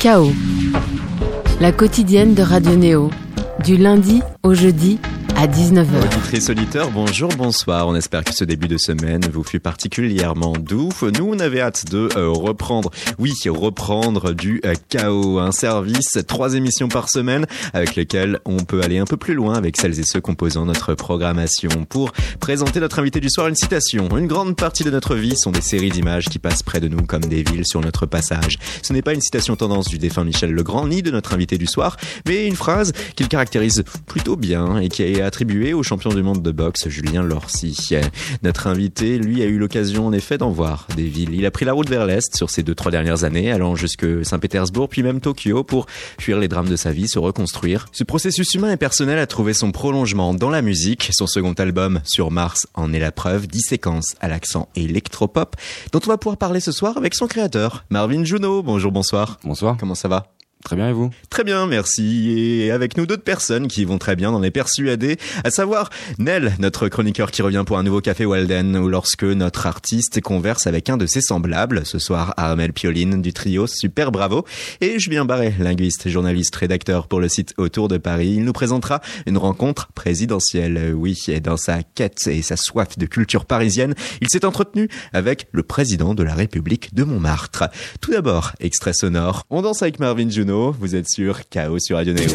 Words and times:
Chaos, 0.00 0.32
la 1.60 1.72
quotidienne 1.72 2.32
de 2.32 2.42
Radio 2.42 2.74
Néo, 2.74 3.10
du 3.62 3.76
lundi 3.76 4.22
au 4.42 4.54
jeudi 4.54 4.98
à 5.40 5.46
19h. 5.46 6.04
Auditrice 6.04 6.50
auditeur, 6.50 6.90
bonjour, 6.90 7.30
bonsoir. 7.30 7.88
On 7.88 7.94
espère 7.94 8.24
que 8.24 8.34
ce 8.34 8.44
début 8.44 8.68
de 8.68 8.76
semaine 8.76 9.22
vous 9.32 9.42
fut 9.42 9.58
particulièrement 9.58 10.52
doux. 10.52 10.90
Nous, 11.00 11.24
on 11.26 11.38
avait 11.38 11.62
hâte 11.62 11.90
de 11.90 12.10
euh, 12.14 12.28
reprendre, 12.28 12.90
oui, 13.18 13.32
reprendre 13.46 14.34
du 14.34 14.60
euh, 14.66 14.74
chaos, 14.90 15.38
un 15.38 15.50
service, 15.50 16.18
trois 16.28 16.56
émissions 16.56 16.88
par 16.88 17.08
semaine 17.08 17.46
avec 17.72 17.96
lesquelles 17.96 18.38
on 18.44 18.58
peut 18.58 18.82
aller 18.82 18.98
un 18.98 19.06
peu 19.06 19.16
plus 19.16 19.32
loin 19.32 19.54
avec 19.54 19.78
celles 19.78 19.98
et 19.98 20.02
ceux 20.02 20.20
composant 20.20 20.66
notre 20.66 20.92
programmation. 20.92 21.70
Pour 21.88 22.12
présenter 22.38 22.78
notre 22.78 22.98
invité 22.98 23.18
du 23.20 23.30
soir, 23.30 23.48
une 23.48 23.56
citation. 23.56 24.14
Une 24.18 24.26
grande 24.26 24.56
partie 24.56 24.84
de 24.84 24.90
notre 24.90 25.14
vie 25.14 25.38
sont 25.38 25.52
des 25.52 25.62
séries 25.62 25.88
d'images 25.88 26.26
qui 26.26 26.38
passent 26.38 26.62
près 26.62 26.80
de 26.80 26.88
nous 26.88 27.06
comme 27.06 27.24
des 27.24 27.42
villes 27.44 27.64
sur 27.64 27.80
notre 27.80 28.04
passage. 28.04 28.58
Ce 28.82 28.92
n'est 28.92 29.00
pas 29.00 29.14
une 29.14 29.22
citation 29.22 29.56
tendance 29.56 29.88
du 29.88 29.96
défunt 29.96 30.24
Michel 30.24 30.52
Legrand 30.52 30.86
ni 30.86 31.00
de 31.00 31.10
notre 31.10 31.32
invité 31.32 31.56
du 31.56 31.66
soir, 31.66 31.96
mais 32.26 32.46
une 32.46 32.56
phrase 32.56 32.92
qu'il 33.16 33.28
caractérise 33.28 33.84
plutôt 34.04 34.36
bien 34.36 34.76
et 34.76 34.90
qui 34.90 35.02
est 35.02 35.29
attribué 35.30 35.74
au 35.74 35.84
champion 35.84 36.10
du 36.10 36.24
monde 36.24 36.42
de 36.42 36.50
boxe 36.50 36.88
Julien 36.88 37.22
Lorcy. 37.22 37.94
Notre 38.42 38.66
invité, 38.66 39.16
lui, 39.16 39.42
a 39.42 39.44
eu 39.44 39.58
l'occasion 39.58 40.08
en 40.08 40.12
effet 40.12 40.38
d'en 40.38 40.50
voir 40.50 40.88
des 40.96 41.04
villes. 41.04 41.32
Il 41.32 41.46
a 41.46 41.52
pris 41.52 41.64
la 41.64 41.72
route 41.72 41.88
vers 41.88 42.04
l'Est 42.04 42.34
sur 42.34 42.50
ces 42.50 42.64
deux, 42.64 42.74
trois 42.74 42.90
dernières 42.90 43.22
années, 43.22 43.52
allant 43.52 43.76
jusque 43.76 44.24
Saint-Pétersbourg, 44.24 44.88
puis 44.88 45.04
même 45.04 45.20
Tokyo 45.20 45.62
pour 45.62 45.86
fuir 46.18 46.40
les 46.40 46.48
drames 46.48 46.68
de 46.68 46.74
sa 46.74 46.90
vie, 46.90 47.06
se 47.06 47.20
reconstruire. 47.20 47.86
Ce 47.92 48.02
processus 48.02 48.52
humain 48.54 48.72
et 48.72 48.76
personnel 48.76 49.20
a 49.20 49.28
trouvé 49.28 49.54
son 49.54 49.70
prolongement 49.70 50.34
dans 50.34 50.50
la 50.50 50.62
musique. 50.62 51.10
Son 51.12 51.28
second 51.28 51.52
album, 51.52 52.00
Sur 52.04 52.32
Mars, 52.32 52.66
en 52.74 52.92
est 52.92 52.98
la 52.98 53.12
preuve, 53.12 53.46
10 53.46 53.60
séquences 53.60 54.16
à 54.20 54.26
l'accent 54.26 54.68
électropop, 54.74 55.54
dont 55.92 56.00
on 56.04 56.08
va 56.08 56.18
pouvoir 56.18 56.38
parler 56.38 56.58
ce 56.58 56.72
soir 56.72 56.96
avec 56.96 57.14
son 57.14 57.28
créateur, 57.28 57.84
Marvin 57.88 58.24
Juno. 58.24 58.64
Bonjour, 58.64 58.90
bonsoir. 58.90 59.38
Bonsoir. 59.44 59.76
Comment 59.78 59.94
ça 59.94 60.08
va? 60.08 60.32
Très 60.64 60.76
bien 60.76 60.90
et 60.90 60.92
vous? 60.92 61.10
Très 61.30 61.42
bien, 61.42 61.66
merci. 61.66 62.30
Et 62.30 62.70
avec 62.70 62.98
nous 62.98 63.06
d'autres 63.06 63.24
personnes 63.24 63.66
qui 63.66 63.86
vont 63.86 63.96
très 63.96 64.14
bien 64.14 64.30
dans 64.30 64.40
les 64.40 64.50
persuadés, 64.50 65.16
à 65.42 65.50
savoir 65.50 65.88
Nel, 66.18 66.54
notre 66.58 66.88
chroniqueur 66.88 67.30
qui 67.30 67.40
revient 67.40 67.64
pour 67.66 67.78
un 67.78 67.82
nouveau 67.82 68.02
café 68.02 68.26
Walden, 68.26 68.76
ou 68.76 68.88
lorsque 68.88 69.24
notre 69.24 69.66
artiste 69.66 70.20
converse 70.20 70.66
avec 70.66 70.90
un 70.90 70.98
de 70.98 71.06
ses 71.06 71.22
semblables, 71.22 71.86
ce 71.86 71.98
soir 71.98 72.34
Armel 72.36 72.74
Pioline 72.74 73.22
du 73.22 73.32
trio 73.32 73.66
Super 73.66 74.12
Bravo, 74.12 74.44
et 74.82 74.98
Julien 74.98 75.24
Barret, 75.24 75.54
linguiste, 75.58 76.10
journaliste, 76.10 76.54
rédacteur 76.56 77.08
pour 77.08 77.20
le 77.20 77.28
site 77.28 77.54
Autour 77.56 77.88
de 77.88 77.96
Paris. 77.96 78.34
Il 78.36 78.44
nous 78.44 78.52
présentera 78.52 79.00
une 79.26 79.38
rencontre 79.38 79.88
présidentielle. 79.94 80.92
Oui, 80.94 81.18
et 81.28 81.40
dans 81.40 81.56
sa 81.56 81.82
quête 81.82 82.26
et 82.26 82.42
sa 82.42 82.56
soif 82.56 82.98
de 82.98 83.06
culture 83.06 83.46
parisienne, 83.46 83.94
il 84.20 84.28
s'est 84.28 84.44
entretenu 84.44 84.88
avec 85.14 85.48
le 85.52 85.62
président 85.62 86.14
de 86.14 86.22
la 86.22 86.34
République 86.34 86.94
de 86.94 87.04
Montmartre. 87.04 87.64
Tout 88.02 88.10
d'abord, 88.10 88.52
extrait 88.60 88.92
sonore. 88.92 89.46
On 89.48 89.62
danse 89.62 89.80
avec 89.80 89.98
Marvin 89.98 90.28
Juno 90.28 90.49
vous 90.50 90.96
êtes 90.96 91.08
sur 91.08 91.48
Chaos 91.48 91.78
sur 91.78 91.96
Radio 91.96 92.12
Néo. 92.12 92.28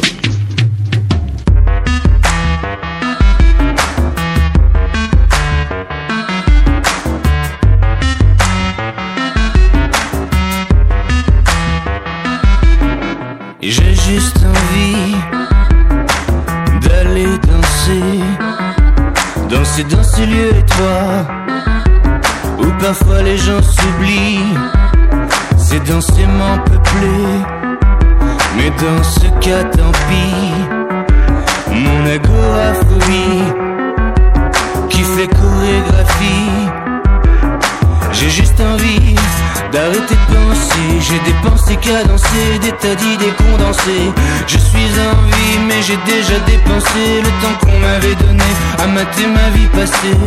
Je 44.46 44.58
suis 44.58 44.90
en 45.08 45.14
vie, 45.30 45.58
mais 45.68 45.80
j'ai 45.82 45.98
déjà 46.12 46.38
dépensé 46.40 47.22
le 47.22 47.30
temps 47.42 47.56
qu'on 47.60 47.78
m'avait 47.78 48.14
donné 48.16 48.50
à 48.78 48.86
mater 48.88 49.26
ma 49.26 49.50
vie 49.50 49.68
passée. 49.68 50.18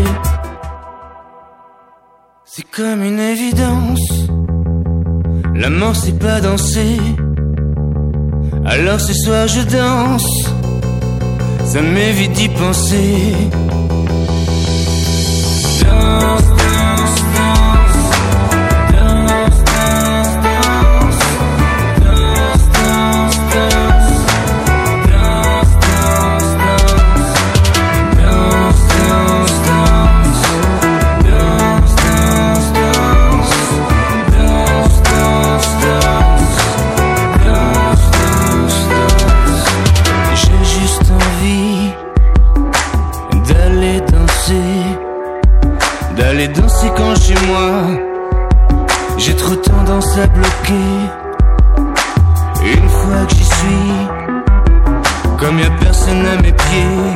C'est 2.45 2.69
comme 2.71 3.03
une 3.03 3.19
évidence. 3.19 4.07
La 5.55 5.69
mort, 5.69 5.95
c'est 5.95 6.17
pas 6.17 6.39
danser. 6.39 6.99
Alors 8.65 8.99
ce 8.99 9.13
soir 9.13 9.47
je 9.47 9.61
danse, 9.61 10.49
ça 11.65 11.81
m'évite 11.81 12.31
d'y 12.33 12.49
penser. 12.49 13.33
Danse, 15.81 16.47
danse, 16.61 17.23
Une 52.63 52.89
fois 52.89 53.25
que 53.27 53.33
j'y 53.33 53.43
suis, 53.43 54.07
comme 55.39 55.57
y 55.57 55.63
a 55.63 55.71
personne 55.79 56.23
à 56.27 56.35
mes 56.43 56.51
pieds, 56.51 57.09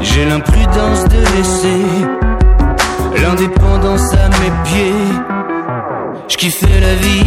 j'ai 0.00 0.26
l'imprudence 0.26 1.04
de 1.04 1.20
laisser 1.36 1.84
l'indépendance 3.22 4.12
à 4.12 4.28
mes 4.28 4.52
pieds. 4.64 5.37
Je 6.28 6.36
kiffais 6.36 6.80
la 6.80 6.94
vie 6.96 7.24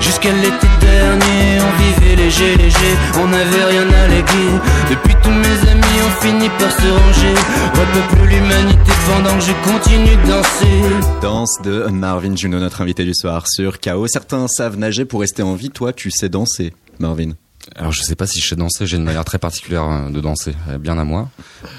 jusqu'à 0.00 0.32
l'été 0.32 0.66
dernier. 0.80 1.58
On 1.60 1.82
vivait 1.82 2.16
léger, 2.16 2.56
léger, 2.56 2.94
on 3.20 3.28
n'avait 3.28 3.64
rien 3.64 3.88
à 3.90 4.08
léguer. 4.08 4.60
Depuis 4.90 5.14
tous 5.22 5.30
mes 5.30 5.70
amis 5.70 6.00
ont 6.06 6.20
fini 6.22 6.48
par 6.58 6.70
se 6.70 6.86
ranger. 6.88 7.34
Repeuple 7.74 8.28
l'humanité 8.28 8.92
pendant 9.06 9.36
que 9.36 9.44
je 9.44 9.52
continue 9.64 10.16
de 10.16 10.28
danser. 10.28 11.20
Danse 11.20 11.58
de 11.64 11.84
Marvin 11.90 12.36
Juno, 12.36 12.58
notre 12.60 12.80
invité 12.80 13.04
du 13.04 13.14
soir 13.14 13.44
sur 13.48 13.80
KO. 13.80 14.06
Certains 14.06 14.46
savent 14.48 14.78
nager 14.78 15.04
pour 15.04 15.20
rester 15.20 15.42
en 15.42 15.54
vie. 15.54 15.70
Toi, 15.70 15.92
tu 15.92 16.10
sais 16.10 16.28
danser, 16.28 16.72
Marvin. 17.00 17.32
Alors 17.76 17.92
je 17.92 18.02
sais 18.02 18.14
pas 18.14 18.26
si 18.26 18.40
je 18.40 18.48
sais 18.48 18.56
danser, 18.56 18.86
j'ai 18.86 18.98
une 18.98 19.04
manière 19.04 19.24
très 19.24 19.38
particulière 19.38 19.84
euh, 19.90 20.10
de 20.10 20.20
danser, 20.20 20.54
bien 20.78 20.98
à 20.98 21.04
moi, 21.04 21.30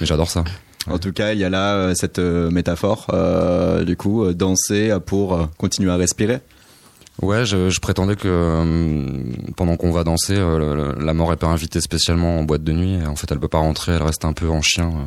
mais 0.01 0.07
j'adore 0.07 0.31
ça. 0.31 0.43
En 0.89 0.97
tout 0.97 1.13
cas, 1.13 1.33
il 1.33 1.39
y 1.39 1.43
a 1.43 1.49
là 1.49 1.73
euh, 1.75 1.93
cette 1.95 2.17
euh, 2.17 2.49
métaphore, 2.49 3.05
euh, 3.13 3.83
du 3.83 3.95
coup, 3.95 4.23
euh, 4.25 4.33
danser 4.33 4.95
pour 5.05 5.35
euh, 5.35 5.45
continuer 5.59 5.91
à 5.91 5.95
respirer. 5.95 6.39
Ouais, 7.21 7.45
je, 7.45 7.79
prétendais 7.79 8.17
que 8.17 8.27
euh, 8.27 9.23
pendant 9.55 9.77
qu'on 9.77 9.91
va 9.91 10.03
danser, 10.03 10.35
euh, 10.37 10.93
la 10.99 11.13
mort 11.13 11.31
est 11.31 11.37
pas 11.37 11.47
invitée 11.47 11.79
spécialement 11.79 12.39
en 12.39 12.43
boîte 12.43 12.63
de 12.63 12.73
nuit. 12.73 13.05
En 13.05 13.15
fait, 13.15 13.31
elle 13.31 13.39
peut 13.39 13.47
pas 13.47 13.59
rentrer, 13.59 13.93
elle 13.93 14.03
reste 14.03 14.25
un 14.25 14.33
peu 14.33 14.49
en 14.49 14.61
chien 14.61 14.89
euh, 14.89 15.05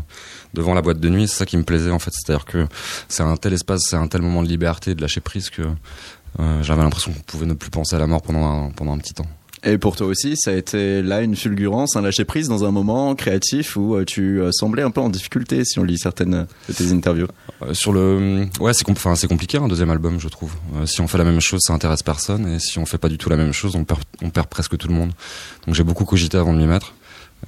devant 0.54 0.72
la 0.72 0.80
boîte 0.80 1.00
de 1.00 1.08
nuit. 1.10 1.28
C'est 1.28 1.36
ça 1.36 1.46
qui 1.46 1.58
me 1.58 1.64
plaisait 1.64 1.90
en 1.90 1.98
fait, 1.98 2.10
c'est-à-dire 2.14 2.46
que 2.46 2.66
c'est 3.08 3.22
un 3.22 3.36
tel 3.36 3.52
espace, 3.52 3.82
c'est 3.84 3.96
un 3.96 4.08
tel 4.08 4.22
moment 4.22 4.42
de 4.42 4.48
liberté, 4.48 4.94
de 4.94 5.02
lâcher 5.02 5.20
prise 5.20 5.50
que 5.50 5.62
j'avais 6.62 6.82
l'impression 6.82 7.12
qu'on 7.12 7.20
pouvait 7.20 7.46
ne 7.46 7.54
plus 7.54 7.70
penser 7.70 7.96
à 7.96 7.98
la 7.98 8.06
mort 8.06 8.22
pendant 8.22 8.70
pendant 8.70 8.92
un 8.92 8.98
petit 8.98 9.14
temps. 9.14 9.26
Et 9.64 9.78
pour 9.78 9.96
toi 9.96 10.06
aussi, 10.06 10.36
ça 10.36 10.52
a 10.52 10.54
été 10.54 11.02
là 11.02 11.22
une 11.22 11.34
fulgurance, 11.34 11.96
un 11.96 12.02
lâcher 12.02 12.24
prise 12.24 12.48
dans 12.48 12.64
un 12.64 12.70
moment 12.70 13.14
créatif 13.14 13.76
où 13.76 13.96
euh, 13.96 14.04
tu 14.04 14.40
euh, 14.40 14.50
semblais 14.52 14.82
un 14.82 14.90
peu 14.90 15.00
en 15.00 15.08
difficulté 15.08 15.64
si 15.64 15.78
on 15.78 15.84
lit 15.84 15.98
certaines 15.98 16.46
de 16.68 16.72
tes 16.72 16.92
interviews. 16.92 17.26
Euh, 17.62 17.74
sur 17.74 17.92
le, 17.92 18.46
ouais, 18.60 18.72
c'est 18.72 18.84
compliqué 19.26 19.58
un 19.58 19.68
deuxième 19.68 19.90
album, 19.90 20.20
je 20.20 20.28
trouve. 20.28 20.52
Si 20.84 21.00
on 21.00 21.08
fait 21.08 21.18
la 21.18 21.24
même 21.24 21.40
chose, 21.40 21.60
ça 21.62 21.72
intéresse 21.72 22.02
personne, 22.02 22.46
et 22.46 22.58
si 22.58 22.78
on 22.78 22.86
fait 22.86 22.98
pas 22.98 23.08
du 23.08 23.18
tout 23.18 23.30
la 23.30 23.36
même 23.36 23.52
chose, 23.52 23.74
on 23.74 23.84
perd 23.84 24.46
presque 24.48 24.76
tout 24.76 24.88
le 24.88 24.94
monde. 24.94 25.10
Donc 25.66 25.74
j'ai 25.74 25.84
beaucoup 25.84 26.04
cogité 26.04 26.36
avant 26.38 26.52
de 26.52 26.58
m'y 26.58 26.66
mettre. 26.66 26.94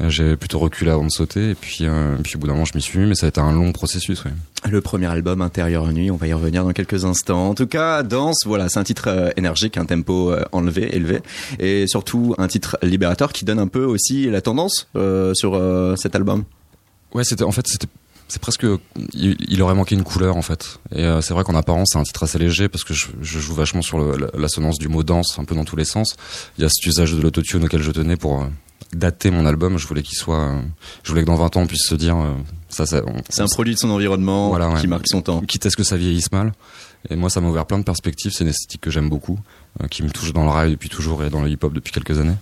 Euh, 0.00 0.08
J'ai 0.08 0.36
plutôt 0.36 0.58
reculé 0.58 0.90
avant 0.90 1.04
de 1.04 1.10
sauter, 1.10 1.50
et 1.50 1.54
puis, 1.54 1.78
euh, 1.82 2.16
puis 2.22 2.36
au 2.36 2.38
bout 2.38 2.46
d'un 2.46 2.52
moment, 2.52 2.64
je 2.64 2.72
m'y 2.74 2.82
suis 2.82 2.98
mis, 2.98 3.06
mais 3.06 3.14
ça 3.14 3.26
a 3.26 3.28
été 3.28 3.40
un 3.40 3.52
long 3.52 3.72
processus. 3.72 4.24
Ouais. 4.24 4.30
Le 4.70 4.80
premier 4.80 5.06
album 5.06 5.42
Intérieur 5.42 5.86
Nuit, 5.92 6.10
on 6.10 6.16
va 6.16 6.26
y 6.26 6.32
revenir 6.32 6.64
dans 6.64 6.72
quelques 6.72 7.04
instants. 7.04 7.50
En 7.50 7.54
tout 7.54 7.66
cas, 7.66 8.02
Danse, 8.02 8.40
voilà, 8.46 8.68
c'est 8.68 8.78
un 8.78 8.84
titre 8.84 9.08
euh, 9.08 9.30
énergique, 9.36 9.76
un 9.76 9.86
tempo 9.86 10.30
euh, 10.30 10.44
enlevé, 10.52 10.94
élevé, 10.94 11.20
et 11.58 11.86
surtout 11.86 12.34
un 12.38 12.46
titre 12.46 12.78
libérateur 12.82 13.32
qui 13.32 13.44
donne 13.44 13.58
un 13.58 13.68
peu 13.68 13.84
aussi 13.84 14.30
la 14.30 14.40
tendance 14.40 14.88
sur 15.34 15.60
cet 15.96 16.14
album. 16.14 16.44
Ouais, 17.14 17.24
c'était 17.24 17.44
en 17.44 17.52
fait 17.52 17.66
c'était 17.66 17.88
c'est 18.30 18.40
presque 18.40 18.64
il, 19.12 19.62
aurait 19.62 19.74
manqué 19.74 19.96
une 19.96 20.04
couleur 20.04 20.36
en 20.36 20.42
fait 20.42 20.78
et 20.94 21.02
euh, 21.02 21.20
c'est 21.20 21.34
vrai 21.34 21.42
qu'en 21.42 21.56
apparence 21.56 21.88
c'est 21.92 21.98
un 21.98 22.04
titre 22.04 22.22
assez 22.22 22.38
léger 22.38 22.68
parce 22.68 22.84
que 22.84 22.94
je, 22.94 23.08
joue 23.20 23.54
vachement 23.54 23.82
sur 23.82 23.98
l'assonance 24.36 24.78
du 24.78 24.88
mot 24.88 25.02
danse 25.02 25.38
un 25.38 25.44
peu 25.44 25.54
dans 25.54 25.64
tous 25.64 25.76
les 25.76 25.84
sens 25.84 26.16
il 26.56 26.62
y 26.62 26.64
a 26.64 26.68
cet 26.68 26.86
usage 26.86 27.12
de 27.12 27.20
l'autotune 27.20 27.64
auquel 27.64 27.82
je 27.82 27.90
tenais 27.90 28.16
pour 28.16 28.46
dater 28.92 29.30
mon 29.30 29.46
album 29.46 29.78
je 29.78 29.86
voulais 29.86 30.02
qu'il 30.02 30.16
soit 30.16 30.40
euh, 30.40 30.60
je 31.02 31.10
voulais 31.10 31.22
que 31.22 31.26
dans 31.26 31.36
20 31.36 31.56
ans 31.56 31.60
on 31.62 31.66
puisse 31.66 31.86
se 31.86 31.94
dire 31.94 32.16
ça, 32.68 32.86
ça 32.86 33.02
c'est 33.28 33.42
un 33.42 33.46
produit 33.46 33.74
de 33.74 33.78
son 33.78 33.90
environnement 33.90 34.56
qui 34.80 34.86
marque 34.86 35.08
son 35.08 35.22
temps 35.22 35.40
quitte 35.42 35.66
à 35.66 35.70
ce 35.70 35.76
que 35.76 35.84
ça 35.84 35.96
vieillisse 35.96 36.32
mal 36.32 36.52
et 37.08 37.16
moi 37.16 37.30
ça 37.30 37.40
m'a 37.40 37.48
ouvert 37.48 37.66
plein 37.66 37.78
de 37.78 37.84
perspectives 37.84 38.32
c'est 38.32 38.44
une 38.44 38.50
esthétique 38.50 38.80
que 38.80 38.90
j'aime 38.90 39.08
beaucoup 39.08 39.38
euh, 39.80 39.86
qui 39.86 40.02
me 40.02 40.10
touche 40.10 40.32
dans 40.32 40.42
le 40.42 40.50
rail 40.50 40.72
depuis 40.72 40.88
toujours 40.88 41.22
et 41.22 41.30
dans 41.30 41.42
le 41.42 41.48
hip-hop 41.48 41.72
depuis 41.72 41.92
quelques 41.92 42.18
années. 42.18 42.34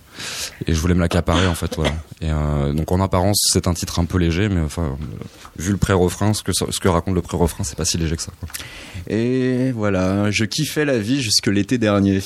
Et 0.65 0.73
je 0.73 0.79
voulais 0.79 0.95
me 0.95 0.99
l'accaparer 0.99 1.45
en 1.45 1.53
fait, 1.53 1.75
voilà. 1.75 1.91
Et 2.21 2.31
euh, 2.31 2.73
donc 2.73 2.91
en 2.91 2.99
apparence, 2.99 3.47
c'est 3.53 3.67
un 3.67 3.75
titre 3.75 3.99
un 3.99 4.05
peu 4.05 4.17
léger, 4.17 4.49
mais 4.49 4.61
enfin, 4.61 4.97
vu 5.55 5.71
le 5.71 5.77
pré-refrain, 5.77 6.33
ce 6.33 6.41
que 6.41 6.53
ce 6.53 6.79
que 6.79 6.87
raconte 6.87 7.13
le 7.13 7.21
pré-refrain, 7.21 7.63
c'est 7.63 7.77
pas 7.77 7.85
si 7.85 7.99
léger 7.99 8.15
que 8.15 8.23
ça. 8.23 8.31
Quoi. 8.39 8.49
Et 9.07 9.71
voilà, 9.73 10.31
je 10.31 10.43
kiffais 10.43 10.85
la 10.85 10.97
vie 10.97 11.21
jusque 11.21 11.45
l'été 11.45 11.77
dernier 11.77 12.19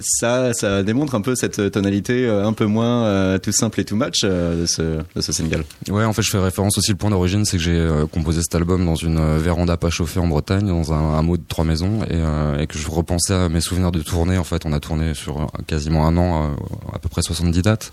ça, 0.00 0.52
ça 0.52 0.82
démontre 0.82 1.14
un 1.14 1.20
peu 1.20 1.34
cette 1.34 1.70
tonalité 1.70 2.26
euh, 2.26 2.46
un 2.46 2.52
peu 2.52 2.66
moins 2.66 3.04
euh, 3.04 3.38
tout 3.38 3.52
simple 3.52 3.80
et 3.80 3.84
tout 3.84 3.96
match 3.96 4.20
euh, 4.24 4.62
de, 4.62 4.66
ce, 4.66 4.82
de 4.82 5.20
ce 5.20 5.32
single. 5.32 5.64
Ouais, 5.88 6.04
en 6.04 6.12
fait, 6.12 6.22
je 6.22 6.30
fais 6.30 6.38
référence 6.38 6.78
aussi. 6.78 6.92
Le 6.92 6.96
point 6.96 7.10
d'origine, 7.10 7.44
c'est 7.44 7.56
que 7.56 7.62
j'ai 7.62 7.88
composé 8.12 8.42
cet 8.42 8.54
album 8.54 8.84
dans 8.84 8.94
une 8.94 9.38
véranda 9.38 9.76
pas 9.76 9.90
chauffée 9.90 10.20
en 10.20 10.26
Bretagne, 10.26 10.66
dans 10.66 10.92
un 10.92 11.18
hameau 11.18 11.36
de 11.36 11.42
trois 11.46 11.64
maisons, 11.64 12.02
et, 12.04 12.62
et, 12.62 12.66
que 12.66 12.78
je 12.78 12.90
repensais 12.90 13.34
à 13.34 13.48
mes 13.48 13.60
souvenirs 13.60 13.92
de 13.92 14.00
tournée. 14.02 14.38
En 14.38 14.44
fait, 14.44 14.66
on 14.66 14.72
a 14.72 14.80
tourné 14.80 15.14
sur 15.14 15.50
quasiment 15.66 16.06
un 16.06 16.16
an, 16.16 16.56
à 16.92 16.98
peu 16.98 17.08
près 17.08 17.22
70 17.22 17.62
dates, 17.62 17.92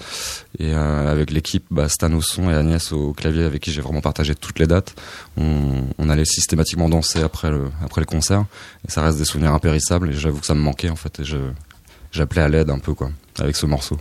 et 0.60 0.74
avec 0.74 1.32
l'équipe 1.32 1.66
bah, 1.72 1.90
Stan 1.90 2.12
au 2.14 2.22
son 2.22 2.50
et 2.50 2.54
Agnès 2.54 2.92
au 2.92 3.14
clavier, 3.14 3.44
avec 3.44 3.62
qui 3.62 3.72
j'ai 3.72 3.82
vraiment 3.82 4.02
partagé 4.02 4.36
toutes 4.36 4.60
les 4.60 4.68
dates. 4.68 4.96
On, 5.38 5.84
on 5.98 6.10
allait 6.10 6.26
systématiquement 6.26 6.90
danser 6.90 7.22
après 7.22 7.50
le 7.50 7.70
après 7.84 8.02
le 8.02 8.06
concert, 8.06 8.46
et 8.88 8.92
ça 8.92 9.02
reste 9.02 9.18
des 9.18 9.26
souvenirs 9.26 9.54
impérissables. 9.54 10.10
Et 10.10 10.14
j'avoue 10.14 10.40
que 10.40 10.46
ça 10.46 10.56
me 10.56 10.62
manquait 10.62 10.90
en 10.90 10.96
fait. 10.96 11.20
Et 11.20 11.24
je 11.24 11.38
j'appelais 12.14 12.42
à 12.42 12.48
l'aide 12.48 12.70
un 12.70 12.80
peu 12.80 12.94
quoi 12.94 13.12
avec 13.40 13.56
ce 13.56 13.66
morceau. 13.66 13.98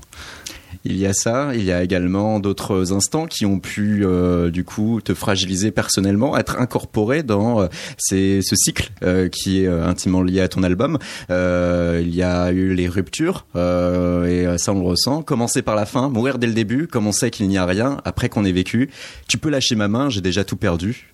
Il 0.84 0.96
y 0.96 1.06
a 1.06 1.12
ça, 1.12 1.50
il 1.54 1.62
y 1.62 1.70
a 1.70 1.82
également 1.82 2.40
d'autres 2.40 2.92
instants 2.92 3.26
qui 3.26 3.46
ont 3.46 3.60
pu 3.60 4.04
euh, 4.04 4.50
du 4.50 4.64
coup 4.64 5.00
te 5.00 5.14
fragiliser 5.14 5.70
personnellement, 5.70 6.36
être 6.36 6.58
incorporés 6.58 7.22
dans 7.22 7.62
euh, 7.62 7.68
ce 7.98 8.40
cycle 8.56 8.90
euh, 9.02 9.28
qui 9.28 9.62
est 9.62 9.68
intimement 9.68 10.22
lié 10.22 10.40
à 10.40 10.48
ton 10.48 10.62
album. 10.62 10.98
il 11.30 12.14
y 12.14 12.22
a 12.22 12.50
eu 12.50 12.74
les 12.74 12.88
ruptures 12.88 13.46
et 13.54 14.46
ça 14.58 14.72
on 14.72 14.80
le 14.80 14.86
ressent. 14.86 15.22
Commencer 15.22 15.62
par 15.62 15.76
la 15.76 15.86
fin, 15.86 16.08
mourir 16.08 16.38
dès 16.38 16.46
le 16.46 16.54
début, 16.54 16.88
comme 16.88 17.06
on 17.06 17.12
sait 17.12 17.30
qu'il 17.30 17.46
n'y 17.48 17.58
a 17.58 17.66
rien 17.66 17.98
après 18.04 18.28
qu'on 18.28 18.44
ait 18.44 18.52
vécu. 18.52 18.90
Tu 19.28 19.38
peux 19.38 19.50
lâcher 19.50 19.76
ma 19.76 19.88
main, 19.88 20.10
j'ai 20.10 20.20
déjà 20.20 20.44
tout 20.44 20.56
perdu. 20.56 21.12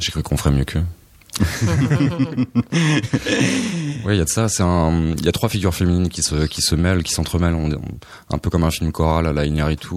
J'ai 0.00 0.10
cru 0.10 0.22
qu'on 0.22 0.36
ferait 0.36 0.52
mieux 0.52 0.64
qu'eux. 0.64 0.82
oui, 4.04 4.14
il 4.14 4.16
y 4.16 4.20
a 4.20 4.24
de 4.24 4.28
ça. 4.28 4.48
C'est 4.48 4.62
un, 4.62 5.12
il 5.16 5.24
y 5.24 5.28
a 5.28 5.32
trois 5.32 5.48
figures 5.48 5.74
féminines 5.74 6.08
qui 6.08 6.22
se, 6.22 6.46
qui 6.46 6.62
se 6.62 6.74
mêlent, 6.74 7.02
qui 7.02 7.12
s'entremêlent, 7.12 7.56
un 8.30 8.38
peu 8.38 8.50
comme 8.50 8.64
un 8.64 8.70
film 8.70 8.92
choral 8.92 9.26
à 9.26 9.32
la 9.32 9.44
Iñárritu. 9.44 9.94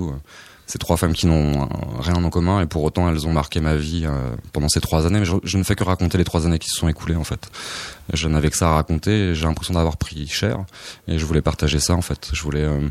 C'est 0.70 0.78
trois 0.78 0.98
femmes 0.98 1.14
qui 1.14 1.26
n'ont 1.26 1.68
rien 2.00 2.24
en 2.24 2.30
commun 2.30 2.62
et 2.62 2.68
pour 2.68 2.84
autant 2.84 3.10
elles 3.10 3.26
ont 3.26 3.34
marqué 3.34 3.60
ma 3.60 3.76
vie 3.76 4.06
euh, 4.06 4.36
pendant 4.54 4.70
ces 4.70 4.80
trois 4.80 5.08
années. 5.08 5.20
Mais 5.20 5.26
je, 5.26 5.58
ne 5.58 5.64
fais 5.64 5.74
que 5.74 5.84
raconter 5.84 6.20
les 6.20 6.24
trois 6.24 6.46
années 6.46 6.60
qui 6.60 6.70
se 6.70 6.76
sont 6.76 6.88
écoulées 6.88 7.16
en 7.16 7.24
fait. 7.24 7.50
Je 8.14 8.28
n'avais 8.28 8.52
que 8.52 8.58
ça 8.58 8.70
à 8.70 8.76
raconter. 8.76 9.34
J'ai 9.34 9.48
l'impression 9.48 9.74
d'avoir 9.74 9.98
pris 9.98 10.28
cher 10.28 10.60
et 11.08 11.18
je 11.18 11.26
voulais 11.26 11.42
partager 11.42 11.80
ça 11.80 11.96
en 11.96 12.04
fait. 12.04 12.30
Je 12.34 12.44
voulais 12.44 12.66
euh, 12.66 12.88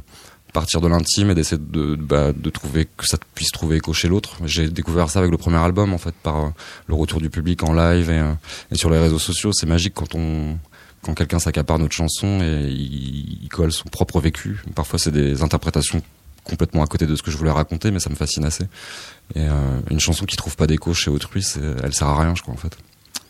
partir 0.52 0.80
de 0.80 0.88
l'intime 0.88 1.30
et 1.30 1.34
d'essayer 1.34 1.60
de, 1.60 1.94
bah, 1.94 2.32
de 2.32 2.50
trouver 2.50 2.86
que 2.86 3.06
ça 3.06 3.18
puisse 3.34 3.50
trouver 3.50 3.76
écho 3.76 3.92
chez 3.92 4.08
l'autre. 4.08 4.36
J'ai 4.44 4.68
découvert 4.68 5.10
ça 5.10 5.18
avec 5.20 5.30
le 5.30 5.36
premier 5.36 5.58
album 5.58 5.92
en 5.92 5.98
fait 5.98 6.14
par 6.14 6.36
euh, 6.36 6.48
le 6.86 6.94
retour 6.94 7.20
du 7.20 7.30
public 7.30 7.62
en 7.62 7.72
live 7.72 8.10
et, 8.10 8.18
euh, 8.18 8.32
et 8.70 8.76
sur 8.76 8.90
les 8.90 8.98
réseaux 8.98 9.18
sociaux. 9.18 9.52
C'est 9.52 9.66
magique 9.66 9.94
quand 9.94 10.14
on 10.14 10.56
quand 11.02 11.14
quelqu'un 11.14 11.38
s'accapare 11.38 11.78
notre 11.78 11.94
chanson 11.94 12.40
et 12.42 12.66
il, 12.68 13.44
il, 13.44 13.48
colle 13.48 13.70
son 13.70 13.88
propre 13.88 14.20
vécu. 14.20 14.62
Parfois 14.74 14.98
c'est 14.98 15.12
des 15.12 15.42
interprétations 15.42 16.02
complètement 16.42 16.82
à 16.82 16.86
côté 16.86 17.06
de 17.06 17.14
ce 17.14 17.22
que 17.22 17.30
je 17.30 17.36
voulais 17.36 17.50
raconter, 17.50 17.90
mais 17.90 18.00
ça 18.00 18.10
me 18.10 18.16
fascine 18.16 18.44
assez. 18.44 18.64
Et 19.34 19.42
euh, 19.42 19.80
une 19.90 20.00
chanson 20.00 20.24
qui 20.24 20.36
trouve 20.36 20.56
pas 20.56 20.66
d'écho 20.66 20.92
chez 20.94 21.10
autrui, 21.10 21.46
elle 21.82 21.94
sert 21.94 22.08
à 22.08 22.20
rien, 22.20 22.34
je 22.34 22.42
crois 22.42 22.54
en 22.54 22.56
fait. 22.56 22.76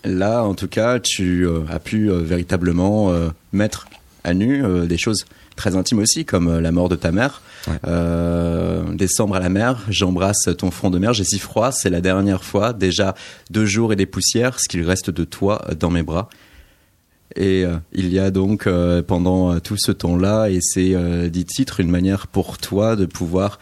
Là, 0.04 0.44
en 0.44 0.54
tout 0.54 0.68
cas, 0.68 1.00
tu 1.00 1.46
as 1.68 1.80
pu 1.80 2.08
véritablement 2.08 3.12
mettre 3.52 3.88
à 4.22 4.32
nu 4.32 4.62
des 4.86 4.96
choses 4.96 5.24
très 5.58 5.76
intime 5.76 5.99
aussi, 5.99 6.25
comme 6.25 6.49
euh, 6.49 6.60
la 6.60 6.72
mort 6.72 6.88
de 6.88 6.96
ta 6.96 7.12
mère. 7.12 7.43
Euh, 7.87 8.82
décembre 8.94 9.37
à 9.37 9.40
la 9.40 9.50
mer, 9.50 9.84
j'embrasse 9.90 10.49
ton 10.56 10.70
front 10.70 10.88
de 10.88 10.99
mer, 10.99 11.12
j'ai 11.12 11.25
si 11.25 11.38
froid, 11.38 11.70
c'est 11.72 11.90
la 11.90 12.00
dernière 12.00 12.44
fois, 12.44 12.72
déjà 12.72 13.14
deux 13.50 13.66
jours 13.66 13.93
et 13.93 13.96
des 13.96 14.06
poussières, 14.06 14.58
ce 14.58 14.69
qu'il 14.69 14.82
reste 14.84 15.10
de 15.10 15.25
toi 15.25 15.66
dans 15.78 15.90
mes 15.90 16.02
bras. 16.02 16.31
Et 17.37 17.64
euh, 17.64 17.76
il 17.93 18.08
y 18.08 18.19
a 18.19 18.31
donc 18.31 18.66
pendant 19.06 19.60
tout 19.60 19.76
ce 19.76 19.93
temps-là 19.93 20.49
et 20.49 20.60
ces 20.62 20.96
dix 21.28 21.44
titres 21.44 21.81
une 21.81 21.90
manière 21.90 22.26
pour 22.26 22.56
toi 22.56 22.96
de 22.96 23.04
pouvoir 23.04 23.58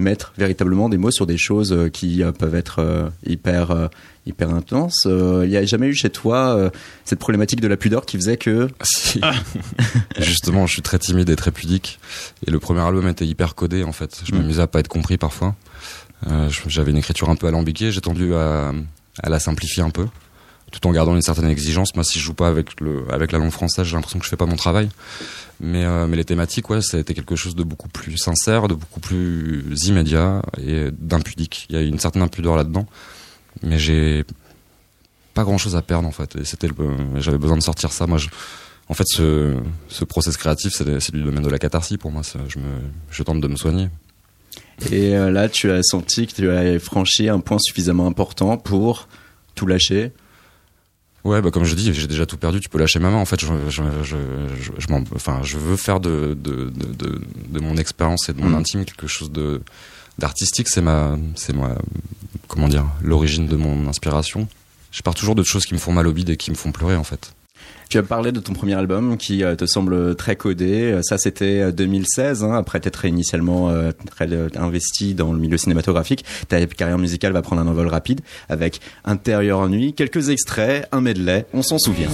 mettre 0.00 0.32
véritablement 0.36 0.88
des 0.88 0.98
mots 0.98 1.10
sur 1.10 1.26
des 1.26 1.38
choses 1.38 1.90
qui 1.92 2.22
peuvent 2.38 2.54
être 2.54 3.10
hyper 3.26 3.90
hyper 4.26 4.50
intense. 4.50 5.04
Euh, 5.06 5.42
il 5.44 5.50
n'y 5.50 5.56
a 5.56 5.64
jamais 5.64 5.88
eu 5.88 5.94
chez 5.94 6.10
toi 6.10 6.56
euh, 6.56 6.70
cette 7.04 7.18
problématique 7.18 7.60
de 7.60 7.68
la 7.68 7.76
pudeur 7.76 8.04
qui 8.04 8.16
faisait 8.16 8.36
que... 8.36 8.68
Ah. 9.22 9.32
Justement, 10.18 10.66
je 10.66 10.74
suis 10.74 10.82
très 10.82 10.98
timide 10.98 11.28
et 11.30 11.36
très 11.36 11.50
pudique. 11.50 11.98
Et 12.46 12.50
le 12.50 12.58
premier 12.58 12.80
album 12.80 13.08
était 13.08 13.26
hyper 13.26 13.54
codé 13.54 13.82
en 13.82 13.92
fait. 13.92 14.22
Je 14.24 14.32
mm. 14.32 14.38
m'amusais 14.38 14.62
à 14.62 14.66
pas 14.66 14.80
être 14.80 14.88
compris 14.88 15.16
parfois. 15.16 15.54
Euh, 16.28 16.50
J'avais 16.66 16.90
une 16.90 16.98
écriture 16.98 17.30
un 17.30 17.36
peu 17.36 17.46
alambiquée. 17.46 17.92
J'ai 17.92 18.00
tendu 18.00 18.34
à, 18.34 18.72
à, 19.22 19.28
la 19.28 19.40
simplifier 19.40 19.82
un 19.82 19.90
peu, 19.90 20.06
tout 20.70 20.86
en 20.86 20.92
gardant 20.92 21.14
une 21.14 21.22
certaine 21.22 21.48
exigence. 21.48 21.94
Moi, 21.94 22.04
si 22.04 22.18
je 22.18 22.24
joue 22.24 22.34
pas 22.34 22.48
avec 22.48 22.80
le 22.80 23.04
avec 23.10 23.32
la 23.32 23.38
langue 23.38 23.50
française, 23.50 23.86
j'ai 23.86 23.94
l'impression 23.94 24.18
que 24.18 24.24
je 24.24 24.30
fais 24.30 24.36
pas 24.36 24.46
mon 24.46 24.56
travail. 24.56 24.90
Mais 25.60 25.84
euh, 25.84 26.06
mais 26.06 26.16
les 26.16 26.24
thématiques, 26.24 26.70
ouais, 26.70 26.80
ça 26.80 26.96
a 26.96 27.00
été 27.00 27.12
quelque 27.12 27.36
chose 27.36 27.54
de 27.54 27.62
beaucoup 27.62 27.88
plus 27.88 28.16
sincère, 28.16 28.66
de 28.66 28.74
beaucoup 28.74 29.00
plus 29.00 29.64
immédiat 29.86 30.42
et 30.58 30.88
d'impudique. 30.90 31.66
Il 31.68 31.76
y 31.76 31.78
a 31.78 31.82
une 31.82 31.98
certaine 31.98 32.22
impudeur 32.22 32.56
là-dedans 32.56 32.86
mais 33.62 33.78
j'ai 33.78 34.24
pas 35.34 35.44
grand 35.44 35.58
chose 35.58 35.76
à 35.76 35.82
perdre 35.82 36.08
en 36.08 36.12
fait. 36.12 36.44
C'était, 36.44 36.68
j'avais 37.16 37.38
besoin 37.38 37.56
de 37.56 37.62
sortir 37.62 37.92
ça. 37.92 38.06
Moi, 38.06 38.18
en 38.88 38.94
fait, 38.94 39.06
ce, 39.06 39.56
ce 39.88 40.04
process 40.04 40.36
créatif, 40.36 40.72
c'est, 40.74 41.12
du 41.12 41.22
domaine 41.22 41.44
de 41.44 41.50
la 41.50 41.58
catharsis 41.58 41.96
pour 41.96 42.10
moi. 42.10 42.22
Je, 42.48 42.58
je 43.10 43.22
tente 43.22 43.40
de 43.40 43.48
me 43.48 43.56
soigner. 43.56 43.88
Et 44.90 45.14
euh, 45.14 45.30
là, 45.30 45.48
tu 45.48 45.70
as 45.70 45.82
senti 45.82 46.26
que 46.26 46.34
tu 46.34 46.50
as 46.50 46.78
franchi 46.78 47.28
un 47.28 47.40
point 47.40 47.58
suffisamment 47.60 48.06
important 48.06 48.56
pour 48.56 49.08
tout 49.54 49.66
lâcher? 49.66 50.12
Ouais, 51.24 51.42
bah 51.42 51.50
comme 51.50 51.64
je 51.64 51.74
dis, 51.74 51.92
j'ai 51.92 52.06
déjà 52.06 52.24
tout 52.24 52.38
perdu. 52.38 52.60
Tu 52.60 52.68
peux 52.68 52.78
lâcher 52.78 52.98
ma 52.98 53.10
main. 53.10 53.18
En 53.18 53.26
fait, 53.26 53.40
je, 53.40 53.46
je, 53.68 53.82
je, 54.02 54.16
je 54.78 54.86
enfin, 55.14 55.40
je 55.42 55.58
veux 55.58 55.76
faire 55.76 56.00
de 56.00 56.36
de, 56.40 56.70
de, 56.70 57.20
de, 57.48 57.60
mon 57.60 57.76
expérience 57.76 58.28
et 58.28 58.32
de 58.32 58.40
mon 58.40 58.50
mm. 58.50 58.54
intime 58.54 58.84
quelque 58.84 59.06
chose 59.06 59.30
de 59.30 59.60
d'artistique. 60.18 60.68
C'est 60.68 60.80
ma, 60.80 61.18
c'est 61.34 61.52
moi, 61.52 61.76
comment 62.48 62.68
dire, 62.68 62.86
l'origine 63.02 63.46
de 63.46 63.56
mon 63.56 63.86
inspiration. 63.86 64.48
Je 64.92 65.02
pars 65.02 65.14
toujours 65.14 65.34
de 65.34 65.42
choses 65.42 65.66
qui 65.66 65.74
me 65.74 65.78
font 65.78 65.92
mal 65.92 66.06
au 66.06 66.12
bide 66.12 66.30
et 66.30 66.36
qui 66.36 66.50
me 66.50 66.56
font 66.56 66.72
pleurer 66.72 66.96
en 66.96 67.04
fait. 67.04 67.34
Tu 67.90 67.98
as 67.98 68.04
parlé 68.04 68.30
de 68.30 68.38
ton 68.38 68.52
premier 68.52 68.74
album 68.74 69.16
qui 69.16 69.42
euh, 69.42 69.56
te 69.56 69.66
semble 69.66 70.14
très 70.14 70.36
codé. 70.36 70.92
Euh, 70.92 71.02
ça, 71.02 71.18
c'était 71.18 71.72
2016, 71.72 72.44
euh, 72.44 72.46
hein, 72.46 72.54
après 72.54 72.78
t'être 72.78 73.04
initialement 73.04 73.68
très 74.08 74.28
investi 74.56 75.14
dans 75.14 75.32
le 75.32 75.40
milieu 75.40 75.56
cinématographique. 75.56 76.24
Ta 76.48 76.64
carrière 76.66 76.98
musicale 76.98 77.32
va 77.32 77.42
prendre 77.42 77.62
un 77.62 77.66
envol 77.66 77.88
rapide 77.88 78.20
avec 78.48 78.80
Intérieur 79.04 79.68
Nuit, 79.68 79.92
quelques 79.94 80.28
extraits, 80.28 80.86
un 80.92 81.00
medley, 81.00 81.46
on 81.52 81.62
s'en 81.62 81.78
souvient. 81.78 82.10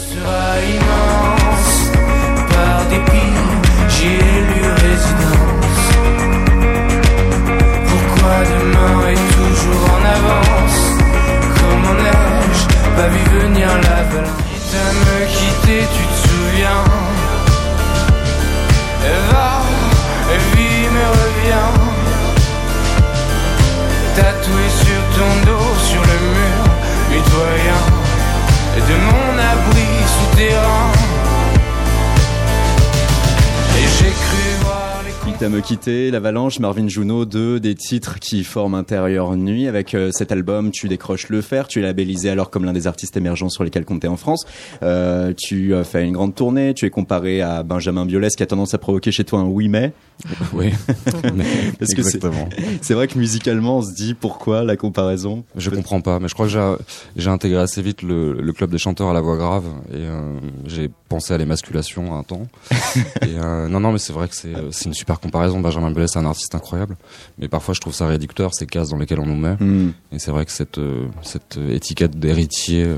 demain 8.45 9.09
est 9.11 9.15
toujours 9.15 9.91
en 9.93 10.05
avance? 10.05 10.87
Vu 12.97 13.39
venir 13.39 13.69
À 35.39 35.49
me 35.49 35.61
quitter, 35.61 36.11
l'Avalanche, 36.11 36.59
Marvin 36.59 36.89
Juno, 36.89 37.25
deux 37.25 37.61
des 37.61 37.75
titres 37.77 38.19
qui 38.19 38.43
forment 38.43 38.75
Intérieur 38.75 39.37
Nuit. 39.37 39.69
Avec 39.69 39.95
euh, 39.95 40.11
cet 40.11 40.33
album, 40.33 40.71
tu 40.73 40.89
décroches 40.89 41.29
le 41.29 41.41
fer, 41.41 41.69
tu 41.69 41.79
es 41.79 41.83
labellisé 41.83 42.31
alors 42.31 42.51
comme 42.51 42.65
l'un 42.65 42.73
des 42.73 42.87
artistes 42.89 43.17
émergents 43.17 43.49
sur 43.49 43.63
lesquels 43.63 43.85
compter 43.85 44.09
en 44.09 44.17
France. 44.17 44.45
Euh, 44.83 45.33
tu 45.37 45.75
as 45.77 45.85
fait 45.85 46.05
une 46.05 46.13
grande 46.15 46.35
tournée, 46.35 46.75
tu 46.75 46.85
es 46.87 46.91
comparé 46.91 47.43
à 47.43 47.63
Benjamin 47.63 48.07
Biolay, 48.07 48.31
ce 48.31 48.37
qui 48.37 48.43
a 48.43 48.47
tendance 48.47 48.75
à 48.75 48.79
provoquer 48.79 49.13
chez 49.13 49.23
toi 49.25 49.39
un 49.39 49.45
oui 49.45 49.69
mais. 49.69 49.93
Oui, 50.55 50.73
Parce 51.79 51.93
que 51.95 52.03
c'est- 52.03 52.17
exactement. 52.17 52.49
C'est 52.81 52.95
vrai 52.95 53.07
que 53.07 53.19
musicalement, 53.19 53.79
on 53.79 53.83
se 53.83 53.93
dit 53.95 54.15
pourquoi 54.15 54.65
la 54.65 54.77
comparaison? 54.77 55.45
Je 55.55 55.69
comprends 55.71 56.01
pas, 56.01 56.19
mais 56.19 56.27
je 56.29 56.35
crois 56.35 56.47
que 56.47 56.79
j'ai- 57.17 57.31
intégré 57.31 57.61
assez 57.61 57.83
vite 57.83 58.03
le, 58.03 58.33
le 58.33 58.53
club 58.55 58.71
des 58.71 58.79
chanteurs 58.79 59.09
à 59.11 59.13
la 59.13 59.21
voix 59.21 59.37
grave 59.37 59.65
et 59.93 59.97
euh, 59.99 60.39
j'ai 60.65 60.91
pensé 61.11 61.35
à 61.35 61.39
l'émasculation 61.39 62.15
à 62.15 62.19
un 62.19 62.23
temps. 62.23 62.49
et 63.23 63.37
euh, 63.37 63.69
non, 63.69 63.79
non, 63.81 63.93
mais 63.93 63.99
c'est 63.99 64.15
vrai 64.15 64.27
que 64.29 64.35
c'est 64.35 64.55
euh, 64.57 64.71
c'est 64.73 64.87
une 64.87 64.95
super 64.95 65.21
comparaison. 65.27 65.61
Benjamin 65.61 65.91
Biolay, 65.91 66.09
c'est 66.09 66.19
un 66.19 66.25
artiste 66.27 66.55
incroyable, 66.55 66.97
mais 67.39 67.49
parfois 67.49 67.75
je 67.75 67.81
trouve 67.81 67.95
ça 67.95 68.07
réducteur 68.07 68.55
ces 68.55 68.67
cases 68.67 68.89
dans 68.89 68.97
lesquelles 68.99 69.21
on 69.21 69.27
nous 69.27 69.37
met. 69.37 69.57
Hmm. 69.61 69.93
Et 70.13 70.19
c'est 70.19 70.31
vrai 70.31 70.45
que 70.47 70.53
cette 70.53 70.79
euh, 70.79 71.07
cette 71.23 71.59
étiquette 71.71 72.19
d'héritier 72.19 72.85
euh, 72.85 72.97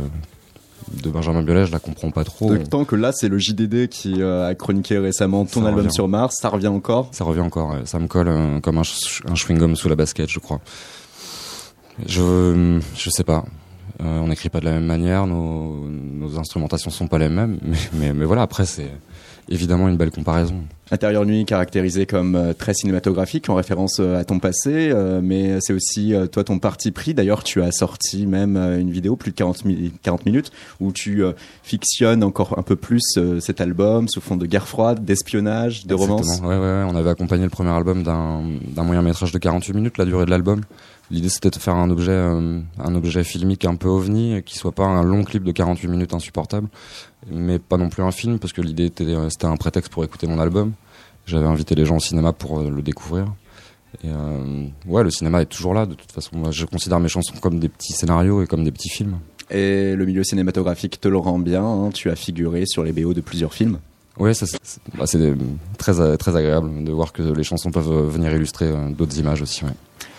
de 1.02 1.10
Benjamin 1.10 1.42
Biolay, 1.42 1.66
je 1.66 1.72
la 1.72 1.80
comprends 1.80 2.10
pas 2.10 2.24
trop. 2.24 2.54
D'autant 2.54 2.84
que 2.86 2.96
là, 2.96 3.12
c'est 3.12 3.28
le 3.28 3.38
JDD 3.38 3.88
qui 3.88 4.22
euh, 4.22 4.48
a 4.48 4.54
chroniqué 4.54 4.96
récemment 4.98 5.44
ton 5.44 5.60
Ça 5.60 5.66
album 5.68 5.84
revient. 5.84 5.92
sur 5.94 6.08
Mars, 6.08 6.36
ça 6.40 6.48
revient 6.48 6.68
encore? 6.68 7.08
Ça 7.12 7.24
revient 7.24 7.40
encore, 7.40 7.70
ouais. 7.74 7.82
ça 7.84 7.98
me 7.98 8.06
colle 8.06 8.28
euh, 8.28 8.60
comme 8.60 8.78
un, 8.78 8.84
ch- 8.84 9.20
un 9.28 9.34
chewing-gum 9.34 9.74
sous 9.76 9.88
la 9.90 9.96
basket, 9.96 10.30
je 10.30 10.38
crois. 10.38 10.60
Je, 12.06 12.80
je 12.96 13.10
sais 13.10 13.24
pas. 13.24 13.44
Euh, 14.00 14.20
on 14.20 14.28
n'écrit 14.28 14.48
pas 14.48 14.60
de 14.60 14.66
la 14.66 14.72
même 14.72 14.84
manière, 14.86 15.26
nos, 15.26 15.88
nos 15.88 16.38
instrumentations 16.38 16.90
sont 16.90 17.08
pas 17.08 17.18
les 17.18 17.28
mêmes, 17.28 17.58
mais, 17.62 17.76
mais, 17.92 18.12
mais 18.14 18.24
voilà, 18.24 18.42
après 18.42 18.64
c'est 18.64 18.90
évidemment 19.50 19.88
une 19.88 19.96
belle 19.96 20.10
comparaison. 20.10 20.62
Intérieur 20.90 21.26
Nuit 21.26 21.44
caractérisé 21.44 22.06
comme 22.06 22.34
euh, 22.34 22.52
très 22.54 22.72
cinématographique 22.72 23.50
en 23.50 23.54
référence 23.54 23.98
euh, 24.00 24.18
à 24.18 24.24
ton 24.24 24.38
passé, 24.38 24.90
euh, 24.90 25.20
mais 25.22 25.58
c'est 25.60 25.74
aussi 25.74 26.14
toi 26.32 26.44
ton 26.44 26.58
parti 26.58 26.90
pris. 26.92 27.12
D'ailleurs, 27.12 27.44
tu 27.44 27.60
as 27.62 27.72
sorti 27.72 28.26
même 28.26 28.56
une 28.56 28.90
vidéo 28.90 29.14
plus 29.16 29.30
de 29.32 29.36
40, 29.36 29.64
mi- 29.66 29.92
40 30.02 30.24
minutes 30.24 30.50
où 30.80 30.92
tu 30.92 31.22
fictionnes 31.62 32.24
encore 32.24 32.58
un 32.58 32.62
peu 32.62 32.76
plus 32.76 33.02
cet 33.40 33.60
album 33.60 34.08
sous 34.08 34.20
fond 34.20 34.36
de 34.36 34.46
guerre 34.46 34.66
froide, 34.68 35.04
d'espionnage, 35.04 35.86
de 35.86 35.94
romance. 35.94 36.20
Exactement. 36.20 36.48
Ouais, 36.48 36.56
ouais, 36.56 36.60
ouais. 36.62 36.84
On 36.90 36.96
avait 36.96 37.10
accompagné 37.10 37.44
le 37.44 37.50
premier 37.50 37.70
album 37.70 38.02
d'un 38.02 38.42
d'un 38.74 38.82
moyen 38.82 39.02
métrage 39.02 39.32
de 39.32 39.38
48 39.38 39.74
minutes, 39.74 39.98
la 39.98 40.04
durée 40.06 40.24
de 40.24 40.30
l'album. 40.30 40.62
L'idée 41.10 41.28
c'était 41.30 41.50
de 41.50 41.56
faire 41.56 41.74
un 41.74 41.88
objet, 41.90 42.12
euh, 42.12 42.60
un 42.78 42.94
objet 42.94 43.24
filmique 43.24 43.64
un 43.64 43.76
peu 43.76 43.88
ovni, 43.88 44.42
qui 44.44 44.58
soit 44.58 44.72
pas 44.72 44.84
un 44.84 45.02
long 45.02 45.24
clip 45.24 45.42
de 45.42 45.52
48 45.52 45.88
minutes 45.88 46.12
insupportable, 46.14 46.68
mais 47.30 47.58
pas 47.58 47.76
non 47.78 47.88
plus 47.88 48.02
un 48.02 48.10
film, 48.10 48.38
parce 48.38 48.52
que 48.52 48.60
l'idée 48.60 48.86
était, 48.86 49.04
euh, 49.04 49.30
c'était 49.30 49.46
un 49.46 49.56
prétexte 49.56 49.90
pour 49.90 50.04
écouter 50.04 50.26
mon 50.26 50.38
album. 50.38 50.72
J'avais 51.26 51.46
invité 51.46 51.74
les 51.74 51.84
gens 51.86 51.96
au 51.96 52.00
cinéma 52.00 52.32
pour 52.32 52.60
euh, 52.60 52.70
le 52.70 52.82
découvrir. 52.82 53.26
Et 54.04 54.08
euh, 54.10 54.66
ouais, 54.86 55.02
le 55.02 55.10
cinéma 55.10 55.40
est 55.40 55.46
toujours 55.46 55.72
là. 55.72 55.86
De 55.86 55.94
toute 55.94 56.12
façon, 56.12 56.36
moi, 56.36 56.50
je 56.50 56.66
considère 56.66 57.00
mes 57.00 57.08
chansons 57.08 57.34
comme 57.40 57.58
des 57.58 57.68
petits 57.70 57.94
scénarios 57.94 58.42
et 58.42 58.46
comme 58.46 58.62
des 58.64 58.70
petits 58.70 58.90
films. 58.90 59.18
Et 59.50 59.94
le 59.96 60.04
milieu 60.04 60.24
cinématographique 60.24 61.00
te 61.00 61.08
le 61.08 61.16
rend 61.16 61.38
bien. 61.38 61.64
hein? 61.64 61.90
Tu 61.92 62.10
as 62.10 62.16
figuré 62.16 62.64
sur 62.66 62.82
les 62.84 62.92
BO 62.92 63.14
de 63.14 63.22
plusieurs 63.22 63.54
films. 63.54 63.78
Ça, 64.34 64.34
c'est 64.46 64.58
c'est- 64.62 64.80
bah, 64.96 65.06
c'est, 65.06 65.34
très 65.78 66.16
très 66.18 66.36
agréable 66.36 66.84
de 66.84 66.92
voir 66.92 67.12
que 67.14 67.22
les 67.22 67.44
chansons 67.44 67.70
peuvent 67.70 68.08
venir 68.10 68.30
illustrer 68.34 68.70
d'autres 68.90 69.18
images 69.18 69.40
aussi. 69.40 69.64
Ouais. 69.64 69.70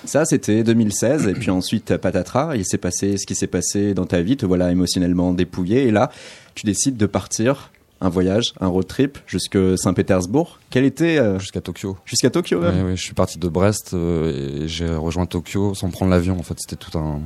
Ça, 0.10 0.26
c'était 0.26 0.64
2016. 0.64 1.28
Et 1.28 1.34
puis 1.34 1.52
ensuite, 1.52 1.96
patatras, 1.98 2.56
il 2.56 2.66
s'est 2.66 2.80
passé 2.80 3.16
ce 3.18 3.28
qui 3.28 3.36
s'est 3.36 3.46
passé 3.46 3.94
dans 3.94 4.08
ta 4.08 4.24
vie. 4.24 4.38
Te 4.38 4.46
voilà 4.48 4.72
émotionnellement 4.72 5.36
dépouillé. 5.36 5.84
Et 5.84 5.92
là, 5.92 6.10
tu 6.56 6.66
décides 6.66 6.98
de 6.98 7.06
partir. 7.06 7.72
Un 8.02 8.10
voyage, 8.10 8.54
un 8.60 8.68
road 8.68 8.88
trip 8.88 9.20
jusque 9.28 9.58
Saint-Pétersbourg. 9.78 10.58
Quel 10.72 10.84
était 10.86 11.20
euh, 11.20 11.38
Jusqu'à 11.38 11.62
Tokyo. 11.62 11.96
jusqu'à 12.06 12.32
Tokyo 12.32 12.60
Ouais, 12.60 12.82
ouais, 12.82 12.96
je 12.96 13.04
suis 13.04 13.14
parti 13.14 13.38
de 13.38 13.48
Brest 13.50 13.92
euh, 13.94 14.64
et 14.64 14.68
j'ai 14.68 14.90
rejoint 14.96 15.28
Tokyo 15.28 15.76
sans 15.76 15.92
prendre 15.92 16.10
l'avion. 16.10 16.40
En 16.40 16.44
fait, 16.44 16.56
c'était 16.58 16.78
tout 16.78 16.98
un 16.98 17.20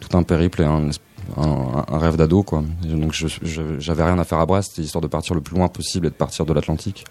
tout 0.00 0.16
un 0.16 0.24
périple 0.24 0.62
et 0.62 0.64
un, 0.64 0.88
un, 1.36 1.84
un 1.86 1.98
rêve 1.98 2.16
d'ado 2.16 2.42
quoi. 2.42 2.64
Et 2.84 2.94
donc 2.94 3.12
j'avais 3.42 4.02
rien 4.02 4.18
à 4.18 4.24
faire 4.24 4.38
à 4.38 4.46
Brest, 4.46 4.78
histoire 4.78 5.02
de 5.02 5.08
partir 5.08 5.34
le 5.36 5.40
plus 5.40 5.56
loin 5.56 5.68
possible 5.68 6.06
et 6.06 6.10
de 6.10 6.14
partir 6.16 6.46
de 6.46 6.52
l'Atlantique 6.52 7.04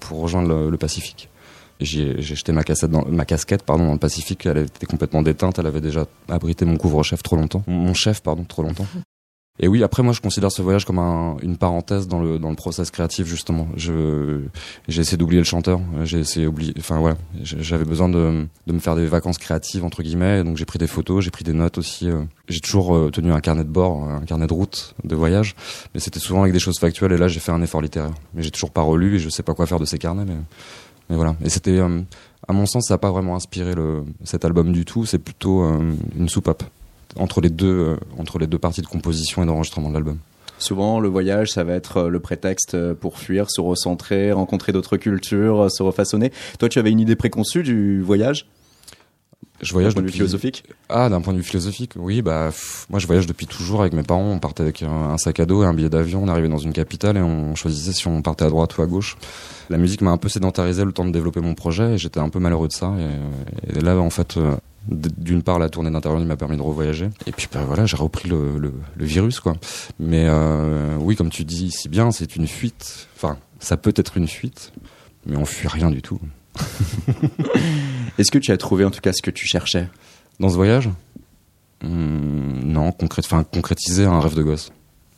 pour 0.00 0.20
rejoindre 0.20 0.48
le, 0.48 0.70
le 0.70 0.76
Pacifique. 0.78 1.28
J'ai 1.80 2.20
jeté 2.22 2.52
ma, 2.52 2.62
cassette 2.62 2.90
dans, 2.90 3.04
ma 3.06 3.24
casquette 3.24 3.62
pardon, 3.62 3.86
dans 3.86 3.92
le 3.92 3.98
Pacifique. 3.98 4.46
Elle 4.46 4.58
était 4.58 4.86
complètement 4.86 5.22
déteinte. 5.22 5.58
Elle 5.58 5.66
avait 5.66 5.80
déjà 5.80 6.06
abrité 6.28 6.64
mon 6.64 6.76
couvre-chef 6.76 7.22
trop 7.22 7.36
longtemps. 7.36 7.62
Mon 7.66 7.94
chef, 7.94 8.22
pardon, 8.22 8.44
trop 8.44 8.62
longtemps. 8.62 8.86
Et 9.60 9.68
oui, 9.68 9.84
après 9.84 10.02
moi 10.02 10.12
je 10.12 10.20
considère 10.20 10.50
ce 10.50 10.62
voyage 10.62 10.84
comme 10.84 10.98
un- 10.98 11.36
une 11.40 11.56
parenthèse 11.56 12.08
dans 12.08 12.18
le 12.20 12.40
dans 12.40 12.50
le 12.50 12.56
process 12.56 12.90
créatif 12.90 13.28
justement. 13.28 13.68
J'ai 13.76 13.92
essayé 14.88 15.16
d'oublier 15.16 15.40
le 15.40 15.44
chanteur. 15.44 15.80
J'ai 16.02 16.18
essayé 16.18 16.46
d'oublier. 16.46 16.74
Enfin 16.76 16.98
voilà, 16.98 17.16
j'avais 17.40 17.84
besoin 17.84 18.08
de 18.08 18.46
de 18.66 18.72
me 18.72 18.80
faire 18.80 18.96
des 18.96 19.06
vacances 19.06 19.38
créatives 19.38 19.84
entre 19.84 20.02
guillemets. 20.02 20.42
Donc 20.42 20.56
j'ai 20.56 20.64
pris 20.64 20.80
des 20.80 20.88
photos, 20.88 21.22
j'ai 21.22 21.30
pris 21.30 21.44
des 21.44 21.52
notes 21.52 21.78
aussi. 21.78 22.10
euh. 22.10 22.24
J'ai 22.48 22.58
toujours 22.58 22.96
euh, 22.96 23.10
tenu 23.12 23.30
un 23.32 23.38
carnet 23.40 23.62
de 23.62 23.68
bord, 23.68 24.02
un 24.08 24.22
carnet 24.24 24.48
de 24.48 24.52
route, 24.52 24.94
de 25.04 25.14
voyage, 25.14 25.54
mais 25.94 26.00
c'était 26.00 26.18
souvent 26.18 26.42
avec 26.42 26.52
des 26.52 26.58
choses 26.58 26.80
factuelles. 26.80 27.12
Et 27.12 27.16
là 27.16 27.28
j'ai 27.28 27.38
fait 27.38 27.52
un 27.52 27.62
effort 27.62 27.80
littéraire. 27.80 28.10
Mais 28.34 28.42
j'ai 28.42 28.50
toujours 28.50 28.70
pas 28.72 28.82
relu 28.82 29.14
et 29.14 29.18
je 29.20 29.28
sais 29.28 29.44
pas 29.44 29.54
quoi 29.54 29.66
faire 29.66 29.78
de 29.78 29.84
ces 29.84 29.98
carnets. 29.98 30.24
Mais 30.26 30.34
mais 31.10 31.16
voilà. 31.16 31.36
Et 31.44 31.48
c'était 31.48 31.78
euh, 31.78 32.00
à 32.46 32.52
mon 32.52 32.66
sens 32.66 32.88
ça 32.88 32.94
a 32.94 32.98
pas 32.98 33.10
vraiment 33.10 33.36
inspiré 33.36 33.74
le 33.74 34.04
cet 34.24 34.44
album 34.44 34.72
du 34.72 34.84
tout. 34.84 35.06
C'est 35.06 35.18
plutôt 35.18 35.62
euh, 35.62 35.92
une 36.18 36.28
soupape 36.28 36.64
entre 37.16 37.40
les 37.40 37.50
deux 37.50 37.66
euh, 37.66 37.96
entre 38.18 38.38
les 38.38 38.46
deux 38.46 38.58
parties 38.58 38.82
de 38.82 38.86
composition 38.86 39.42
et 39.42 39.46
d'enregistrement 39.46 39.88
de 39.88 39.94
l'album. 39.94 40.18
Souvent, 40.58 41.00
le 41.00 41.08
voyage, 41.08 41.50
ça 41.50 41.64
va 41.64 41.74
être 41.74 42.04
le 42.04 42.20
prétexte 42.20 42.94
pour 42.94 43.18
fuir, 43.18 43.50
se 43.50 43.60
recentrer, 43.60 44.30
rencontrer 44.30 44.72
d'autres 44.72 44.96
cultures, 44.96 45.68
se 45.70 45.82
refaçonner. 45.82 46.32
Toi, 46.60 46.68
tu 46.68 46.78
avais 46.78 46.92
une 46.92 47.00
idée 47.00 47.16
préconçue 47.16 47.64
du 47.64 48.00
voyage? 48.00 48.46
Je 49.62 49.72
voyage 49.72 49.94
D'un 49.94 50.00
point 50.00 50.02
de 50.02 50.08
vue 50.08 50.12
philosophique 50.14 50.64
Ah, 50.88 51.08
d'un 51.08 51.20
point 51.20 51.32
de 51.32 51.38
vue 51.38 51.44
philosophique, 51.44 51.92
oui, 51.96 52.22
bah 52.22 52.46
pff, 52.48 52.86
moi 52.90 52.98
je 52.98 53.06
voyage 53.06 53.26
depuis 53.26 53.46
toujours 53.46 53.80
avec 53.80 53.92
mes 53.92 54.02
parents. 54.02 54.30
On 54.30 54.38
partait 54.38 54.62
avec 54.62 54.82
un, 54.82 54.90
un 54.90 55.18
sac 55.18 55.40
à 55.40 55.46
dos 55.46 55.62
et 55.62 55.66
un 55.66 55.72
billet 55.74 55.88
d'avion. 55.88 56.22
On 56.22 56.28
arrivait 56.28 56.48
dans 56.48 56.58
une 56.58 56.72
capitale 56.72 57.16
et 57.16 57.20
on 57.22 57.54
choisissait 57.54 57.92
si 57.92 58.06
on 58.08 58.20
partait 58.20 58.44
à 58.44 58.48
droite 58.50 58.76
ou 58.76 58.82
à 58.82 58.86
gauche. 58.86 59.16
La 59.70 59.78
musique 59.78 60.00
m'a 60.02 60.10
un 60.10 60.16
peu 60.18 60.28
sédentarisé 60.28 60.84
le 60.84 60.92
temps 60.92 61.04
de 61.04 61.12
développer 61.12 61.40
mon 61.40 61.54
projet 61.54 61.94
et 61.94 61.98
j'étais 61.98 62.20
un 62.20 62.28
peu 62.28 62.40
malheureux 62.40 62.68
de 62.68 62.72
ça. 62.72 62.92
Et, 62.98 63.78
et 63.78 63.80
là, 63.80 63.96
en 63.96 64.10
fait, 64.10 64.36
euh, 64.36 64.56
d'une 64.88 65.42
part, 65.42 65.58
la 65.58 65.68
tournée 65.70 65.90
d'intérieur 65.90 66.20
m'a 66.20 66.36
permis 66.36 66.56
de 66.56 66.62
revoyager. 66.62 67.08
Et 67.26 67.32
puis 67.32 67.48
bah, 67.52 67.62
voilà, 67.66 67.86
j'ai 67.86 67.96
repris 67.96 68.28
le, 68.28 68.58
le, 68.58 68.72
le 68.96 69.04
virus, 69.04 69.40
quoi. 69.40 69.54
Mais 69.98 70.26
euh, 70.28 70.96
oui, 70.98 71.16
comme 71.16 71.30
tu 71.30 71.44
dis 71.44 71.70
si 71.70 71.88
bien, 71.88 72.10
c'est 72.10 72.36
une 72.36 72.46
fuite. 72.48 73.08
Enfin, 73.16 73.38
ça 73.60 73.76
peut 73.76 73.94
être 73.96 74.16
une 74.16 74.28
fuite, 74.28 74.72
mais 75.26 75.36
on 75.36 75.44
fuit 75.44 75.68
rien 75.68 75.90
du 75.90 76.02
tout. 76.02 76.20
Est-ce 78.18 78.30
que 78.30 78.38
tu 78.38 78.52
as 78.52 78.56
trouvé 78.56 78.84
en 78.84 78.90
tout 78.90 79.00
cas 79.00 79.12
ce 79.12 79.22
que 79.22 79.30
tu 79.30 79.46
cherchais 79.46 79.88
Dans 80.40 80.48
ce 80.48 80.54
voyage? 80.54 80.88
Hum, 81.82 82.60
Non, 82.64 82.92
concrét, 82.92 83.22
enfin, 83.24 83.44
concrétiser 83.44 84.04
un 84.04 84.20
rêve 84.20 84.34
de 84.34 84.42
gosse. 84.42 84.72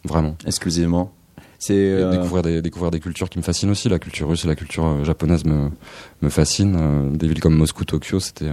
Vraiment. 0.05 0.37
exclusivement 0.47 1.13
C'est 1.59 1.75
euh, 1.75 2.13
découvrir, 2.13 2.43
des, 2.43 2.63
découvrir 2.63 2.93
des 2.93 3.01
cultures 3.01 3.29
qui 3.29 3.39
me 3.39 3.43
fascinent 3.43 3.71
aussi. 3.71 3.89
La 3.89 3.99
culture 3.99 4.29
russe 4.29 4.45
et 4.45 4.49
la 4.49 4.55
culture 4.55 4.87
euh, 4.87 5.05
japonaise 5.05 5.45
me, 5.45 5.71
me 6.23 6.29
fascinent. 6.29 6.77
Euh, 6.79 7.11
des 7.11 7.27
villes 7.27 7.41
comme 7.41 7.57
Moscou, 7.57 7.85
Tokyo, 7.85 8.21
c'était 8.21 8.51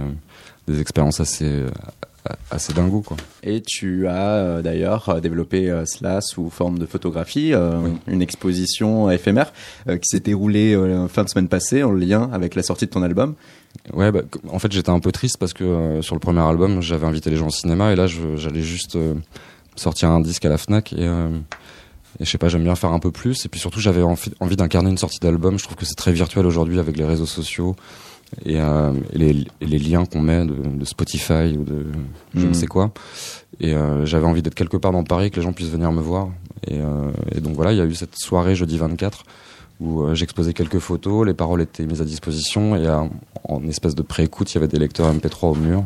des 0.66 0.80
expériences 0.80 1.20
assez, 1.20 1.64
assez 2.50 2.72
dingo, 2.72 3.00
quoi. 3.02 3.16
Et 3.42 3.60
tu 3.60 4.06
as 4.08 4.32
euh, 4.34 4.62
d'ailleurs 4.62 5.08
euh, 5.08 5.20
développé 5.20 5.70
euh, 5.70 5.84
cela 5.84 6.20
sous 6.20 6.48
forme 6.50 6.78
de 6.78 6.86
photographie, 6.86 7.54
Oui. 7.54 7.90
une 8.06 8.22
exposition 8.22 9.10
éphémère 9.10 9.52
qui 9.86 10.08
s'est 10.08 10.20
déroulée 10.20 10.76
fin 11.08 11.24
de 11.24 11.28
semaine 11.28 11.48
passée 11.48 11.82
en 11.82 11.92
lien 11.92 12.30
avec 12.32 12.54
la 12.54 12.62
sortie 12.62 12.86
de 12.86 12.90
ton 12.90 13.02
album. 13.02 13.34
Ouais, 13.92 14.10
bah, 14.12 14.22
en 14.50 14.58
fait, 14.58 14.72
j'étais 14.72 14.90
un 14.90 15.00
peu 15.00 15.12
triste 15.12 15.36
parce 15.38 15.52
que 15.52 16.00
sur 16.00 16.14
le 16.14 16.20
premier 16.20 16.40
album, 16.40 16.80
j'avais 16.80 17.06
invité 17.06 17.30
les 17.30 17.36
gens 17.36 17.48
au 17.48 17.50
cinéma 17.50 17.92
et 17.92 17.96
là, 17.96 18.06
j'allais 18.06 18.62
juste 18.62 18.96
sortir 19.76 20.10
un 20.10 20.20
disque 20.20 20.44
à 20.44 20.48
la 20.48 20.58
Fnac 20.58 20.92
et, 20.92 21.04
et 21.04 22.24
je 22.24 22.30
sais 22.30 22.38
pas, 22.38 22.48
j'aime 22.48 22.64
bien 22.64 22.76
faire 22.76 22.92
un 22.92 23.00
peu 23.00 23.10
plus. 23.10 23.44
Et 23.44 23.48
puis 23.48 23.60
surtout, 23.60 23.80
j'avais 23.80 24.02
envie, 24.02 24.30
envie 24.40 24.56
d'incarner 24.56 24.90
une 24.90 24.98
sortie 24.98 25.18
d'album. 25.20 25.58
Je 25.58 25.64
trouve 25.64 25.76
que 25.76 25.84
c'est 25.84 25.96
très 25.96 26.12
virtuel 26.12 26.46
aujourd'hui 26.46 26.78
avec 26.78 26.96
les 26.96 27.04
réseaux 27.04 27.26
sociaux 27.26 27.76
et, 28.44 28.60
euh, 28.60 28.92
et 29.12 29.18
les, 29.18 29.30
et 29.60 29.66
les 29.66 29.78
liens 29.78 30.04
qu'on 30.06 30.20
met 30.20 30.44
de, 30.44 30.54
de 30.54 30.84
Spotify 30.84 31.56
ou 31.58 31.64
de 31.64 31.86
je 32.34 32.40
Mhm. 32.40 32.48
ne 32.48 32.52
sais 32.54 32.66
quoi. 32.66 32.92
Et 33.60 33.72
euh, 33.74 34.04
j'avais 34.06 34.26
envie 34.26 34.42
d'être 34.42 34.54
quelque 34.54 34.76
part 34.76 34.92
dans 34.92 35.04
Paris, 35.04 35.30
que 35.30 35.36
les 35.36 35.42
gens 35.42 35.52
puissent 35.52 35.70
venir 35.70 35.92
me 35.92 36.00
voir. 36.00 36.28
Et, 36.66 36.80
euh, 36.80 37.10
et 37.34 37.40
donc 37.40 37.54
voilà, 37.54 37.72
il 37.72 37.78
y 37.78 37.80
a 37.80 37.84
eu 37.84 37.94
cette 37.94 38.16
soirée 38.16 38.54
jeudi 38.54 38.78
24 38.78 39.24
où 39.80 40.14
j'exposais 40.14 40.52
quelques 40.54 40.78
photos, 40.78 41.26
les 41.26 41.34
paroles 41.34 41.60
étaient 41.60 41.84
mises 41.84 42.00
à 42.00 42.04
disposition 42.04 42.76
et 42.76 42.88
en 42.88 43.66
espèce 43.66 43.94
de 43.96 44.02
pré-écoute, 44.02 44.52
il 44.52 44.54
y 44.54 44.58
avait 44.58 44.68
des 44.68 44.78
lecteurs 44.78 45.12
MP3 45.12 45.48
au 45.50 45.54
mur 45.56 45.84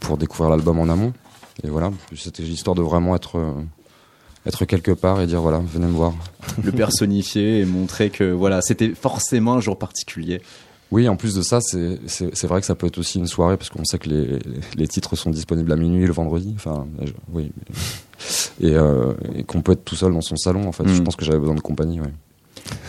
pour 0.00 0.16
découvrir 0.16 0.48
l'album 0.50 0.78
en 0.78 0.88
amont. 0.88 1.12
Et 1.62 1.68
voilà, 1.68 1.90
c'était 2.16 2.42
l'histoire 2.42 2.74
de 2.74 2.80
vraiment 2.82 3.14
être 3.14 3.38
être 4.46 4.64
quelque 4.64 4.92
part 4.92 5.20
et 5.20 5.26
dire 5.26 5.40
voilà, 5.42 5.58
venez 5.58 5.86
me 5.86 5.92
voir. 5.92 6.14
le 6.62 6.72
personnifier 6.84 7.60
et 7.60 7.64
montrer 7.66 8.10
que 8.10 8.24
voilà, 8.32 8.62
c'était 8.62 8.90
forcément 8.94 9.54
un 9.54 9.60
jour 9.60 9.78
particulier. 9.78 10.40
Oui, 10.92 11.08
en 11.08 11.16
plus 11.16 11.34
de 11.34 11.42
ça, 11.42 11.58
c'est 11.60 12.46
vrai 12.46 12.60
que 12.60 12.66
ça 12.66 12.74
peut 12.76 12.86
être 12.86 12.98
aussi 12.98 13.18
une 13.18 13.26
soirée 13.26 13.56
parce 13.56 13.70
qu'on 13.70 13.84
sait 13.84 13.98
que 13.98 14.08
les 14.08 14.38
les 14.76 14.86
titres 14.88 15.16
sont 15.16 15.30
disponibles 15.30 15.72
à 15.72 15.76
minuit 15.76 16.06
le 16.06 16.12
vendredi. 16.12 16.52
Enfin, 16.56 16.86
je- 17.04 17.12
oui. 17.32 17.50
Et, 18.60 18.74
euh, 18.74 19.12
et 19.34 19.42
qu'on 19.42 19.62
peut 19.62 19.72
être 19.72 19.84
tout 19.84 19.96
seul 19.96 20.12
dans 20.12 20.20
son 20.20 20.36
salon. 20.36 20.66
En 20.68 20.72
fait, 20.72 20.86
je 20.88 21.02
pense 21.02 21.16
que 21.16 21.24
j'avais 21.24 21.38
besoin 21.40 21.54
de 21.56 21.60
compagnie. 21.60 22.00
Ouais. 22.00 22.12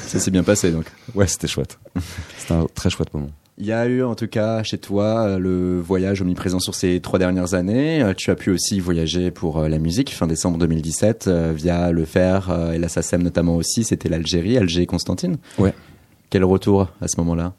Ça 0.05 0.19
s'est 0.19 0.31
bien 0.31 0.43
passé 0.43 0.71
donc. 0.71 0.85
Ouais, 1.15 1.27
c'était 1.27 1.47
chouette. 1.47 1.79
C'était 2.37 2.53
un 2.53 2.67
très 2.73 2.89
chouette 2.89 3.13
moment. 3.13 3.29
Il 3.59 3.65
y 3.65 3.71
a 3.71 3.87
eu 3.87 4.03
en 4.03 4.13
tout 4.13 4.27
cas 4.27 4.61
chez 4.61 4.77
toi 4.77 5.39
le 5.39 5.81
voyage 5.81 6.21
omniprésent 6.21 6.59
sur 6.59 6.75
ces 6.75 6.99
trois 7.01 7.17
dernières 7.17 7.55
années. 7.55 8.03
Tu 8.15 8.29
as 8.29 8.35
pu 8.35 8.51
aussi 8.51 8.79
voyager 8.79 9.31
pour 9.31 9.61
la 9.63 9.79
musique 9.79 10.11
fin 10.13 10.27
décembre 10.27 10.59
2017 10.59 11.27
via 11.55 11.91
le 11.91 12.05
Fer 12.05 12.71
et 12.73 12.77
la 12.77 12.87
SACEM 12.89 13.23
notamment 13.23 13.55
aussi. 13.55 13.83
C'était 13.83 14.09
l'Algérie, 14.09 14.57
Alger 14.57 14.83
et 14.83 14.85
Constantine. 14.85 15.37
Ouais. 15.57 15.73
Quel 16.29 16.43
retour 16.43 16.89
à 17.01 17.07
ce 17.07 17.19
moment-là? 17.19 17.53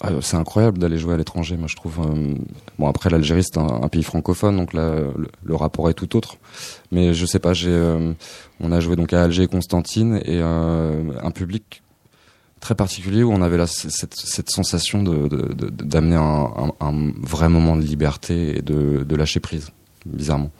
Ah, 0.00 0.10
c'est 0.20 0.36
incroyable 0.36 0.78
d'aller 0.78 0.98
jouer 0.98 1.14
à 1.14 1.16
l'étranger, 1.16 1.56
moi 1.56 1.68
je 1.68 1.76
trouve. 1.76 2.00
Euh, 2.00 2.34
bon 2.78 2.88
après 2.88 3.10
l'Algérie 3.10 3.44
c'est 3.44 3.58
un, 3.58 3.88
pays 3.88 4.02
francophone, 4.02 4.56
donc 4.56 4.72
là 4.72 4.96
le, 5.44 5.54
rapport 5.54 5.88
est 5.90 5.94
tout 5.94 6.16
autre. 6.16 6.36
Mais 6.90 7.14
je 7.14 7.26
sais 7.26 7.38
pas, 7.38 7.52
j'ai, 7.52 7.70
euh, 7.70 8.12
on 8.60 8.72
a 8.72 8.80
joué 8.80 8.96
donc 8.96 9.12
à 9.12 9.22
Alger 9.22 9.44
et 9.44 9.48
Constantine 9.48 10.16
et 10.24 10.40
euh, 10.40 11.12
un 11.22 11.30
public 11.30 11.82
très 12.60 12.74
particulier 12.74 13.22
où 13.22 13.32
on 13.32 13.42
avait 13.42 13.56
là 13.56 13.66
cette, 13.66 14.50
sensation 14.50 15.02
d'amener 15.02 16.16
un, 16.16 16.72
un, 16.80 17.12
vrai 17.20 17.48
moment 17.48 17.76
de 17.76 17.82
liberté 17.82 18.58
et 18.58 18.62
de, 18.62 19.04
de 19.04 19.16
lâcher 19.16 19.40
prise, 19.40 19.70
bizarrement. 20.06 20.50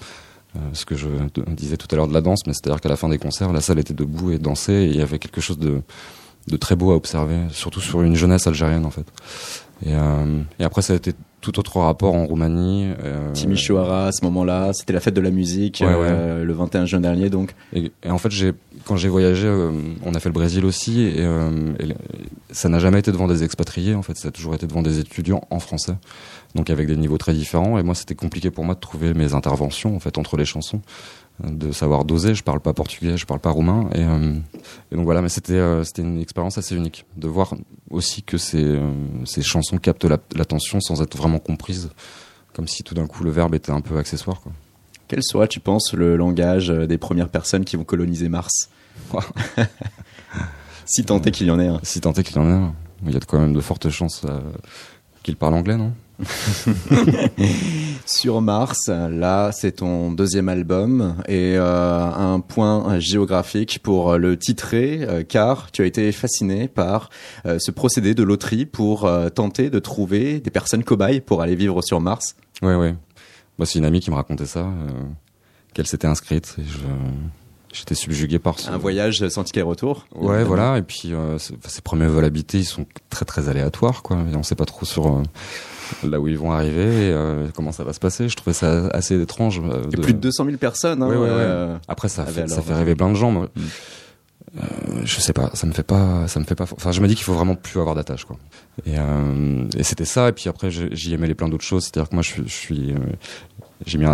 ce 0.73 0.85
que 0.85 0.97
je 0.97 1.07
disais 1.49 1.77
tout 1.77 1.87
à 1.93 1.97
l'heure 1.97 2.09
de 2.09 2.15
la 2.15 2.21
danse, 2.21 2.41
mais 2.47 2.55
c'est-à-dire 2.55 2.81
qu'à 2.81 2.89
la 2.89 2.97
fin 2.97 3.09
des 3.09 3.19
concerts, 3.19 3.53
la 3.53 3.61
salle 3.61 3.79
était 3.79 3.95
debout 3.95 4.33
et 4.33 4.39
dansait, 4.39 4.85
et 4.85 4.87
il 4.87 4.97
y 4.97 5.01
avait 5.01 5.21
quelque 5.21 5.41
chose 5.41 5.59
de 5.59 5.83
de 6.49 6.57
très 6.57 6.77
beau 6.77 6.93
à 6.93 6.97
observer, 6.97 7.39
surtout 7.51 7.81
sur 7.81 8.03
une 8.03 8.17
jeunesse 8.17 8.47
algérienne 8.47 8.85
en 8.85 8.91
fait. 8.91 9.07
Et, 9.85 9.95
euh, 9.95 10.41
et 10.59 10.65
après 10.65 10.83
ça 10.83 10.93
a 10.93 10.97
été 10.97 11.13
tout 11.41 11.59
autre 11.59 11.79
rapport 11.81 12.15
en 12.15 12.25
Roumanie. 12.25 12.93
Euh, 13.05 13.33
Timișoara 13.33 14.07
à 14.07 14.13
ce 14.13 14.25
moment-là, 14.25 14.73
c'était 14.73 14.93
la 14.93 15.01
fête 15.01 15.15
de 15.15 15.21
la 15.21 15.31
musique 15.31 15.83
euh, 15.83 16.45
le 16.45 16.53
21 16.53 16.87
juin 16.87 17.01
dernier 17.01 17.31
donc. 17.31 17.55
Et, 17.75 17.91
en 18.09 18.19
fait 18.19 18.31
j'ai 18.31 18.53
quand 18.87 18.97
j'ai 18.97 19.09
voyagé, 19.09 19.47
euh, 19.47 19.71
on 20.05 20.15
a 20.15 20.21
fait 20.21 20.29
le 20.29 20.35
Brésil 20.35 20.65
aussi 20.65 21.03
et, 21.03 21.17
euh, 21.19 21.75
et 21.81 21.89
ça 22.53 22.69
n'a 22.69 22.79
jamais 22.79 23.01
été 23.01 23.13
devant 23.13 23.27
des 23.27 23.43
expatriés 23.43 23.95
en 23.95 24.03
fait, 24.03 24.17
ça 24.17 24.29
a 24.29 24.31
toujours 24.31 24.55
été 24.55 24.67
devant 24.67 24.83
des 24.83 25.01
étudiants 25.01 25.43
en 25.51 25.59
français, 25.59 25.97
donc 26.55 26.71
avec 26.71 26.87
des 26.87 26.97
niveaux 26.97 27.19
très 27.19 27.35
différents. 27.35 27.77
Et 27.77 27.83
moi 27.83 27.97
c'était 27.97 28.15
compliqué 28.15 28.51
pour 28.51 28.65
moi 28.65 28.75
de 28.77 28.81
trouver 28.81 29.13
mes 29.13 29.35
interventions 29.35 29.97
en 29.97 29.99
fait 29.99 30.17
entre 30.17 30.37
les 30.37 30.45
chansons 30.45 30.81
de 31.41 31.73
savoir 31.73 32.05
doser. 32.05 32.35
Je 32.35 32.43
parle 32.43 32.61
pas 32.61 32.73
portugais, 32.73 33.17
je 33.17 33.27
parle 33.27 33.41
pas 33.41 33.51
roumain, 33.51 33.89
et, 33.95 34.03
euh, 34.03 34.35
donc 34.93 35.05
voilà. 35.05 35.23
Mais 35.23 35.29
c'était 35.29 35.55
euh, 35.55 35.85
c'était 35.85 36.03
une 36.03 36.21
expérience 36.21 36.59
assez 36.59 36.75
unique 36.77 37.05
de 37.17 37.29
voir 37.29 37.55
aussi 37.91 38.23
que 38.23 38.39
ces 38.39 38.63
euh, 38.63 38.93
ces 39.25 39.43
chansons 39.43 39.79
captent 39.79 40.07
l'attention 40.35 40.81
sans 40.81 41.03
être 41.03 41.17
vraiment 41.17 41.39
comprises, 41.39 41.91
comme 42.53 42.69
si 42.69 42.83
tout 42.83 42.95
d'un 42.95 43.07
coup 43.07 43.25
le 43.25 43.31
verbe 43.31 43.55
était 43.55 43.73
un 43.73 43.81
peu 43.81 43.99
accessoire. 43.99 44.41
Quoi. 44.41 44.53
Quel 45.09 45.23
sera, 45.23 45.47
tu 45.47 45.61
penses, 45.61 45.93
le 45.93 46.17
langage 46.17 46.69
des 46.69 46.97
premières 46.97 47.29
personnes 47.29 47.65
qui 47.65 47.77
vont 47.77 47.85
coloniser 47.85 48.29
Mars? 48.29 48.71
Si 50.85 51.05
tant 51.05 51.23
est 51.23 51.31
qu'il 51.31 51.47
y 51.47 51.51
en 51.51 51.61
ait 51.61 51.69
un. 51.69 51.79
Si 51.85 52.01
tant 52.01 52.13
est 52.13 52.25
qu'il 52.25 52.37
y 52.37 52.39
en 52.41 52.49
ait 52.49 52.53
un. 52.53 52.75
Il 53.07 53.13
y 53.13 53.17
a 53.17 53.21
quand 53.21 53.39
même 53.39 53.55
de 53.55 53.61
fortes 53.61 53.89
chances 53.89 54.27
qu'il 55.23 55.37
parle 55.37 55.55
anglais, 55.55 55.77
non? 55.77 55.93
Sur 58.07 58.41
Mars, 58.41 58.89
là, 58.89 59.51
c'est 59.53 59.73
ton 59.73 60.13
deuxième 60.13 60.49
album 60.49 61.17
et 61.29 61.55
euh, 61.57 62.01
un 62.01 62.41
point 62.41 62.99
géographique 62.99 63.81
pour 63.83 64.17
le 64.19 64.37
titrer, 64.37 65.01
euh, 65.03 65.23
car 65.23 65.71
tu 65.73 65.83
as 65.83 65.87
été 65.87 66.13
fasciné 66.13 66.69
par 66.69 67.11
euh, 67.47 67.59
ce 67.59 67.71
procédé 67.71 68.15
de 68.15 68.23
loterie 68.23 68.67
pour 68.67 69.11
tenter 69.35 69.71
de 69.71 69.79
trouver 69.79 70.41
des 70.41 70.51
personnes 70.51 70.85
cobayes 70.85 71.21
pour 71.21 71.43
aller 71.43 71.57
vivre 71.57 71.83
sur 71.83 72.01
Mars. 72.01 72.37
Oui, 72.63 72.75
oui. 72.75 72.93
Moi, 73.59 73.67
c'est 73.67 73.79
une 73.79 73.85
amie 73.85 74.01
qui 74.01 74.11
me 74.11 74.17
racontait 74.17 74.47
ça, 74.47 74.67
qu'elle 75.75 75.87
s'était 75.87 76.07
inscrite 76.07 76.57
et 76.59 76.65
je 76.65 76.79
J'étais 77.73 77.95
subjugué 77.95 78.39
par 78.39 78.59
ce... 78.59 78.71
Un 78.71 78.77
voyage 78.77 79.27
sans 79.29 79.45
ticket 79.45 79.63
retour 79.63 80.07
Ouais, 80.15 80.45
voilà. 80.45 80.77
Et 80.77 80.83
puis, 80.83 81.15
euh, 81.15 81.39
ces 81.39 81.81
premiers 81.83 82.07
vols 82.07 82.27
habités, 82.27 82.59
ils 82.59 82.67
sont 82.67 82.85
très, 83.09 83.25
très 83.25 83.49
aléatoires, 83.49 84.03
quoi. 84.03 84.19
Et 84.31 84.37
on 84.37 84.43
sait 84.43 84.55
pas 84.55 84.67
trop 84.67 84.85
sur 84.85 85.07
euh, 85.07 85.23
là 86.05 86.21
où 86.21 86.29
ils 86.29 86.39
vont 86.39 86.53
arriver 86.53 86.85
et 86.85 87.13
euh, 87.13 87.49
comment 87.55 87.73
ça 87.73 87.85
va 87.85 87.93
se 87.93 88.01
passer. 88.01 88.29
Je 88.29 88.37
trouvais 88.37 88.55
ça 88.55 88.89
assez 88.89 89.21
étrange. 89.21 89.61
Euh, 89.65 89.85
de... 89.87 90.01
Plus 90.01 90.15
de 90.15 90.19
200 90.19 90.45
000 90.47 90.57
personnes. 90.57 91.03
Hein, 91.03 91.09
ouais, 91.09 91.17
ouais, 91.17 91.31
ouais. 91.31 91.77
Après, 91.89 92.09
ça 92.09 92.25
fait, 92.27 92.49
ça 92.49 92.63
fait 92.63 92.75
rêver 92.75 92.95
plein 92.95 93.11
de 93.11 93.15
gens. 93.15 93.31
Moi. 93.31 93.49
Mm. 93.55 94.61
je 95.05 95.21
sais 95.21 95.33
pas, 95.33 95.51
ça 95.55 95.67
me 95.67 95.73
fait 95.73 95.83
pas, 95.83 96.27
ça 96.29 96.41
me 96.41 96.45
fait 96.45 96.55
pas. 96.55 96.65
Enfin, 96.65 96.93
je 96.93 97.01
me 97.01 97.09
dis 97.09 97.15
qu'il 97.15 97.25
faut 97.25 97.35
vraiment 97.35 97.55
plus 97.55 97.81
avoir 97.81 97.95
d'attache, 97.95 98.25
quoi. 98.25 98.37
Et, 98.87 98.97
et 99.77 99.83
c'était 99.83 100.05
ça. 100.05 100.29
Et 100.29 100.33
puis 100.33 100.49
après, 100.49 100.71
j'y 100.71 101.15
aimais 101.15 101.27
les 101.27 101.35
plein 101.35 101.49
d'autres 101.49 101.65
choses. 101.65 101.85
C'est-à-dire 101.85 102.09
que 102.09 102.15
moi, 102.15 102.23
je, 102.23 102.43
je 102.45 102.53
suis, 102.53 102.95
j'ai 103.87 103.99
mis 103.99 104.07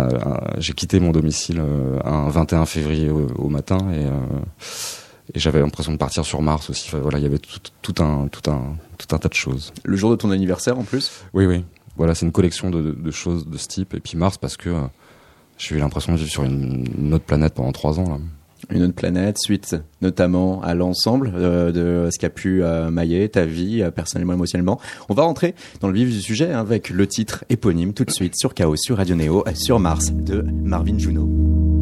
j'ai 0.57 0.73
quitté 0.73 0.99
mon 0.99 1.11
domicile 1.11 1.59
euh, 1.59 1.99
un 2.03 2.29
21 2.29 2.65
février 2.65 3.09
au, 3.09 3.49
matin 3.49 3.77
et, 3.91 4.05
euh, 4.05 4.39
et 5.33 5.39
j'avais 5.39 5.59
l'impression 5.59 5.91
de 5.91 5.97
partir 5.97 6.25
sur 6.25 6.41
Mars 6.41 6.69
aussi. 6.69 6.89
voilà, 7.01 7.19
il 7.19 7.23
y 7.23 7.27
avait 7.27 7.39
tout, 7.39 7.59
tout, 7.81 8.03
un 8.03 8.27
tout 8.27 8.49
un 8.49 8.75
tout 8.97 9.15
un 9.15 9.19
tas 9.19 9.29
de 9.29 9.33
choses. 9.33 9.71
Le 9.83 9.95
jour 9.95 10.11
de 10.11 10.15
ton 10.15 10.31
anniversaire 10.31 10.77
en 10.77 10.83
plus? 10.83 11.11
Oui, 11.33 11.45
oui. 11.45 11.63
Voilà, 11.97 12.15
c'est 12.15 12.25
une 12.25 12.31
collection 12.31 12.69
de, 12.69 12.91
de, 12.91 13.11
choses 13.11 13.47
de 13.47 13.57
ce 13.57 13.67
type. 13.67 13.93
Et 13.93 13.99
puis 13.99 14.17
Mars 14.17 14.37
parce 14.37 14.57
que 14.57 14.69
euh, 14.69 14.81
j'ai 15.57 15.75
eu 15.75 15.79
l'impression 15.79 16.13
de 16.13 16.17
vivre 16.17 16.31
sur 16.31 16.43
une, 16.43 16.85
une, 16.97 17.13
autre 17.13 17.25
planète 17.25 17.53
pendant 17.53 17.71
trois 17.71 17.99
ans 17.99 18.09
là 18.09 18.17
une 18.69 18.83
autre 18.83 18.93
planète, 18.93 19.37
suite 19.39 19.77
notamment 20.01 20.61
à 20.61 20.75
l'ensemble 20.75 21.31
euh, 21.33 21.71
de 21.71 22.11
ce 22.11 22.19
qu'a 22.19 22.29
pu 22.29 22.61
euh, 22.61 22.91
mailler 22.91 23.27
ta 23.29 23.45
vie 23.45 23.83
personnellement, 23.95 24.33
émotionnellement. 24.33 24.79
On 25.07 25.13
va 25.13 25.23
rentrer 25.23 25.55
dans 25.79 25.87
le 25.87 25.93
vif 25.93 26.09
du 26.09 26.21
sujet 26.21 26.51
avec 26.51 26.89
le 26.89 27.07
titre 27.07 27.45
éponyme 27.49 27.93
tout 27.93 28.03
de 28.03 28.11
suite 28.11 28.35
sur 28.37 28.53
Chaos, 28.53 28.75
sur 28.75 28.97
Radio 28.97 29.15
Néo, 29.15 29.45
sur 29.55 29.79
Mars 29.79 30.11
de 30.11 30.41
Marvin 30.41 30.99
Juno. 30.99 31.78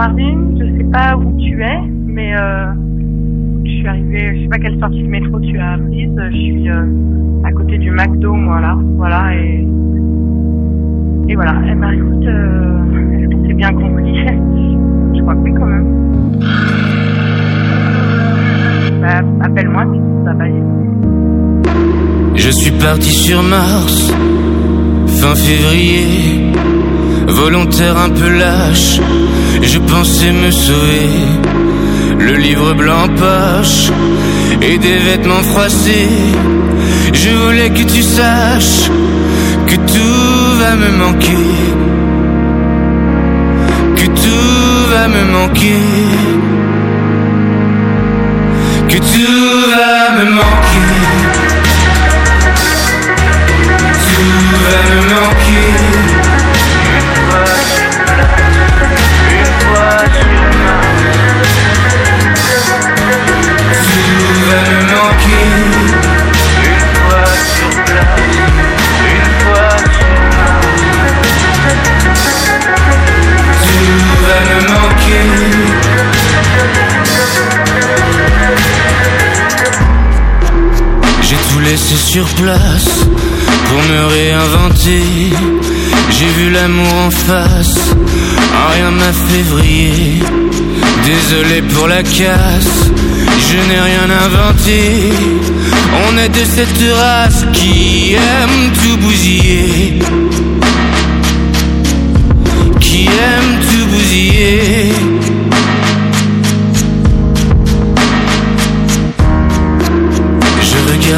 Marvin, 0.00 0.56
je 0.58 0.78
sais 0.78 0.90
pas 0.90 1.14
où 1.14 1.38
tu 1.38 1.62
es, 1.62 1.78
mais 2.06 2.32
je 2.32 3.70
suis 3.70 3.86
arrivée, 3.86 4.34
je 4.34 4.42
sais 4.44 4.48
pas 4.48 4.58
quelle 4.58 4.78
sortie 4.78 5.02
de 5.02 5.08
métro 5.08 5.38
tu 5.40 5.58
as 5.58 5.76
prise. 5.76 6.10
Je 6.30 6.36
suis 6.36 6.68
à 7.44 7.52
côté 7.52 7.76
du 7.76 7.90
McDo, 7.90 8.32
moi 8.32 8.60
là, 8.60 8.78
voilà, 8.96 9.34
et 9.36 9.66
et 11.28 11.34
voilà, 11.34 11.54
eh 11.70 11.74
ben, 11.74 11.92
écoute, 11.92 12.26
euh, 12.26 13.18
est-ce 13.20 13.28
que 13.28 13.46
c'est 13.46 13.54
bien 13.54 13.72
compris? 13.72 14.26
Je 15.14 15.20
crois 15.20 15.34
que 15.34 15.40
oui 15.40 15.52
quand 15.54 15.66
même. 15.66 15.86
Bah, 19.02 19.22
appelle-moi 19.44 19.84
si 19.92 20.00
ça 20.24 20.32
va 20.32 20.44
Je 22.34 22.50
suis 22.50 22.72
parti 22.72 23.10
sur 23.10 23.42
Mars, 23.42 24.12
fin 25.06 25.34
février, 25.36 26.52
volontaire 27.30 27.96
un 27.96 28.10
peu 28.10 28.28
lâche, 28.28 29.00
je 29.62 29.78
pensais 29.78 30.32
me 30.32 30.50
sauver. 30.50 31.10
Le 32.18 32.34
livre 32.36 32.74
blanc 32.74 33.08
poche 33.16 33.90
et 34.60 34.78
des 34.78 34.98
vêtements 34.98 35.42
froissés. 35.42 36.08
Je 37.12 37.30
voulais 37.30 37.70
que 37.70 37.82
tu 37.82 38.02
saches 38.02 38.90
que 39.66 39.76
tout 39.76 40.58
va 40.60 40.74
me 40.76 40.90
manquer, 41.04 41.50
que 43.96 44.06
tout 44.06 44.90
va 44.92 45.08
me 45.08 45.24
manquer, 45.32 45.82
que 48.88 48.96
tout 48.96 49.70
va 49.76 50.18
me 50.18 50.30
manquer, 50.30 50.92
tout 54.08 54.56
va 54.66 54.80
me 54.90 55.00
manquer. 55.14 56.09
Sur 82.12 82.26
place 82.42 83.06
pour 83.68 83.82
me 83.84 84.04
réinventer. 84.06 85.02
J'ai 86.10 86.26
vu 86.38 86.50
l'amour 86.50 86.92
en 87.06 87.10
face, 87.10 87.94
rien 88.72 88.90
m'a 88.90 89.12
fait 89.12 89.42
vriller. 89.42 90.18
Désolé 91.04 91.62
pour 91.72 91.86
la 91.86 92.02
casse, 92.02 92.90
je 93.48 93.58
n'ai 93.68 93.80
rien 93.90 94.08
inventé. 94.26 94.80
On 96.08 96.18
est 96.18 96.30
de 96.30 96.44
cette 96.56 96.82
race 96.96 97.46
qui 97.52 98.14
aime 98.14 98.72
tout 98.82 98.96
bousiller. 99.06 100.00
Qui 102.80 103.06
aime 103.06 103.52
tout 103.70 103.86
bousiller. 103.86 105.09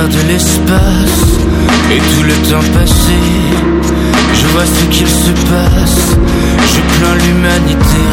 Regarde 0.03 0.27
l'espace 0.29 1.39
et 1.91 1.99
tout 1.99 2.23
le 2.23 2.35
temps 2.51 2.67
passé. 2.73 3.21
Je 4.35 4.47
vois 4.49 4.65
ce 4.67 4.85
qu'il 4.87 5.07
se 5.07 5.31
passe, 5.51 6.17
je 6.67 6.81
plains 6.95 7.17
l'humanité. 7.25 8.07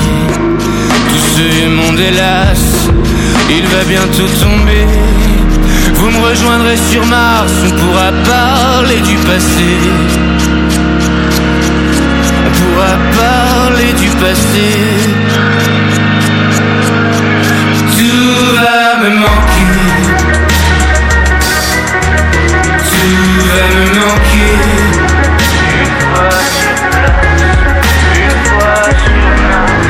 Tout 1.10 1.24
ce 1.36 1.68
monde 1.70 2.00
hélas, 2.00 2.90
il 3.50 3.66
va 3.68 3.84
bientôt 3.88 4.28
tomber. 4.40 4.86
Vous 5.96 6.10
me 6.12 6.26
rejoindrez 6.30 6.78
sur 6.92 7.06
Mars, 7.06 7.52
on 7.66 7.72
pourra 7.72 8.12
parler 8.26 9.00
du 9.02 9.16
passé. 9.28 9.72
On 12.46 12.52
pourra 12.60 12.94
parler 13.24 13.94
du 13.94 14.10
passé. 14.18 14.68
Tout 17.98 18.56
va 18.56 19.04
me 19.04 19.16
manquer. 19.16 20.19
Tout 23.60 23.66
va 23.66 23.72
me 23.76 23.86
manquer. 24.00 24.56
Une 25.76 25.92
fois 26.00 26.32
sur 26.56 26.76
place, 26.92 27.28
une 28.16 28.38
fois 28.46 28.84
sur 29.04 29.28
Mars. 29.50 29.90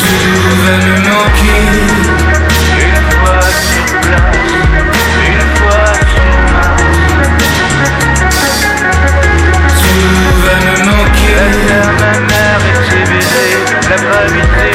Tout 0.00 0.54
va 0.64 0.74
me 0.84 0.94
manquer. 1.08 1.64
Une 2.80 3.00
fois 3.10 3.44
sur 3.68 3.86
place, 4.00 4.34
une 5.28 5.46
fois 5.54 5.92
sur. 6.10 6.34
Tout 9.80 10.34
va 10.42 10.54
me 10.66 10.74
manquer. 10.90 11.44
La 11.68 11.82
ma 12.00 12.12
mère 12.26 12.64
et 12.66 13.58
la 13.88 13.96
gravité, 13.96 14.69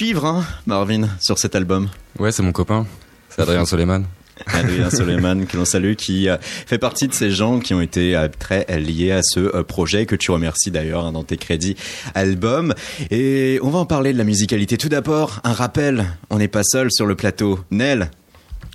Hein, 0.00 0.44
Marvin, 0.66 1.08
sur 1.20 1.38
cet 1.38 1.56
album. 1.56 1.88
Ouais, 2.20 2.30
c'est 2.30 2.42
mon 2.44 2.52
copain. 2.52 2.86
C'est 3.30 3.42
Adrien 3.42 3.64
Soleiman. 3.64 4.04
Adrien 4.46 4.90
Soleiman, 4.90 5.44
que 5.48 5.56
l'on 5.56 5.64
salue, 5.64 5.94
qui 5.94 6.28
euh, 6.28 6.36
fait 6.40 6.78
partie 6.78 7.08
de 7.08 7.12
ces 7.12 7.32
gens 7.32 7.58
qui 7.58 7.74
ont 7.74 7.80
été 7.80 8.14
euh, 8.14 8.28
très 8.38 8.64
liés 8.78 9.10
à 9.10 9.22
ce 9.24 9.40
euh, 9.40 9.64
projet, 9.64 10.06
que 10.06 10.14
tu 10.14 10.30
remercies 10.30 10.70
d'ailleurs 10.70 11.04
hein, 11.04 11.10
dans 11.12 11.24
tes 11.24 11.36
crédits 11.36 11.74
album. 12.14 12.74
Et 13.10 13.58
on 13.62 13.70
va 13.70 13.80
en 13.80 13.86
parler 13.86 14.12
de 14.12 14.18
la 14.18 14.24
musicalité. 14.24 14.76
Tout 14.78 14.88
d'abord, 14.88 15.40
un 15.42 15.52
rappel, 15.52 16.06
on 16.30 16.38
n'est 16.38 16.46
pas 16.48 16.62
seul 16.62 16.92
sur 16.92 17.04
le 17.06 17.16
plateau. 17.16 17.58
Nel, 17.72 18.10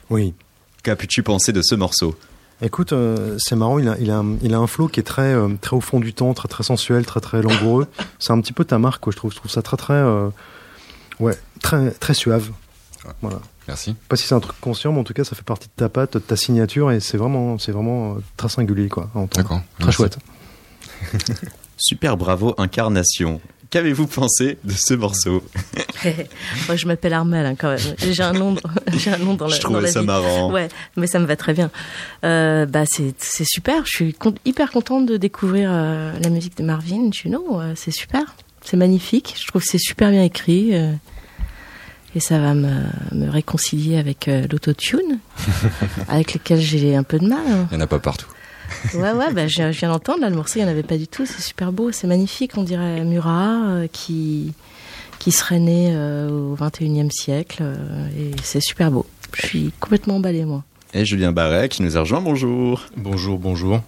Oui. 0.09 0.33
qu'as-tu 0.83 1.23
pensé 1.23 1.53
de 1.53 1.61
ce 1.61 1.75
morceau? 1.75 2.17
Écoute, 2.61 2.91
euh, 2.91 3.35
c'est 3.39 3.55
marrant, 3.55 3.79
il 3.79 3.87
a, 3.87 3.95
il, 3.99 4.11
a, 4.11 4.17
un- 4.17 4.35
il 4.41 4.53
a 4.53 4.57
un 4.57 4.67
flow 4.67 4.89
qui 4.89 4.99
est 4.99 5.03
très, 5.03 5.33
euh, 5.33 5.47
très 5.61 5.75
au 5.77 5.81
fond 5.81 6.01
du 6.01 6.13
temps, 6.13 6.33
très, 6.33 6.49
très 6.49 6.63
sensuel, 6.63 7.05
très, 7.05 7.21
très 7.21 7.41
langoureux. 7.41 7.87
c'est 8.19 8.31
un 8.33 8.41
petit 8.41 8.53
peu 8.53 8.65
ta 8.65 8.77
marque, 8.77 9.01
quoi, 9.01 9.11
je 9.11 9.17
trouve. 9.17 9.31
Je 9.31 9.37
trouve 9.37 9.51
ça 9.51 9.61
très, 9.61 9.77
très, 9.77 9.93
euh, 9.93 10.27
ouais, 11.19 11.37
très, 11.61 11.91
très 11.91 12.13
suave. 12.13 12.51
Voilà. 13.21 13.39
Merci. 13.67 13.95
Pas 14.09 14.15
si 14.17 14.27
c'est 14.27 14.35
un 14.35 14.39
truc 14.39 14.59
conscient, 14.59 14.91
mais 14.91 14.99
en 14.99 15.03
tout 15.03 15.13
cas, 15.13 15.23
ça 15.23 15.35
fait 15.35 15.43
partie 15.43 15.67
de 15.67 15.73
ta 15.75 15.87
patte, 15.89 16.13
de 16.13 16.19
ta 16.19 16.35
signature, 16.35 16.91
et 16.91 16.99
c'est 16.99 17.17
vraiment, 17.17 17.57
c'est 17.57 17.71
vraiment 17.71 18.15
euh, 18.15 18.19
très 18.37 18.49
singulier, 18.49 18.89
quoi. 18.89 19.09
D'accord. 19.35 19.61
Très 19.79 19.85
Merci. 19.85 19.91
chouette. 19.97 20.17
Super 21.77 22.17
bravo, 22.17 22.53
incarnation. 22.57 23.41
Qu'avez-vous 23.69 24.05
pensé 24.05 24.59
de 24.63 24.71
ce 24.73 24.93
morceau? 24.93 25.43
Moi, 26.67 26.75
je 26.75 26.85
m'appelle 26.85 27.13
Armel, 27.13 27.45
hein, 27.45 27.55
quand 27.57 27.69
même. 27.69 27.95
J'ai 27.97 28.21
un 28.21 28.31
nom, 28.33 28.55
j'ai 28.93 29.11
un 29.11 29.17
nom 29.17 29.33
dans 29.33 29.47
la, 29.47 29.55
Je 29.55 29.61
dans 29.61 29.69
trouvais 29.69 29.81
la 29.81 29.87
ça 29.91 30.01
vie. 30.01 30.05
marrant. 30.05 30.51
Ouais, 30.51 30.67
mais 30.95 31.07
ça 31.07 31.17
me 31.19 31.25
va 31.25 31.35
très 31.35 31.53
bien. 31.53 31.71
Euh, 32.23 32.65
bah, 32.67 32.83
c'est, 32.85 33.15
c'est 33.17 33.45
super. 33.47 33.83
Je 33.85 33.89
suis 33.91 34.13
con- 34.13 34.35
hyper 34.45 34.69
contente 34.71 35.07
de 35.07 35.17
découvrir 35.17 35.71
euh, 35.73 36.13
la 36.21 36.29
musique 36.29 36.55
de 36.57 36.63
Marvin 36.63 37.09
Juno. 37.11 37.59
Euh, 37.61 37.73
c'est 37.75 37.89
super. 37.91 38.35
C'est 38.63 38.77
magnifique. 38.77 39.35
Je 39.39 39.47
trouve 39.47 39.61
que 39.61 39.67
c'est 39.67 39.77
super 39.77 40.09
bien 40.11 40.23
écrit. 40.23 40.73
euh, 40.73 40.91
et 42.15 42.19
ça 42.19 42.37
va 42.39 42.53
me, 42.53 42.71
me 43.11 43.27
réconcilier 43.29 43.97
avec 43.97 44.27
euh, 44.27 44.45
l'autotune, 44.51 45.17
avec 46.07 46.35
lequel 46.35 46.59
j'ai 46.61 46.95
un 46.95 47.01
peu 47.03 47.17
de 47.17 47.27
mal. 47.27 47.39
hein. 47.49 47.67
Il 47.71 47.77
n'y 47.77 47.81
en 47.81 47.85
a 47.85 47.87
pas 47.87 47.97
partout. 47.99 48.27
Ouais, 48.93 49.11
ouais, 49.11 49.33
bah, 49.33 49.47
je, 49.47 49.63
viens 49.71 49.89
d'entendre, 49.89 50.21
là, 50.21 50.29
le 50.29 50.35
morceau, 50.35 50.59
il 50.59 50.63
n'y 50.63 50.67
en 50.67 50.71
avait 50.71 50.83
pas 50.83 50.97
du 50.97 51.07
tout. 51.07 51.25
C'est 51.25 51.41
super 51.41 51.71
beau, 51.71 51.91
c'est 51.91 52.05
magnifique. 52.07 52.51
On 52.57 52.63
dirait 52.63 53.03
Murat, 53.03 53.63
euh, 53.65 53.87
qui, 53.91 54.53
qui 55.19 55.31
serait 55.31 55.59
né 55.59 55.89
euh, 55.91 56.29
au 56.29 56.55
21e 56.55 57.09
siècle. 57.11 57.57
euh, 57.61 58.07
et 58.17 58.31
c'est 58.43 58.61
super 58.61 58.91
beau. 58.91 59.05
Je 59.33 59.47
suis 59.47 59.71
complètement 59.79 60.17
emballée, 60.17 60.45
moi. 60.45 60.63
Et 60.93 61.05
Julien 61.05 61.31
Barret 61.31 61.69
qui 61.69 61.81
nous 61.81 61.97
a 61.97 62.01
rejoint. 62.01 62.21
Bonjour. 62.21 62.83
Bonjour, 62.95 63.39
bonjour. 63.39 63.81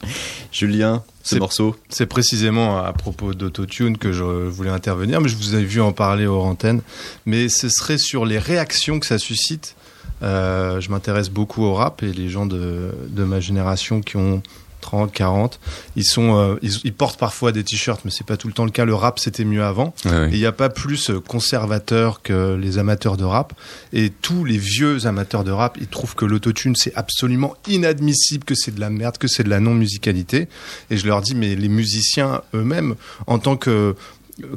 Julien, 0.52 1.04
ce 1.26 1.36
C'est- 1.36 1.40
morceau. 1.40 1.76
C'est 1.90 2.06
précisément 2.06 2.78
à 2.78 2.94
propos 2.94 3.34
d'autotune 3.34 3.98
que 3.98 4.14
je 4.14 4.24
voulais 4.24 4.70
intervenir, 4.70 5.20
mais 5.20 5.28
je 5.28 5.36
vous 5.36 5.56
ai 5.56 5.64
vu 5.64 5.82
en 5.82 5.92
parler 5.92 6.26
hors 6.28 6.46
antenne. 6.46 6.82
Mais 7.26 7.50
ce 7.50 7.68
serait 7.68 7.98
sur 7.98 8.26
les 8.26 8.38
réactions 8.40 9.00
que 9.00 9.06
ça 9.08 9.18
suscite. 9.18 9.76
Euh, 10.24 10.80
je 10.80 10.90
m'intéresse 10.92 11.30
beaucoup 11.30 11.64
au 11.64 11.74
rap 11.74 12.02
et 12.04 12.14
les 12.14 12.30
gens 12.30 12.46
de, 12.46 12.92
de 13.10 13.24
ma 13.26 13.40
génération 13.42 14.02
qui 14.02 14.16
ont 14.18 14.42
30, 14.86 15.12
40, 15.12 15.60
ils, 15.96 16.06
sont, 16.06 16.38
euh, 16.38 16.56
ils, 16.62 16.74
ils 16.84 16.94
portent 16.94 17.20
parfois 17.20 17.52
des 17.52 17.64
t-shirts, 17.64 18.06
mais 18.06 18.12
c'est 18.12 18.26
pas 18.26 18.38
tout 18.38 18.48
le 18.48 18.54
temps 18.54 18.66
le 18.66 18.72
cas. 18.72 18.86
Le 18.86 18.94
rap, 18.94 19.18
c'était 19.18 19.46
mieux 19.46 19.64
avant. 19.64 19.96
Et 20.06 20.34
il 20.34 20.38
n'y 20.38 20.46
a 20.46 20.52
pas 20.52 20.70
plus 20.70 21.12
conservateur 21.28 22.22
que 22.22 22.56
les 22.56 22.78
amateurs 22.78 23.18
de 23.18 23.24
rap. 23.24 23.54
Et 23.94 24.12
tous 24.12 24.46
les 24.46 24.60
vieux 24.60 25.08
amateurs 25.08 25.44
de 25.44 25.52
rap, 25.52 25.78
ils 25.82 25.88
trouvent 25.88 26.14
que 26.14 26.26
l'autotune, 26.26 26.76
c'est 26.76 26.94
absolument 26.96 27.56
inadmissible, 27.68 28.44
que 28.44 28.54
c'est 28.54 28.76
de 28.76 28.80
la 28.80 28.92
merde, 28.92 29.18
que 29.18 29.28
c'est 29.28 29.44
de 29.44 29.50
la 29.50 29.60
non-musicalité. 29.60 30.48
Et 30.92 30.98
je 30.98 31.08
leur 31.08 31.22
dis, 31.22 31.34
mais 31.34 31.56
les 31.56 31.70
musiciens 31.70 32.42
eux-mêmes, 32.54 32.96
en 33.26 33.40
tant 33.40 33.58
que 33.58 33.96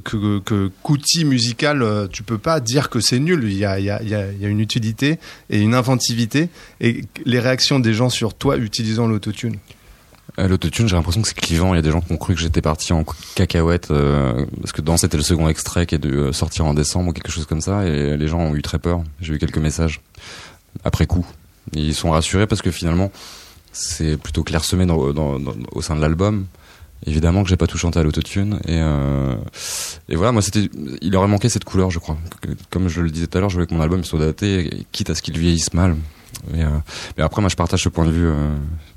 que, 0.04 0.38
que 0.40 0.70
qu'outil 0.82 1.24
musical, 1.24 1.82
euh, 1.82 2.06
tu 2.08 2.22
peux 2.22 2.38
pas 2.38 2.60
dire 2.60 2.90
que 2.90 3.00
c'est 3.00 3.18
nul. 3.18 3.44
Il 3.44 3.56
y, 3.56 3.64
a, 3.64 3.78
il 3.78 3.84
y, 3.84 3.90
a, 3.90 4.02
il 4.02 4.08
y 4.08 4.44
a 4.44 4.48
une 4.48 4.60
utilité 4.60 5.18
et 5.50 5.60
une 5.60 5.74
inventivité. 5.74 6.48
Et 6.80 7.04
les 7.24 7.38
réactions 7.38 7.78
des 7.78 7.94
gens 7.94 8.10
sur 8.10 8.34
toi 8.34 8.56
utilisant 8.56 9.06
l'autotune. 9.06 9.56
Euh, 10.38 10.48
L'autotune, 10.48 10.88
j'ai 10.88 10.96
l'impression 10.96 11.22
que 11.22 11.28
c'est 11.28 11.34
clivant. 11.34 11.74
Il 11.74 11.76
y 11.76 11.78
a 11.78 11.82
des 11.82 11.90
gens 11.90 12.00
qui 12.00 12.12
ont 12.12 12.16
cru 12.16 12.34
que 12.34 12.40
j'étais 12.40 12.60
parti 12.60 12.92
en 12.92 13.04
cacahuète 13.34 13.90
euh, 13.90 14.46
parce 14.60 14.72
que 14.72 14.82
dans 14.82 14.96
c'était 14.96 15.16
le 15.16 15.22
second 15.22 15.48
extrait 15.48 15.86
qui 15.86 15.94
est 15.94 15.98
de 15.98 16.10
euh, 16.10 16.32
sortir 16.32 16.66
en 16.66 16.74
décembre 16.74 17.10
ou 17.10 17.12
quelque 17.12 17.30
chose 17.30 17.46
comme 17.46 17.60
ça, 17.60 17.86
et 17.86 18.16
les 18.16 18.28
gens 18.28 18.40
ont 18.40 18.54
eu 18.54 18.62
très 18.62 18.78
peur. 18.78 19.02
J'ai 19.20 19.34
eu 19.34 19.38
quelques 19.38 19.58
messages 19.58 20.00
après 20.84 21.06
coup. 21.06 21.26
Ils 21.72 21.94
sont 21.94 22.10
rassurés 22.10 22.46
parce 22.46 22.62
que 22.62 22.70
finalement 22.70 23.10
c'est 23.72 24.16
plutôt 24.16 24.42
clairsemé 24.42 24.86
au 24.90 25.82
sein 25.82 25.94
de 25.94 26.00
l'album. 26.00 26.46
Évidemment 27.06 27.44
que 27.44 27.48
j'ai 27.48 27.56
pas 27.56 27.68
tout 27.68 27.78
chanté 27.78 28.00
à 28.00 28.02
l'autotune 28.02 28.58
et 28.66 28.80
et 30.08 30.16
voilà 30.16 30.32
moi 30.32 30.42
c'était 30.42 30.68
il 31.00 31.14
aurait 31.14 31.28
manqué 31.28 31.48
cette 31.48 31.64
couleur 31.64 31.90
je 31.90 31.98
crois 31.98 32.16
comme 32.70 32.88
je 32.88 33.02
le 33.02 33.10
disais 33.10 33.26
tout 33.26 33.38
à 33.38 33.40
l'heure 33.40 33.50
je 33.50 33.54
voulais 33.54 33.66
que 33.66 33.74
mon 33.74 33.80
album 33.80 34.02
soit 34.02 34.18
daté 34.18 34.84
quitte 34.90 35.10
à 35.10 35.14
ce 35.14 35.22
qu'il 35.22 35.38
vieillisse 35.38 35.74
mal 35.74 35.94
euh, 36.54 36.78
mais 37.16 37.22
après 37.24 37.40
moi 37.40 37.48
je 37.48 37.56
partage 37.56 37.82
ce 37.82 37.88
point 37.88 38.04
de 38.06 38.10
vue 38.10 38.26
euh, 38.26 38.54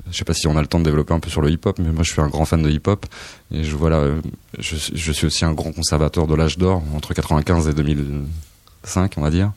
je 0.10 0.18
sais 0.18 0.26
pas 0.26 0.34
si 0.34 0.48
on 0.48 0.58
a 0.58 0.62
le 0.62 0.68
temps 0.68 0.80
de 0.80 0.86
développer 0.86 1.14
un 1.14 1.20
peu 1.20 1.30
sur 1.30 1.42
le 1.42 1.50
hip 1.50 1.62
hop 1.66 1.80
mais 1.80 1.92
moi 1.92 2.04
je 2.04 2.12
suis 2.12 2.22
un 2.22 2.28
grand 2.28 2.46
fan 2.46 2.62
de 2.62 2.70
hip 2.70 2.88
hop 2.88 3.06
et 3.52 3.64
je 3.64 3.76
voilà 3.76 3.98
euh, 3.98 4.22
je, 4.60 4.76
je 4.94 5.12
suis 5.12 5.28
aussi 5.28 5.46
un 5.46 5.54
grand 5.54 5.72
conservateur 5.72 6.28
de 6.28 6.36
l'âge 6.36 6.58
d'or 6.58 6.84
entre 6.96 7.14
95 7.14 7.68
et 7.68 7.74
2005 7.74 9.14
on 9.18 9.22
va 9.22 9.32
dire 9.32 9.52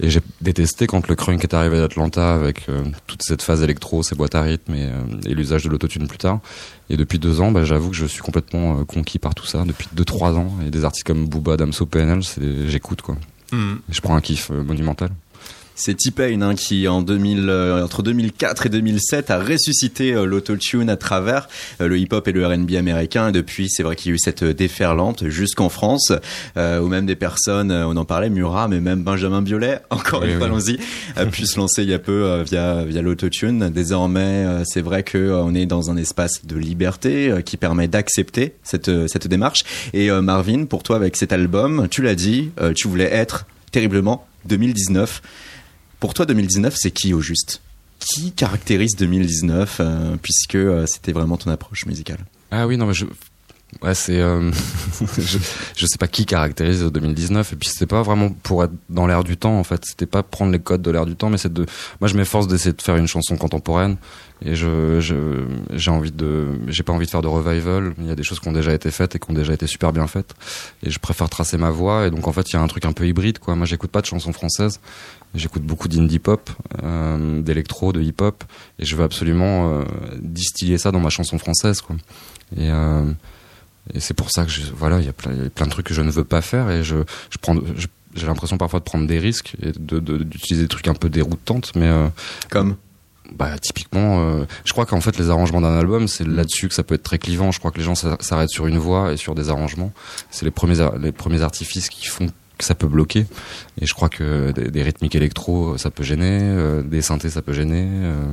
et 0.00 0.10
j'ai 0.10 0.20
détesté 0.40 0.86
quand 0.86 1.08
le 1.08 1.14
crunk 1.14 1.42
est 1.42 1.54
arrivé 1.54 1.78
d'Atlanta 1.78 2.34
avec 2.34 2.68
euh, 2.68 2.84
toute 3.06 3.22
cette 3.22 3.42
phase 3.42 3.62
électro 3.62 4.02
ces 4.02 4.14
boîtes 4.14 4.34
à 4.34 4.42
rythme 4.42 4.74
et, 4.74 4.90
et 5.26 5.34
l'usage 5.34 5.64
de 5.64 5.68
l'autotune 5.68 6.06
plus 6.06 6.18
tard 6.18 6.40
et 6.90 6.96
depuis 6.96 7.18
deux 7.18 7.42
ans, 7.42 7.52
bah, 7.52 7.64
j'avoue 7.64 7.90
que 7.90 7.96
je 7.96 8.06
suis 8.06 8.22
complètement 8.22 8.82
conquis 8.86 9.18
par 9.18 9.34
tout 9.34 9.44
ça. 9.44 9.64
Depuis 9.66 9.88
deux 9.92 10.06
trois 10.06 10.32
ans, 10.32 10.50
et 10.66 10.70
des 10.70 10.86
artistes 10.86 11.06
comme 11.06 11.26
Booba, 11.26 11.58
Damso, 11.58 11.84
PNL, 11.84 12.20
j'écoute 12.66 13.02
quoi. 13.02 13.14
Hmm. 13.52 13.76
Je 13.90 14.00
prends 14.00 14.16
un 14.16 14.22
kiff 14.22 14.48
monumental. 14.48 15.10
C'est 15.78 15.96
T-Pain 15.96 16.42
hein, 16.42 16.56
qui, 16.56 16.88
en 16.88 17.02
2000, 17.02 17.48
euh, 17.48 17.84
entre 17.84 18.02
2004 18.02 18.66
et 18.66 18.68
2007, 18.68 19.30
a 19.30 19.38
ressuscité 19.38 20.12
euh, 20.12 20.24
l'autotune 20.24 20.90
à 20.90 20.96
travers 20.96 21.48
euh, 21.80 21.86
le 21.86 21.96
hip-hop 21.98 22.26
et 22.26 22.32
le 22.32 22.44
R&B 22.44 22.72
américain. 22.72 23.28
Et 23.28 23.32
depuis, 23.32 23.68
c'est 23.70 23.84
vrai 23.84 23.94
qu'il 23.94 24.10
y 24.10 24.12
a 24.12 24.16
eu 24.16 24.18
cette 24.18 24.42
euh, 24.42 24.52
déferlante 24.52 25.28
jusqu'en 25.28 25.68
France, 25.68 26.12
euh, 26.56 26.80
où 26.80 26.88
même 26.88 27.06
des 27.06 27.14
personnes, 27.14 27.70
on 27.70 27.96
en 27.96 28.04
parlait, 28.04 28.28
Murat, 28.28 28.66
mais 28.66 28.80
même 28.80 29.04
Benjamin 29.04 29.40
Biolay, 29.40 29.78
encore 29.90 30.22
Oui, 30.22 30.32
une 30.32 30.38
fois, 30.38 30.48
oui. 30.48 30.52
allons-y, 30.52 30.78
a 31.14 31.26
pu 31.26 31.46
se 31.46 31.56
lancer 31.56 31.84
il 31.84 31.90
y 31.90 31.94
a 31.94 32.00
peu 32.00 32.42
via 32.42 32.82
via 32.84 33.00
l'autotune. 33.00 33.70
Désormais, 33.70 34.46
c'est 34.64 34.80
vrai 34.80 35.04
que 35.04 35.16
euh, 35.16 35.42
on 35.44 35.54
est 35.54 35.66
dans 35.66 35.92
un 35.92 35.96
espace 35.96 36.44
de 36.44 36.56
liberté 36.56 37.32
qui 37.44 37.56
permet 37.56 37.86
d'accepter 37.86 38.54
cette 38.64 38.90
cette 39.06 39.28
démarche. 39.28 39.62
Et 39.92 40.10
Marvin, 40.10 40.64
pour 40.64 40.82
toi, 40.82 40.96
avec 40.96 41.16
cet 41.16 41.32
album, 41.32 41.86
tu 41.88 42.02
l'as 42.02 42.16
dit, 42.16 42.50
tu 42.74 42.88
voulais 42.88 43.12
être 43.12 43.46
terriblement 43.70 44.26
2019. 44.46 45.22
Pour 46.00 46.14
toi, 46.14 46.26
2019, 46.26 46.76
c'est 46.76 46.90
qui 46.90 47.12
au 47.12 47.20
juste? 47.20 47.60
Qui 47.98 48.32
caractérise 48.32 48.94
2019 48.96 49.78
euh, 49.80 50.16
puisque 50.22 50.54
euh, 50.54 50.86
c'était 50.86 51.12
vraiment 51.12 51.36
ton 51.36 51.50
approche 51.50 51.86
musicale? 51.86 52.24
Ah 52.50 52.66
oui, 52.66 52.76
non 52.76 52.86
mais 52.86 52.94
je 52.94 53.04
ouais, 53.82 53.94
c'est 53.94 54.18
euh, 54.18 54.50
je, 55.18 55.38
je 55.76 55.86
sais 55.86 55.98
pas 55.98 56.08
qui 56.08 56.26
caractérise 56.26 56.82
2019 56.82 57.52
et 57.52 57.56
puis 57.56 57.68
c'était 57.68 57.86
pas 57.86 58.02
vraiment 58.02 58.30
pour 58.30 58.64
être 58.64 58.72
dans 58.88 59.06
l'air 59.06 59.24
du 59.24 59.36
temps 59.36 59.58
en 59.58 59.64
fait, 59.64 59.82
c'était 59.84 60.06
pas 60.06 60.22
prendre 60.22 60.52
les 60.52 60.58
codes 60.58 60.82
de 60.82 60.90
l'air 60.90 61.06
du 61.06 61.16
temps 61.16 61.30
mais 61.30 61.38
c'est 61.38 61.52
de 61.52 61.66
moi 62.00 62.08
je 62.08 62.16
m'efforce 62.16 62.48
d'essayer 62.48 62.72
de 62.72 62.82
faire 62.82 62.96
une 62.96 63.08
chanson 63.08 63.36
contemporaine 63.36 63.96
et 64.44 64.54
je 64.54 65.00
j'ai 65.72 65.90
envie 65.90 66.12
de 66.12 66.46
j'ai 66.68 66.82
pas 66.82 66.92
envie 66.92 67.06
de 67.06 67.10
faire 67.10 67.22
de 67.22 67.28
revival, 67.28 67.94
il 67.98 68.06
y 68.06 68.10
a 68.10 68.14
des 68.14 68.22
choses 68.22 68.40
qui 68.40 68.48
ont 68.48 68.52
déjà 68.52 68.72
été 68.72 68.90
faites 68.90 69.16
et 69.16 69.18
qui 69.18 69.30
ont 69.30 69.34
déjà 69.34 69.52
été 69.52 69.66
super 69.66 69.92
bien 69.92 70.06
faites 70.06 70.34
et 70.82 70.90
je 70.90 70.98
préfère 70.98 71.28
tracer 71.28 71.58
ma 71.58 71.70
voix 71.70 72.06
et 72.06 72.10
donc 72.10 72.26
en 72.28 72.32
fait 72.32 72.50
il 72.50 72.54
y 72.54 72.56
a 72.56 72.62
un 72.62 72.68
truc 72.68 72.84
un 72.84 72.92
peu 72.92 73.06
hybride 73.06 73.38
quoi. 73.38 73.54
Moi 73.54 73.66
j'écoute 73.66 73.90
pas 73.90 74.00
de 74.00 74.06
chansons 74.06 74.32
françaises. 74.32 74.80
J'écoute 75.34 75.62
beaucoup 75.62 75.88
d'indie 75.88 76.18
pop, 76.18 76.50
euh, 76.82 77.42
d'électro, 77.42 77.92
de 77.92 78.00
hip 78.00 78.14
hop, 78.20 78.44
et 78.78 78.84
je 78.84 78.96
veux 78.96 79.04
absolument 79.04 79.70
euh, 79.70 79.84
distiller 80.20 80.78
ça 80.78 80.90
dans 80.90 81.00
ma 81.00 81.10
chanson 81.10 81.38
française, 81.38 81.82
quoi. 81.82 81.96
Et, 82.56 82.70
euh, 82.70 83.04
et 83.94 84.00
c'est 84.00 84.14
pour 84.14 84.30
ça 84.30 84.44
que 84.44 84.50
je, 84.50 84.62
voilà, 84.74 84.98
il 85.00 85.06
y 85.06 85.08
a 85.08 85.12
plein, 85.12 85.32
de 85.34 85.70
trucs 85.70 85.86
que 85.86 85.94
je 85.94 86.02
ne 86.02 86.10
veux 86.10 86.24
pas 86.24 86.40
faire, 86.42 86.70
et 86.70 86.82
je, 86.84 86.96
je 87.30 87.38
prends, 87.40 87.56
j'ai 88.14 88.26
l'impression 88.26 88.58
parfois 88.58 88.80
de 88.80 88.84
prendre 88.84 89.06
des 89.06 89.18
risques 89.18 89.54
et 89.62 89.72
de, 89.72 89.98
de- 90.00 90.18
d'utiliser 90.24 90.62
des 90.64 90.68
trucs 90.68 90.88
un 90.88 90.94
peu 90.94 91.08
déroutants, 91.08 91.60
mais 91.74 91.86
euh, 91.86 92.08
Comme 92.50 92.76
bah 93.36 93.58
typiquement, 93.58 94.20
euh, 94.22 94.44
je 94.64 94.72
crois 94.72 94.86
qu'en 94.86 95.02
fait 95.02 95.18
les 95.18 95.28
arrangements 95.28 95.60
d'un 95.60 95.78
album, 95.78 96.08
c'est 96.08 96.26
là-dessus 96.26 96.66
que 96.68 96.74
ça 96.74 96.82
peut 96.82 96.94
être 96.94 97.02
très 97.02 97.18
clivant. 97.18 97.52
Je 97.52 97.58
crois 97.58 97.70
que 97.70 97.76
les 97.76 97.84
gens 97.84 97.94
s'a- 97.94 98.16
s'arrêtent 98.20 98.48
sur 98.48 98.66
une 98.66 98.78
voix 98.78 99.12
et 99.12 99.18
sur 99.18 99.34
des 99.34 99.50
arrangements. 99.50 99.92
C'est 100.30 100.46
les 100.46 100.50
premiers 100.50 100.76
les 100.98 101.12
premiers 101.12 101.42
artifices 101.42 101.90
qui 101.90 102.06
font 102.06 102.28
que 102.56 102.64
ça 102.64 102.74
peut 102.74 102.86
bloquer. 102.86 103.26
Et 103.82 103.86
je 103.86 103.92
crois 103.92 104.08
que 104.08 104.50
des, 104.52 104.70
des 104.70 104.82
rythmiques 104.82 105.14
électro, 105.14 105.76
ça 105.76 105.90
peut 105.90 106.04
gêner, 106.04 106.38
euh, 106.40 106.80
des 106.82 107.02
synthés, 107.02 107.28
ça 107.28 107.42
peut 107.42 107.52
gêner. 107.52 107.86
euh, 107.86 108.24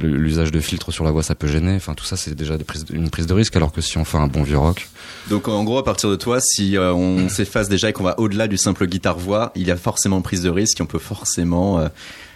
L'usage 0.00 0.50
de 0.50 0.58
filtres 0.60 0.92
sur 0.92 1.04
la 1.04 1.10
voix, 1.12 1.22
ça 1.22 1.34
peut 1.34 1.46
gêner. 1.46 1.76
Enfin, 1.76 1.94
tout 1.94 2.04
ça, 2.04 2.16
c'est 2.16 2.34
déjà 2.34 2.58
des 2.58 2.64
prises 2.64 2.84
de- 2.84 2.94
une 2.94 3.08
prise 3.08 3.26
de 3.26 3.34
risque. 3.34 3.54
Alors 3.56 3.70
que 3.72 3.80
si 3.80 3.98
on 3.98 4.04
fait 4.04 4.18
un 4.18 4.26
bon 4.26 4.42
vieux 4.42 4.58
rock, 4.58 4.88
Donc 5.28 5.46
en 5.48 5.62
gros, 5.62 5.78
à 5.78 5.84
partir 5.84 6.10
de 6.10 6.16
toi, 6.16 6.40
si 6.40 6.76
euh, 6.76 6.92
on 6.92 7.28
s'efface 7.28 7.68
déjà 7.68 7.88
et 7.88 7.92
qu'on 7.92 8.02
va 8.02 8.18
au-delà 8.18 8.48
du 8.48 8.56
simple 8.58 8.86
guitare-voix, 8.86 9.52
il 9.54 9.66
y 9.66 9.70
a 9.70 9.76
forcément 9.76 10.16
une 10.16 10.22
prise 10.24 10.42
de 10.42 10.50
risque 10.50 10.80
et 10.80 10.82
on 10.82 10.86
peut 10.86 10.98
forcément 10.98 11.78
euh, 11.78 11.88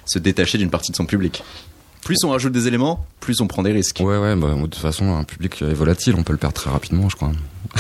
se 0.07 0.19
détacher 0.21 0.59
d'une 0.59 0.71
partie 0.71 0.93
de 0.93 0.97
son 0.97 1.07
public. 1.07 1.43
Plus 2.05 2.19
on 2.23 2.31
rajoute 2.31 2.53
des 2.53 2.69
éléments, 2.69 3.05
plus 3.21 3.41
on 3.41 3.47
prend 3.47 3.63
des 3.63 3.73
risques. 3.73 3.99
ouais, 4.01 4.19
ouais. 4.19 4.37
Bah, 4.37 4.55
de 4.55 4.63
toute 4.63 4.75
façon, 4.77 5.15
un 5.17 5.25
public 5.25 5.63
est 5.63 5.73
volatile. 5.73 6.15
On 6.19 6.23
peut 6.23 6.35
le 6.35 6.39
perdre 6.39 6.55
très 6.55 6.71
rapidement, 6.71 7.09
je 7.09 7.17
crois. 7.17 7.33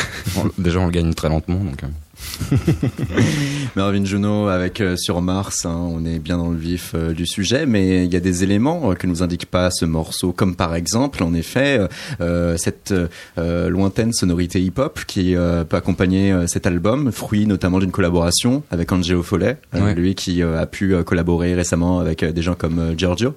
Déjà, 0.58 0.80
on 0.80 0.86
le 0.86 0.90
gagne 0.92 1.12
très 1.14 1.28
lentement, 1.28 1.58
donc. 1.62 1.82
Marvin 3.76 4.04
Juno 4.04 4.48
avec 4.48 4.80
euh, 4.80 4.96
sur 4.96 5.20
Mars, 5.22 5.66
hein, 5.66 5.76
on 5.76 6.04
est 6.04 6.18
bien 6.18 6.38
dans 6.38 6.50
le 6.50 6.56
vif 6.56 6.92
euh, 6.94 7.12
du 7.12 7.26
sujet, 7.26 7.66
mais 7.66 8.04
il 8.04 8.12
y 8.12 8.16
a 8.16 8.20
des 8.20 8.42
éléments 8.44 8.90
euh, 8.90 8.94
que 8.94 9.06
nous 9.06 9.22
indique 9.22 9.46
pas 9.46 9.70
ce 9.70 9.84
morceau, 9.84 10.32
comme 10.32 10.54
par 10.56 10.74
exemple, 10.74 11.22
en 11.22 11.34
effet, 11.34 11.80
euh, 12.20 12.56
cette 12.56 12.94
lointaine 13.36 14.12
sonorité 14.12 14.60
hip-hop 14.62 15.00
qui 15.06 15.34
peut 15.34 15.76
accompagner 15.76 16.34
cet 16.46 16.66
album, 16.66 17.12
fruit 17.12 17.46
notamment 17.46 17.78
d'une 17.78 17.90
collaboration 17.90 18.62
avec 18.70 18.90
Angelo 18.92 19.22
Follet, 19.22 19.58
Ouais. 19.74 19.94
lui 19.94 20.14
qui 20.14 20.42
a 20.42 20.66
pu 20.66 20.94
collaborer 21.04 21.54
récemment 21.54 21.98
avec 22.00 22.24
des 22.24 22.42
gens 22.42 22.54
comme 22.54 22.94
Giorgio. 22.96 23.34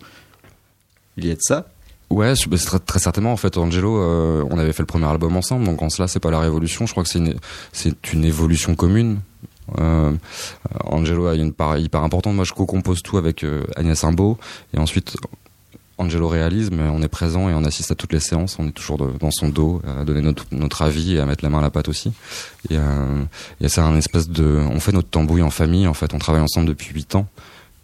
Il 1.18 1.26
y 1.26 1.32
a 1.32 1.34
de 1.36 1.40
ça. 1.42 1.68
Ouais, 2.10 2.34
bah, 2.48 2.58
très, 2.58 2.80
très 2.80 3.00
certainement. 3.00 3.34
En 3.34 3.38
fait, 3.38 3.58
Angelo, 3.58 3.98
euh, 3.98 4.44
on 4.50 4.58
avait 4.58 4.74
fait 4.74 4.82
le 4.82 4.88
premier 4.88 5.08
album 5.08 5.36
ensemble, 5.36 5.66
donc 5.66 5.82
en 5.82 5.90
cela, 5.90 6.08
c'est 6.08 6.20
pas 6.20 6.32
la 6.32 6.40
révolution. 6.40 6.86
Je 6.86 6.92
crois 6.92 7.04
que 7.04 7.10
c'est 7.10 7.20
une, 7.20 7.36
c'est 7.74 8.14
une 8.14 8.24
évolution 8.24 8.76
commune. 8.76 9.20
Euh, 9.80 10.14
Angelo 10.86 11.28
a 11.28 11.36
une 11.36 11.52
part 11.52 11.78
hyper 11.78 12.02
importante. 12.02 12.36
Moi, 12.36 12.46
je 12.46 12.54
co-compose 12.54 13.02
tout 13.04 13.18
avec 13.18 13.44
euh, 13.44 13.66
Agnès 13.76 14.02
Imbeau, 14.04 14.38
et 14.74 14.80
ensuite 14.80 15.18
Angelo 15.98 16.28
réalise, 16.28 16.70
mais 16.72 16.84
on 16.84 17.02
est 17.02 17.08
présent 17.08 17.50
et 17.50 17.54
on 17.54 17.64
assiste 17.66 17.92
à 17.92 17.96
toutes 17.96 18.14
les 18.14 18.20
séances. 18.20 18.58
On 18.60 18.68
est 18.68 18.72
toujours 18.72 18.98
dans 18.98 19.32
son 19.32 19.50
dos, 19.50 19.82
à 20.00 20.06
donner 20.06 20.22
notre, 20.22 20.46
notre 20.52 20.84
avis 20.84 21.16
et 21.16 21.20
à 21.20 21.26
mettre 21.26 21.44
la 21.44 21.50
main 21.50 21.60
à 21.60 21.64
la 21.64 21.72
pâte 21.72 21.90
aussi. 21.90 22.14
Et, 22.70 22.78
euh, 22.78 23.24
et 23.62 23.68
c'est 23.68 23.82
un 23.82 23.96
espèce 23.96 24.30
de, 24.30 24.62
on 24.72 24.80
fait 24.80 24.92
notre 24.92 25.10
tambouille 25.10 25.42
en 25.42 25.50
famille. 25.50 25.88
En 25.88 25.96
fait, 25.96 26.14
on 26.14 26.20
travaille 26.20 26.42
ensemble 26.42 26.68
depuis 26.68 26.94
8 26.94 27.16
ans. 27.16 27.28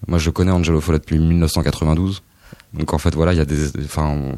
Moi, 0.07 0.19
je 0.19 0.29
connais 0.29 0.51
Angelo 0.51 0.79
Folla 0.79 0.99
depuis 0.99 1.17
1992. 1.17 2.21
Donc 2.73 2.93
en 2.93 2.97
fait, 2.97 3.13
voilà, 3.15 3.33
il 3.33 3.37
y 3.37 3.41
a 3.41 3.45
des, 3.45 3.67
enfin, 3.85 4.07
on, 4.07 4.37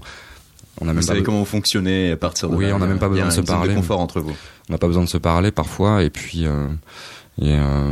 on 0.81 0.87
a 0.87 0.89
Vous 0.89 0.93
même 0.95 1.01
savez 1.01 1.19
pas, 1.19 1.25
comment 1.25 1.39
vous 1.39 1.45
fonctionnez 1.45 2.11
à 2.11 2.17
partir 2.17 2.49
de 2.49 2.55
Oui, 2.55 2.65
là. 2.67 2.75
on 2.75 2.79
n'a 2.79 2.85
même 2.87 2.99
pas 2.99 3.09
besoin 3.09 3.27
de 3.27 3.31
se 3.31 3.41
parler. 3.41 3.73
de 3.73 3.79
confort 3.79 3.99
entre 3.99 4.19
vous. 4.19 4.35
on 4.69 4.73
n'a 4.73 4.77
pas 4.77 4.87
besoin 4.87 5.03
de 5.03 5.09
se 5.09 5.17
parler 5.17 5.51
parfois. 5.51 6.03
Et 6.03 6.09
puis, 6.09 6.45
euh, 6.45 6.67
et, 7.41 7.53
euh, 7.53 7.91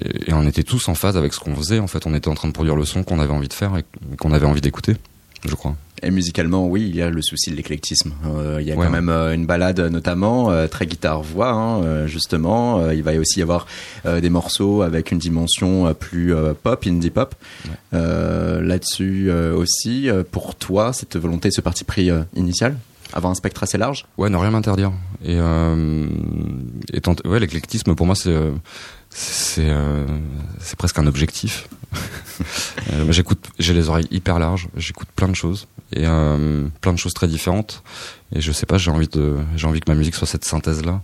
et, 0.00 0.30
et 0.30 0.32
on 0.34 0.46
était 0.46 0.62
tous 0.62 0.88
en 0.88 0.94
phase 0.94 1.16
avec 1.16 1.32
ce 1.34 1.40
qu'on 1.40 1.54
faisait. 1.56 1.78
En 1.80 1.86
fait, 1.88 2.06
on 2.06 2.14
était 2.14 2.28
en 2.28 2.34
train 2.34 2.48
de 2.48 2.52
produire 2.52 2.76
le 2.76 2.84
son 2.84 3.02
qu'on 3.02 3.18
avait 3.18 3.32
envie 3.34 3.48
de 3.48 3.52
faire 3.52 3.76
et 3.76 3.84
qu'on 4.16 4.32
avait 4.32 4.46
envie 4.46 4.60
d'écouter, 4.60 4.96
je 5.46 5.54
crois. 5.54 5.74
Et 6.02 6.10
musicalement, 6.10 6.66
oui, 6.66 6.86
il 6.88 6.94
y 6.94 7.00
a 7.00 7.08
le 7.08 7.22
souci 7.22 7.50
de 7.50 7.56
l'éclectisme. 7.56 8.12
Euh, 8.26 8.58
il 8.60 8.66
y 8.66 8.70
a 8.72 8.76
Ouais. 8.76 8.84
quand 8.84 8.92
même 8.92 9.08
euh, 9.08 9.32
une 9.34 9.46
balade, 9.46 9.80
notamment 9.80 10.50
euh, 10.50 10.66
très 10.68 10.86
guitare-voix, 10.86 11.50
hein, 11.50 12.06
justement. 12.06 12.90
Il 12.90 13.02
va 13.02 13.14
aussi 13.18 13.40
y 13.40 13.42
avoir 13.42 13.66
des 14.04 14.28
morceaux 14.28 14.82
avec 14.82 15.10
une 15.10 15.18
dimension 15.18 15.94
plus 15.94 16.34
pop, 16.62 16.84
indie 16.86 17.10
pop. 17.10 17.34
Là-dessus 17.92 19.30
aussi, 19.30 20.08
pour 20.30 20.54
toi, 20.54 20.92
cette 20.92 21.16
volonté, 21.16 21.50
ce 21.50 21.60
parti 21.60 21.84
pris 21.84 22.10
initial, 22.34 22.76
avoir 23.12 23.30
un 23.30 23.34
spectre 23.34 23.62
assez 23.62 23.78
large? 23.78 24.06
Ouais, 24.18 24.28
ne 24.28 24.36
rien 24.36 24.50
m'interdire. 24.50 24.92
Et, 25.24 25.36
et 25.36 27.00
ouais, 27.28 27.40
l'éclectisme 27.40 27.94
pour 27.94 28.06
moi 28.06 28.14
c'est 28.14 28.34
c'est 29.18 29.70
euh, 29.70 30.04
c'est 30.60 30.76
presque 30.76 30.98
un 30.98 31.06
objectif. 31.06 31.68
Euh, 32.92 33.10
j'écoute, 33.10 33.42
j'ai 33.58 33.72
les 33.72 33.88
oreilles 33.88 34.06
hyper 34.10 34.38
larges, 34.38 34.68
j'écoute 34.76 35.08
plein 35.16 35.26
de 35.28 35.34
choses 35.34 35.66
et 35.92 36.02
euh, 36.04 36.68
plein 36.82 36.92
de 36.92 36.98
choses 36.98 37.14
très 37.14 37.26
différentes. 37.26 37.82
Et 38.34 38.42
je 38.42 38.52
sais 38.52 38.66
pas, 38.66 38.76
j'ai 38.76 38.90
envie 38.90 39.08
de, 39.08 39.38
j'ai 39.56 39.66
envie 39.66 39.80
que 39.80 39.90
ma 39.90 39.96
musique 39.96 40.14
soit 40.14 40.26
cette 40.26 40.44
synthèse 40.44 40.84
là. 40.84 41.00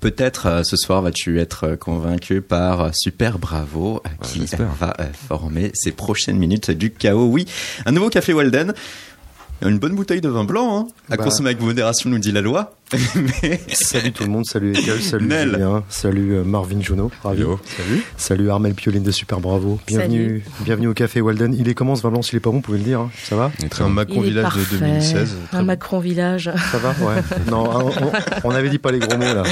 Peut-être 0.00 0.46
euh, 0.46 0.62
ce 0.62 0.76
soir 0.76 1.00
vas-tu 1.00 1.40
être 1.40 1.76
convaincu 1.76 2.42
par 2.42 2.90
Super 2.94 3.38
Bravo 3.38 4.02
euh, 4.04 4.10
qui 4.22 4.44
va 4.78 4.94
euh, 5.00 5.04
former 5.26 5.70
ces 5.72 5.92
prochaines 5.92 6.36
minutes 6.36 6.70
du 6.70 6.90
chaos. 6.90 7.26
Oui, 7.28 7.46
un 7.86 7.92
nouveau 7.92 8.10
café 8.10 8.34
Walden. 8.34 8.74
Une 9.62 9.78
bonne 9.78 9.94
bouteille 9.94 10.20
de 10.20 10.28
vin 10.28 10.44
blanc, 10.44 10.80
hein, 10.80 10.86
à 11.10 11.16
Bah. 11.16 11.24
consommer 11.24 11.50
avec 11.50 11.62
modération, 11.62 12.10
nous 12.10 12.18
dit 12.18 12.32
la 12.32 12.42
loi. 12.42 12.74
Salut 13.72 14.12
tout 14.12 14.24
le 14.24 14.28
monde, 14.30 14.44
salut 14.44 14.72
Ekel, 14.76 15.00
salut 15.00 15.26
Nel. 15.26 15.50
Julien, 15.52 15.82
salut 15.88 16.34
euh, 16.34 16.44
Marvin 16.44 16.80
Juno, 16.80 17.10
ravi. 17.22 17.40
Yo. 17.40 17.58
Salut. 17.64 18.02
Salut 18.16 18.50
Armel 18.50 18.74
Pioline 18.74 19.02
de 19.02 19.10
Super 19.10 19.40
Bravo. 19.40 19.80
Bienvenue, 19.86 20.44
bienvenue 20.60 20.88
au 20.88 20.94
Café 20.94 21.20
Walden. 21.20 21.54
Il 21.58 21.68
est 21.68 21.74
comment 21.74 21.96
ce 21.96 22.02
vin 22.02 22.10
blanc 22.10 22.20
s'il 22.22 22.36
est 22.36 22.40
pas 22.40 22.50
bon, 22.50 22.56
vous 22.56 22.62
pouvez 22.62 22.78
le 22.78 22.84
dire, 22.84 23.00
hein 23.00 23.10
ça 23.24 23.36
va? 23.36 23.50
Il 23.58 23.64
est 23.64 23.68
C'est 23.68 23.68
très 23.70 23.84
un. 23.84 23.88
Macron 23.88 24.20
Il 24.22 24.28
Village 24.30 24.44
de 24.54 24.58
parfait. 24.60 24.76
2016. 24.78 25.36
Très 25.48 25.56
Un 25.56 25.60
bon. 25.60 25.66
Macron 25.66 25.98
Village. 25.98 26.50
Ça 26.70 26.78
va? 26.78 26.90
Ouais. 26.90 27.22
Non, 27.50 27.64
on, 27.64 27.88
on- 27.88 28.12
on 28.44 28.50
avait 28.50 28.68
dit 28.70 28.78
pas 28.78 28.92
les 28.92 28.98
gros 28.98 29.16
mots 29.16 29.24
là. 29.34 29.42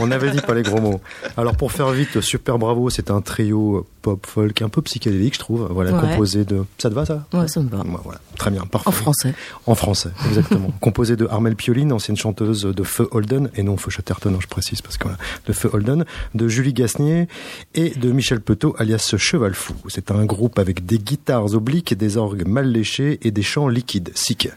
On 0.00 0.10
avait 0.10 0.30
dit 0.30 0.40
pas 0.40 0.54
les 0.54 0.62
gros 0.62 0.80
mots. 0.80 1.00
Alors 1.36 1.56
pour 1.56 1.72
faire 1.72 1.88
vite, 1.90 2.20
Super 2.20 2.58
Bravo, 2.58 2.90
c'est 2.90 3.10
un 3.10 3.20
trio 3.22 3.86
pop 4.02 4.26
folk 4.26 4.60
un 4.62 4.68
peu 4.68 4.82
psychédélique, 4.82 5.34
je 5.34 5.38
trouve. 5.40 5.66
Voilà, 5.70 5.92
Ouais. 5.92 6.00
composé 6.00 6.44
de. 6.44 6.64
Ça 6.78 6.90
te 6.90 6.94
va 6.94 7.04
ça? 7.06 7.26
Ouais, 7.32 7.48
ça 7.48 7.60
me 7.60 7.68
va. 7.70 7.78
Ouais, 7.78 7.84
Voilà, 8.04 8.20
très 8.36 8.50
bien, 8.50 8.62
parfait. 8.62 8.88
En 8.88 8.92
français. 8.92 9.34
En 9.66 9.74
français, 9.74 10.10
exactement. 10.28 10.70
Composé 10.80 11.16
de 11.16 11.26
Armel 11.26 11.56
Pioline, 11.56 11.92
ancienne 11.92 12.16
chanteuse 12.16 12.62
de 12.62 12.82
Feu 12.92 13.08
Holden, 13.10 13.50
et 13.56 13.62
non 13.62 13.76
Feu 13.76 13.90
Chatterton, 13.90 14.34
hein, 14.34 14.38
je 14.40 14.46
précise, 14.46 14.82
parce 14.82 14.98
que 14.98 15.04
voilà, 15.04 15.18
de 15.46 15.52
Feu 15.52 15.70
Holden, 15.72 16.04
de 16.34 16.48
Julie 16.48 16.74
Gasnier 16.74 17.26
et 17.74 17.90
de 17.90 18.12
Michel 18.12 18.40
Petot, 18.40 18.76
alias 18.78 19.14
Cheval 19.16 19.54
Fou. 19.54 19.74
C'est 19.88 20.10
un 20.10 20.24
groupe 20.26 20.58
avec 20.58 20.84
des 20.84 20.98
guitares 20.98 21.54
obliques, 21.54 21.96
des 21.96 22.18
orgues 22.18 22.46
mal 22.46 22.70
léchés 22.70 23.18
et 23.22 23.30
des 23.30 23.42
chants 23.42 23.68
liquides, 23.68 24.10
sick. 24.14 24.50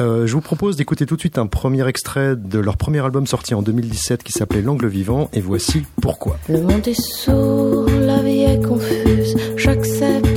Euh, 0.00 0.26
je 0.26 0.32
vous 0.32 0.40
propose 0.40 0.76
d'écouter 0.76 1.06
tout 1.06 1.16
de 1.16 1.20
suite 1.20 1.38
un 1.38 1.48
premier 1.48 1.86
extrait 1.88 2.36
de 2.36 2.60
leur 2.60 2.76
premier 2.76 3.04
album 3.04 3.26
sorti 3.26 3.54
en 3.54 3.62
2017 3.62 4.22
qui 4.22 4.32
s'appelait 4.32 4.62
L'Angle 4.62 4.86
Vivant, 4.86 5.28
et 5.32 5.40
voici 5.40 5.82
pourquoi. 6.00 6.38
Le 6.48 6.60
monde 6.62 6.86
est 6.86 7.00
sourd, 7.00 7.86
la 7.88 8.22
vie 8.22 8.42
est 8.42 8.64
confuse. 8.64 9.36
J'accepte, 9.56 10.31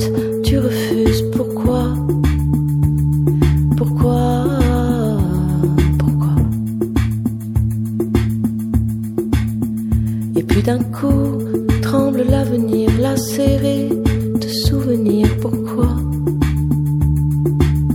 d'un 10.66 10.82
coup, 10.82 11.38
tremble 11.80 12.24
l'avenir, 12.28 12.90
la 13.00 13.16
série 13.16 13.88
de 13.88 14.48
souvenirs. 14.48 15.28
Pourquoi? 15.40 15.90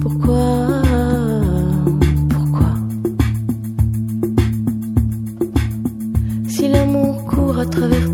Pourquoi? 0.02 0.82
Pourquoi? 2.30 2.74
Si 6.48 6.70
l'amour 6.70 7.26
court 7.26 7.60
à 7.60 7.66
travers 7.66 8.10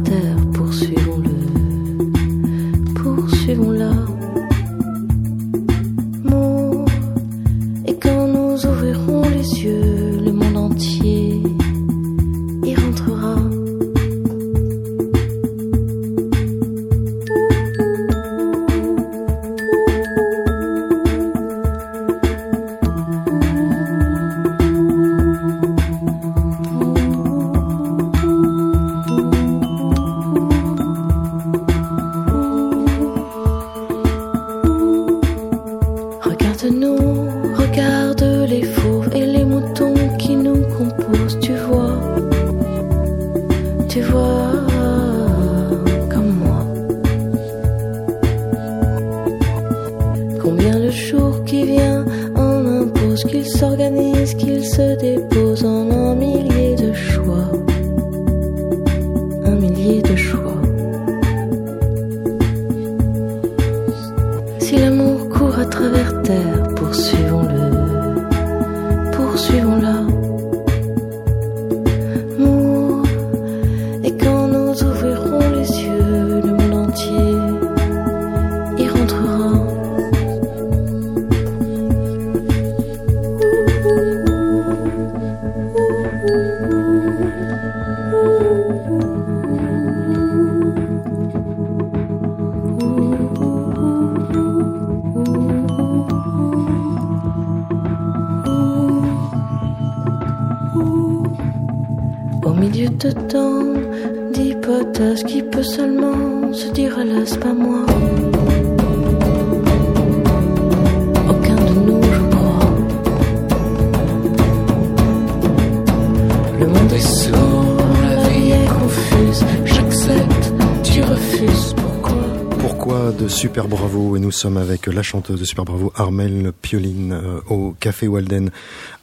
de 123.18 123.28
Super 123.28 123.68
Bravo 123.68 124.16
et 124.16 124.20
nous 124.20 124.32
sommes 124.32 124.58
avec 124.58 124.86
la 124.88 125.02
chanteuse 125.02 125.40
de 125.40 125.46
Super 125.46 125.66
Bravo 125.66 125.92
Armel 125.96 126.52
Pioline 126.62 127.14
euh, 127.14 127.40
au 127.50 127.76
Café 127.80 128.08
Walden. 128.08 128.52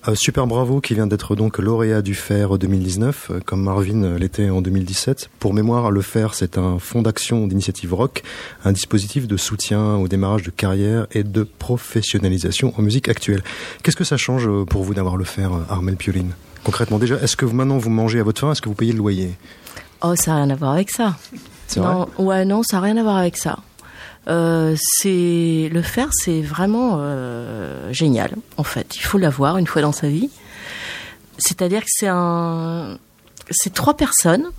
Euh, 0.07 0.14
Super 0.14 0.46
Bravo 0.46 0.81
qui 0.81 0.94
vient 0.94 1.07
d'être 1.07 1.35
donc 1.35 1.59
lauréat 1.59 2.00
du 2.00 2.14
FAIR 2.14 2.59
2019 2.59 3.31
euh, 3.31 3.40
comme 3.44 3.62
Marvin 3.62 4.16
l'était 4.16 4.50
en 4.50 4.62
2017. 4.62 5.31
Pour 5.40 5.53
mémoire, 5.53 5.90
le 5.90 6.00
FAIR 6.00 6.35
c'est 6.35 6.59
un 6.59 6.79
fonds 6.79 7.03
d'action 7.03 7.46
d'initiative 7.46 7.92
rock, 7.94 8.22
un 8.64 8.72
dispositif 8.72 9.27
de 9.27 9.37
soutien 9.37 9.96
au 9.96 10.07
démarrage 10.07 10.42
de 10.42 10.50
carrière 10.50 11.07
et 11.12 11.24
de 11.24 11.42
professionnalisation 11.42 12.72
en 12.79 12.83
musique 12.83 13.09
actuelle. 13.09 13.42
Qu'est-ce 13.83 13.96
que 13.96 14.05
ça 14.05 14.16
change 14.16 14.48
pour 14.66 14.85
vous 14.85 14.94
d'avoir 14.94 15.16
le 15.16 15.24
FAIR 15.24 15.53
euh, 15.53 15.61
Armel 15.68 15.96
Pioline? 15.96 16.33
Concrètement 16.62 16.98
déjà, 16.98 17.16
est-ce 17.16 17.37
que 17.37 17.44
vous, 17.44 17.55
maintenant 17.55 17.79
vous 17.79 17.90
mangez 17.90 18.20
à 18.20 18.22
votre 18.22 18.40
faim? 18.40 18.53
Est-ce 18.53 18.62
que 18.62 18.68
vous 18.68 18.77
payez 18.77 18.92
le 18.92 18.98
loyer? 18.98 19.35
Oh, 20.03 20.14
ça 20.14 20.33
n'a 20.33 20.37
rien 20.44 20.50
à 20.50 20.55
voir 20.55 20.72
avec 20.72 20.90
ça. 20.90 21.16
Non, 21.77 22.09
ouais, 22.18 22.44
non, 22.44 22.62
ça 22.62 22.77
n'a 22.77 22.83
rien 22.83 22.96
à 22.98 23.03
voir 23.03 23.16
avec 23.16 23.37
ça. 23.37 23.59
Euh, 24.27 24.75
c'est 24.79 25.69
le 25.71 25.83
faire, 25.83 26.09
c'est 26.13 26.41
vraiment 26.41 26.97
euh, 26.99 27.93
génial. 27.93 28.35
En 28.57 28.65
fait, 28.65 28.97
il 28.97 29.03
faut 29.03 29.19
l'avoir 29.19 29.59
une 29.59 29.67
fois 29.67 29.83
dans 29.83 29.93
sa 29.93 30.09
vie. 30.09 30.31
C'est-à-dire 31.39 31.83
que 31.83 31.91
c'est 31.91 32.09
un, 32.09 32.99
c'est 33.51 33.75
trois 33.75 33.97
personnes, 33.97 34.51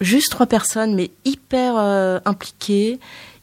juste 0.00 0.30
trois 0.30 0.46
personnes, 0.46 0.94
mais 0.94 1.10
hyper 1.24 1.74
euh, 1.76 2.18
impliquées, 2.24 2.98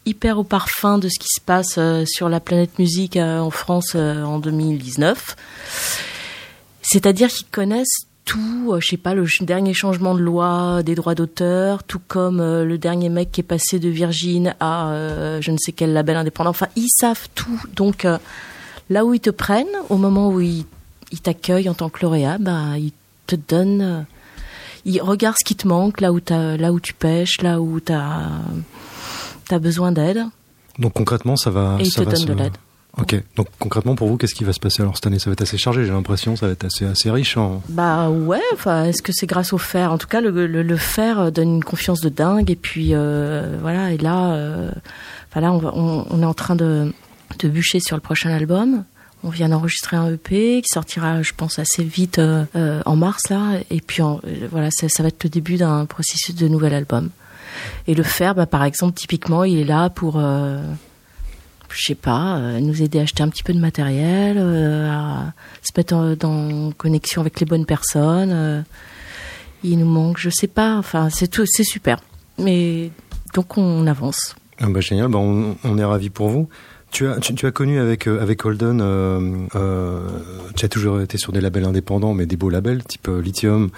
hyper 0.05 0.39
au 0.39 0.43
parfum 0.43 0.97
de 0.97 1.07
ce 1.07 1.19
qui 1.19 1.29
se 1.29 1.41
passe 1.41 1.79
sur 2.05 2.29
la 2.29 2.39
planète 2.39 2.79
musique 2.79 3.15
en 3.17 3.51
France 3.51 3.95
en 3.95 4.39
2019. 4.39 5.35
C'est-à-dire 6.81 7.29
qu'ils 7.29 7.47
connaissent 7.47 8.08
tout, 8.29 8.73
euh, 8.73 8.79
je 8.79 8.89
sais 8.89 8.97
pas, 8.97 9.15
le 9.15 9.25
dernier 9.41 9.73
changement 9.73 10.13
de 10.13 10.19
loi 10.19 10.83
des 10.83 10.93
droits 10.93 11.15
d'auteur, 11.15 11.83
tout 11.83 11.99
comme 12.07 12.39
euh, 12.39 12.63
le 12.63 12.77
dernier 12.77 13.09
mec 13.09 13.31
qui 13.31 13.41
est 13.41 13.43
passé 13.43 13.79
de 13.79 13.89
Virgin 13.89 14.53
à 14.59 14.89
euh, 14.91 15.41
je 15.41 15.49
ne 15.49 15.57
sais 15.57 15.71
quel 15.71 15.93
label 15.93 16.15
indépendant. 16.15 16.51
Enfin, 16.51 16.67
ils 16.75 16.89
savent 16.95 17.27
tout. 17.33 17.59
Donc, 17.75 18.05
euh, 18.05 18.19
là 18.91 19.03
où 19.03 19.15
ils 19.15 19.19
te 19.19 19.31
prennent, 19.31 19.65
au 19.89 19.97
moment 19.97 20.29
où 20.29 20.41
ils, 20.41 20.63
ils 21.11 21.19
t'accueillent 21.21 21.69
en 21.69 21.73
tant 21.73 21.89
que 21.89 22.03
lauréat, 22.03 22.37
bah, 22.39 22.77
ils 22.77 22.91
te 23.25 23.35
donnent, 23.35 24.05
ils 24.85 25.01
regardent 25.01 25.37
ce 25.39 25.45
qui 25.45 25.55
te 25.55 25.67
manque, 25.67 25.99
là 25.99 26.13
où, 26.13 26.19
t'as- 26.19 26.55
là 26.57 26.71
où 26.71 26.79
tu 26.79 26.93
pêches, 26.93 27.41
là 27.41 27.59
où 27.59 27.79
tu 27.79 27.91
as, 27.93 29.59
besoin 29.59 29.91
d'aide, 29.91 30.23
Donc 30.77 30.93
concrètement, 30.93 31.35
ça 31.35 31.49
va. 31.49 31.77
et 31.79 31.83
ils 31.83 31.91
ça 31.91 32.01
te 32.01 32.05
va 32.05 32.11
donnent 32.11 32.21
se- 32.21 32.27
de 32.27 32.33
l'aide. 32.33 32.53
Ok. 32.97 33.15
Donc 33.35 33.47
concrètement, 33.59 33.95
pour 33.95 34.07
vous, 34.07 34.17
qu'est-ce 34.17 34.33
qui 34.33 34.43
va 34.43 34.53
se 34.53 34.59
passer 34.59 34.81
alors 34.81 34.95
cette 34.95 35.07
année? 35.07 35.19
Ça 35.19 35.29
va 35.29 35.33
être 35.33 35.41
assez 35.41 35.57
chargé. 35.57 35.85
J'ai 35.85 35.91
l'impression, 35.91 36.35
ça 36.35 36.47
va 36.47 36.53
être 36.53 36.65
assez 36.65 36.85
assez 36.85 37.11
riche. 37.11 37.37
Bah 37.69 38.09
ouais, 38.09 38.41
enfin, 38.53 38.85
est-ce 38.85 39.01
que 39.01 39.11
c'est 39.13 39.27
grâce 39.27 39.53
au 39.53 39.57
fer? 39.57 39.91
En 39.91 39.97
tout 39.97 40.07
cas, 40.07 40.21
le, 40.21 40.47
le, 40.47 40.77
fer 40.77 41.19
euh, 41.19 41.31
donne 41.31 41.55
une 41.55 41.63
confiance 41.63 42.01
de 42.01 42.09
dingue. 42.09 42.49
Et 42.49 42.55
puis 42.55 42.89
euh, 42.93 43.57
voilà, 43.61 43.91
et 43.91 43.97
là, 43.97 44.33
euh, 44.33 44.71
là, 45.35 45.51
on, 45.51 46.05
on, 46.09 46.21
est 46.21 46.25
en 46.25 46.33
train 46.33 46.55
de, 46.55 46.91
de 47.39 47.47
bûcher 47.47 47.79
sur 47.79 47.95
le 47.95 48.01
prochain 48.01 48.31
album. 48.31 48.83
On 49.23 49.29
vient 49.29 49.49
d'enregistrer 49.49 49.97
un 49.97 50.13
EP 50.13 50.61
qui 50.61 50.69
sortira, 50.69 51.21
je 51.21 51.33
pense, 51.35 51.59
assez 51.59 51.83
vite 51.83 52.21
en 52.85 52.95
mars 52.95 53.29
là. 53.29 53.59
Et 53.69 53.81
puis 53.81 54.01
voilà, 54.49 54.69
ça, 54.71 54.87
ça 54.87 55.03
va 55.03 55.09
être 55.09 55.21
le 55.25 55.29
début 55.29 55.57
d'un 55.57 55.85
processus 55.85 56.35
de 56.35 56.47
nouvel 56.47 56.73
album. 56.73 57.09
Et 57.87 57.95
le 57.95 58.03
faire, 58.03 58.33
bah, 58.33 58.45
par 58.45 58.63
exemple, 58.63 58.97
typiquement, 58.97 59.43
il 59.43 59.59
est 59.59 59.65
là 59.65 59.89
pour, 59.89 60.21
je 61.71 61.83
sais 61.83 61.95
pas, 61.95 62.37
euh, 62.37 62.59
nous 62.59 62.81
aider 62.81 62.99
à 62.99 63.03
acheter 63.03 63.23
un 63.23 63.29
petit 63.29 63.43
peu 63.43 63.53
de 63.53 63.59
matériel, 63.59 64.37
euh, 64.39 64.89
à 64.89 65.33
se 65.61 65.71
mettre 65.77 65.93
en, 66.25 66.71
connexion 66.77 67.21
avec 67.21 67.39
les 67.39 67.45
bonnes 67.45 67.65
personnes. 67.65 68.31
euh. 68.31 68.61
il 69.63 69.77
nous 69.79 69.85
manque, 69.85 70.17
je 70.17 70.29
sais 70.29 70.47
pas. 70.47 70.75
Enfin, 70.77 71.09
c'est 71.09 71.27
tout, 71.27 71.45
c'est 71.45 71.63
super. 71.63 71.99
Mais 72.37 72.91
donc 73.33 73.57
on 73.57 73.85
avance. 73.87 74.35
Ah 74.59 74.67
bah 74.69 74.81
génial, 74.81 75.07
bah 75.07 75.19
on, 75.19 75.55
on 75.63 75.77
est 75.77 75.83
ravis 75.83 76.09
pour 76.09 76.29
vous. 76.29 76.49
Tu 76.91 77.07
as, 77.07 77.17
tu, 77.17 77.35
tu 77.35 77.45
as 77.45 77.51
connu 77.51 77.79
avec, 77.79 78.07
euh, 78.07 78.21
avec 78.21 78.43
Holden, 78.43 78.81
euh, 78.81 79.19
euh, 79.55 79.99
tu 80.55 80.65
as 80.65 80.69
toujours 80.69 80.99
été 81.01 81.17
sur 81.17 81.31
des 81.31 81.41
labels 81.41 81.65
indépendants, 81.65 82.13
mais 82.13 82.25
des 82.25 82.35
beaux 82.35 82.49
labels, 82.49 82.83
type 82.83 83.07
Lithium 83.07 83.69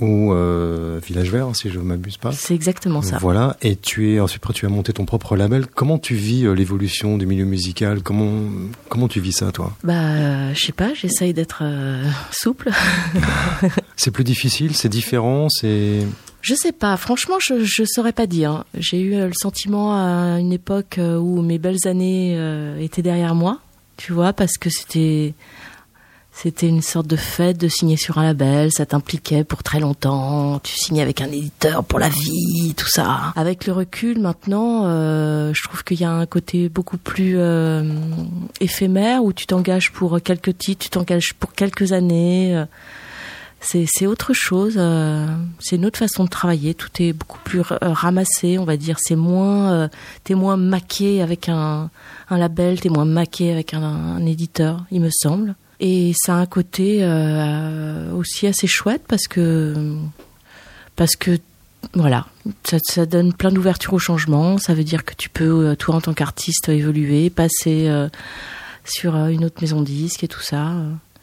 ou 0.00 0.32
euh, 0.32 1.00
Village 1.04 1.30
Vert, 1.30 1.54
si 1.54 1.70
je 1.70 1.78
ne 1.78 1.84
m'abuse 1.84 2.16
pas. 2.16 2.32
C'est 2.32 2.54
exactement 2.54 3.02
ça. 3.02 3.18
Voilà, 3.18 3.56
et 3.62 3.76
tu 3.76 4.12
es 4.12 4.20
ensuite 4.20 4.42
tu 4.54 4.66
as 4.66 4.68
monté 4.68 4.92
ton 4.92 5.04
propre 5.04 5.36
label. 5.36 5.66
Comment 5.66 5.98
tu 5.98 6.14
vis 6.14 6.52
l'évolution 6.54 7.16
du 7.18 7.26
milieu 7.26 7.44
musical? 7.44 8.02
Comment 8.02 8.44
comment 8.88 9.08
tu 9.08 9.20
vis 9.20 9.32
ça, 9.32 9.52
toi? 9.52 9.72
Bah, 9.84 10.52
je 10.52 10.60
sais 10.60 10.72
pas, 10.72 10.94
j'essaye 10.94 11.34
d'être 11.34 11.62
souple. 12.30 12.70
C'est 13.96 14.10
plus 14.10 14.24
difficile, 14.24 14.76
c'est 14.76 14.88
différent, 14.88 15.48
c'est 15.50 16.06
Je 16.40 16.54
sais 16.54 16.72
pas, 16.72 16.96
franchement, 16.96 17.36
je, 17.40 17.64
je 17.64 17.84
saurais 17.84 18.12
pas 18.12 18.26
dire. 18.26 18.64
J'ai 18.74 19.00
eu 19.00 19.14
euh, 19.14 19.26
le 19.26 19.32
sentiment 19.34 19.94
à 19.94 20.38
une 20.38 20.52
époque 20.52 20.98
euh, 20.98 21.16
où 21.18 21.42
mes 21.42 21.58
belles 21.58 21.86
années 21.86 22.36
euh, 22.38 22.78
étaient 22.78 23.02
derrière 23.02 23.34
moi, 23.34 23.58
tu 23.96 24.12
vois, 24.12 24.32
parce 24.32 24.56
que 24.56 24.70
c'était 24.70 25.34
c'était 26.32 26.68
une 26.68 26.82
sorte 26.82 27.08
de 27.08 27.16
fête 27.16 27.58
de 27.58 27.66
signer 27.66 27.96
sur 27.96 28.18
un 28.18 28.22
label, 28.22 28.70
ça 28.70 28.86
t'impliquait 28.86 29.42
pour 29.42 29.64
très 29.64 29.80
longtemps, 29.80 30.60
tu 30.60 30.72
signais 30.72 31.02
avec 31.02 31.20
un 31.20 31.26
éditeur 31.26 31.82
pour 31.82 31.98
la 31.98 32.08
vie, 32.08 32.74
tout 32.76 32.86
ça. 32.86 33.32
Avec 33.34 33.66
le 33.66 33.72
recul 33.72 34.20
maintenant, 34.20 34.84
je 34.84 35.62
trouve 35.64 35.82
qu'il 35.82 36.00
y 36.00 36.04
a 36.04 36.12
un 36.12 36.26
côté 36.26 36.68
beaucoup 36.68 36.96
plus 36.96 37.34
euh, 37.38 37.82
éphémère 38.60 39.24
où 39.24 39.32
tu 39.32 39.46
t'engages 39.46 39.90
pour 39.90 40.20
quelques 40.22 40.56
titres, 40.56 40.84
tu 40.84 40.90
t'engages 40.90 41.34
pour 41.34 41.54
quelques 41.54 41.90
années. 41.90 42.64
C'est 43.60 44.06
autre 44.06 44.32
chose. 44.32 44.74
euh, 44.76 45.26
c'est 45.58 45.76
une 45.76 45.84
autre 45.86 45.98
façon 45.98 46.24
de 46.24 46.28
travailler. 46.28 46.74
Tout 46.74 46.90
est 47.00 47.12
beaucoup 47.12 47.38
plus 47.44 47.60
euh, 47.60 47.76
ramassé, 47.80 48.58
on 48.58 48.64
va 48.64 48.76
dire. 48.76 48.96
C'est 49.00 49.16
moins, 49.16 49.72
euh, 49.72 49.88
t'es 50.24 50.34
moins 50.34 50.56
maqué 50.56 51.22
avec 51.22 51.48
un, 51.48 51.90
un 52.30 52.38
label, 52.38 52.80
t'es 52.80 52.88
moins 52.88 53.04
maqué 53.04 53.52
avec 53.52 53.74
un, 53.74 53.82
un 53.82 54.24
éditeur, 54.26 54.84
il 54.90 55.00
me 55.00 55.10
semble. 55.10 55.54
Et 55.80 56.12
ça 56.16 56.34
a 56.34 56.38
un 56.38 56.46
côté 56.46 56.98
euh, 57.02 58.12
aussi 58.12 58.46
assez 58.46 58.66
chouette 58.66 59.02
parce 59.06 59.28
que 59.28 59.96
parce 60.96 61.14
que 61.14 61.38
voilà, 61.94 62.26
ça, 62.64 63.06
donne 63.06 63.32
plein 63.32 63.52
d'ouverture 63.52 63.92
au 63.92 64.00
changement. 64.00 64.58
Ça 64.58 64.74
veut 64.74 64.82
dire 64.82 65.04
que 65.04 65.14
tu 65.14 65.28
peux, 65.28 65.76
toi 65.76 65.94
en 65.94 66.00
tant 66.00 66.12
qu'artiste, 66.12 66.68
évoluer, 66.68 67.30
passer 67.30 67.88
sur 68.84 69.14
une 69.14 69.44
autre 69.44 69.62
maison 69.62 69.80
de 69.80 69.86
disque 69.86 70.24
et 70.24 70.28
tout 70.28 70.40
ça. 70.40 70.72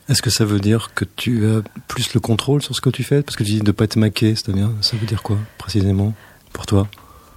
Est-ce 0.07 0.21
que 0.21 0.29
ça 0.29 0.45
veut 0.45 0.59
dire 0.59 0.91
que 0.93 1.03
tu 1.15 1.47
as 1.47 1.61
plus 1.87 2.13
le 2.13 2.19
contrôle 2.19 2.61
sur 2.61 2.75
ce 2.75 2.81
que 2.81 2.89
tu 2.89 3.03
fais? 3.03 3.23
Parce 3.23 3.35
que 3.35 3.43
tu 3.43 3.51
dis 3.51 3.59
de 3.59 3.71
pas 3.71 3.85
être 3.85 3.95
maqué, 3.95 4.35
c'est-à-dire, 4.35 4.69
ça 4.81 4.95
veut 4.97 5.07
dire 5.07 5.23
quoi 5.23 5.37
précisément 5.57 6.13
pour 6.53 6.65
toi? 6.65 6.87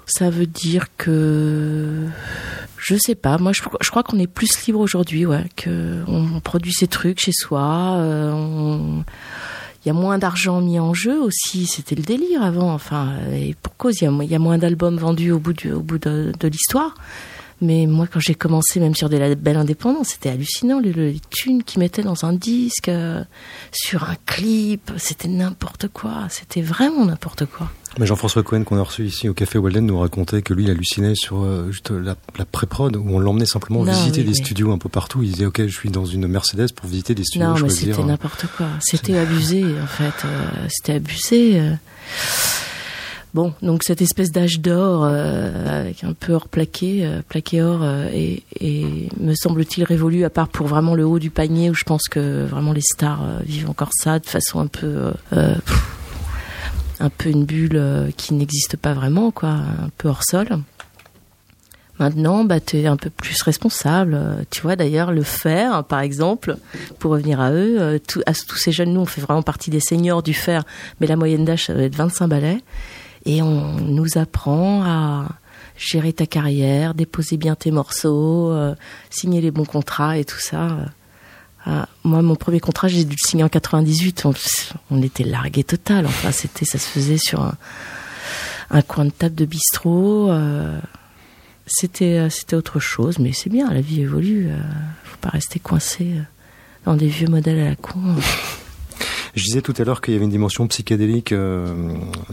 Ça 0.06 0.30
veut 0.30 0.46
dire 0.46 0.86
que 0.96 2.06
je 2.78 2.96
sais 2.98 3.14
pas. 3.14 3.38
Moi, 3.38 3.52
je, 3.52 3.90
crois 3.90 4.02
qu'on 4.02 4.18
est 4.18 4.26
plus 4.26 4.50
libre 4.66 4.80
aujourd'hui, 4.80 5.26
ouais. 5.26 5.44
Que 5.56 6.02
on, 6.06 6.36
on 6.36 6.40
produit 6.40 6.72
ses 6.72 6.86
trucs 6.88 7.20
chez 7.20 7.32
soi. 7.32 7.96
euh, 7.98 8.32
on- 8.32 9.04
il 9.84 9.88
y 9.88 9.90
a 9.90 9.94
moins 9.94 10.18
d'argent 10.18 10.60
mis 10.60 10.80
en 10.80 10.92
jeu 10.92 11.20
aussi. 11.22 11.66
C'était 11.66 11.94
le 11.94 12.02
délire 12.02 12.42
avant. 12.42 12.72
Enfin, 12.72 13.12
et 13.32 13.54
pour 13.62 13.76
cause, 13.76 14.00
il 14.02 14.04
y 14.24 14.34
a, 14.34 14.38
moins 14.38 14.58
d'albums 14.58 14.96
vendus 14.96 15.30
au 15.30 15.38
bout 15.38 15.52
du, 15.52 15.72
au 15.72 15.80
bout 15.80 15.98
de 15.98 16.32
l'histoire. 16.48 16.94
Mais 17.60 17.86
moi, 17.86 18.06
quand 18.06 18.20
j'ai 18.20 18.34
commencé, 18.34 18.78
même 18.78 18.94
sur 18.94 19.08
des 19.08 19.18
labels 19.18 19.56
indépendants, 19.56 20.04
c'était 20.04 20.28
hallucinant 20.28 20.78
les, 20.78 20.92
les 20.92 21.20
thunes 21.30 21.62
qu'ils 21.64 21.80
mettaient 21.80 22.02
dans 22.02 22.24
un 22.24 22.32
disque, 22.32 22.88
euh, 22.88 23.24
sur 23.72 24.04
un 24.04 24.14
clip. 24.26 24.92
C'était 24.96 25.28
n'importe 25.28 25.88
quoi. 25.88 26.26
C'était 26.30 26.62
vraiment 26.62 27.04
n'importe 27.04 27.46
quoi. 27.46 27.70
Mais 27.98 28.06
Jean-François 28.06 28.44
Cohen 28.44 28.62
qu'on 28.62 28.78
a 28.78 28.82
reçu 28.82 29.06
ici 29.06 29.28
au 29.28 29.34
Café 29.34 29.58
Walden 29.58 29.84
nous 29.84 29.98
racontait 29.98 30.40
que 30.42 30.54
lui 30.54 30.64
il 30.64 30.70
hallucinait 30.70 31.16
sur 31.16 31.42
euh, 31.42 31.72
juste 31.72 31.90
la, 31.90 32.14
la 32.38 32.44
pré-prod 32.44 32.94
où 32.94 33.04
on 33.08 33.18
l'emmenait 33.18 33.46
simplement 33.46 33.82
Non, 33.82 33.90
visiter 33.90 34.20
oui, 34.20 34.26
des 34.26 34.38
oui. 34.38 34.44
studios 34.44 34.70
un 34.70 34.78
peu 34.78 34.88
partout. 34.88 35.22
Il 35.24 35.32
disait 35.32 35.46
ok 35.46 35.62
je 35.66 35.74
suis 35.74 35.90
dans 35.90 36.04
une 36.04 36.28
Mercedes 36.28 36.72
pour 36.76 36.86
visiter 36.88 37.14
des 37.16 37.24
studios. 37.24 37.48
Non, 37.48 37.58
mais 37.60 37.70
c'était 37.70 38.04
n'importe 38.04 38.46
quoi. 38.56 38.68
C'était 38.80 39.16
abusé, 39.16 39.64
en 39.82 39.86
fait. 39.86 40.14
Euh, 40.26 40.66
c'était 40.68 40.92
abusé. 40.92 41.60
Bon, 43.38 43.54
donc 43.62 43.84
cette 43.84 44.02
espèce 44.02 44.32
d'âge 44.32 44.58
d'or, 44.58 45.04
euh, 45.04 45.82
avec 45.82 46.02
un 46.02 46.12
peu 46.12 46.32
or 46.32 46.48
plaqué, 46.48 47.06
euh, 47.06 47.22
plaqué 47.28 47.62
or, 47.62 47.82
euh, 47.84 48.08
et, 48.12 48.42
me 49.20 49.32
semble-t-il 49.32 49.84
révolu, 49.84 50.24
à 50.24 50.28
part 50.28 50.48
pour 50.48 50.66
vraiment 50.66 50.96
le 50.96 51.06
haut 51.06 51.20
du 51.20 51.30
panier, 51.30 51.70
où 51.70 51.74
je 51.74 51.84
pense 51.84 52.08
que 52.10 52.44
vraiment 52.46 52.72
les 52.72 52.80
stars 52.80 53.22
euh, 53.22 53.38
vivent 53.44 53.70
encore 53.70 53.90
ça 53.92 54.18
de 54.18 54.26
façon 54.26 54.58
un 54.58 54.66
peu... 54.66 55.12
un 56.98 57.10
peu 57.10 57.28
une 57.28 57.44
bulle 57.44 58.10
qui 58.16 58.34
n'existe 58.34 58.76
pas 58.76 58.92
vraiment, 58.92 59.30
quoi, 59.30 59.50
un 59.50 59.90
peu 59.98 60.08
hors 60.08 60.24
sol. 60.24 60.48
Maintenant, 62.00 62.42
bah, 62.42 62.58
tu 62.58 62.78
es 62.78 62.88
un 62.88 62.96
peu 62.96 63.08
plus 63.08 63.40
responsable. 63.42 64.18
Tu 64.50 64.62
vois, 64.62 64.74
d'ailleurs, 64.74 65.12
le 65.12 65.22
fer, 65.22 65.84
par 65.84 66.00
exemple, 66.00 66.56
pour 66.98 67.12
revenir 67.12 67.40
à 67.40 67.52
eux, 67.52 68.00
tous 68.04 68.56
ces 68.56 68.72
jeunes, 68.72 68.94
nous, 68.94 69.02
on 69.02 69.06
fait 69.06 69.20
vraiment 69.20 69.42
partie 69.42 69.70
des 69.70 69.78
seniors 69.78 70.24
du 70.24 70.34
fer, 70.34 70.64
mais 71.00 71.06
la 71.06 71.14
moyenne 71.14 71.44
d'âge, 71.44 71.66
ça 71.66 71.74
doit 71.74 71.84
être 71.84 71.94
25 71.94 72.26
balais. 72.26 72.58
Et 73.24 73.42
on 73.42 73.76
nous 73.80 74.18
apprend 74.18 74.82
à 74.84 75.28
gérer 75.76 76.12
ta 76.12 76.26
carrière, 76.26 76.94
déposer 76.94 77.36
bien 77.36 77.54
tes 77.54 77.70
morceaux, 77.70 78.50
euh, 78.50 78.74
signer 79.10 79.40
les 79.40 79.50
bons 79.50 79.64
contrats 79.64 80.18
et 80.18 80.24
tout 80.24 80.40
ça. 80.40 80.76
Ah, 81.66 81.88
moi, 82.04 82.22
mon 82.22 82.36
premier 82.36 82.60
contrat, 82.60 82.88
j'ai 82.88 83.04
dû 83.04 83.16
le 83.20 83.28
signer 83.28 83.44
en 83.44 83.48
98. 83.48 84.26
On, 84.90 85.02
était 85.02 85.24
largué 85.24 85.64
total. 85.64 86.06
Enfin, 86.06 86.32
c'était, 86.32 86.64
ça 86.64 86.78
se 86.78 86.88
faisait 86.88 87.18
sur 87.18 87.52
un, 88.70 88.82
coin 88.82 89.04
de 89.04 89.10
table 89.10 89.34
de 89.34 89.44
bistrot. 89.44 90.30
euh, 90.30 90.78
c'était, 91.68 92.18
euh, 92.18 92.30
c'était 92.30 92.56
autre 92.56 92.80
chose, 92.80 93.18
mais 93.18 93.32
c'est 93.32 93.50
bien. 93.50 93.72
La 93.72 93.80
vie 93.80 94.00
évolue. 94.00 94.48
euh, 94.50 94.56
faut 95.04 95.18
pas 95.20 95.28
rester 95.28 95.58
coincé 95.58 96.14
euh, 96.14 96.22
dans 96.84 96.96
des 96.96 97.08
vieux 97.08 97.28
modèles 97.28 97.60
à 97.60 97.68
la 97.70 97.76
con. 97.76 98.00
Je 99.38 99.44
disais 99.44 99.62
tout 99.62 99.72
à 99.78 99.84
l'heure 99.84 100.00
qu'il 100.00 100.12
y 100.12 100.16
avait 100.16 100.24
une 100.24 100.30
dimension 100.30 100.66
psychédélique 100.66 101.32
euh, 101.32 101.66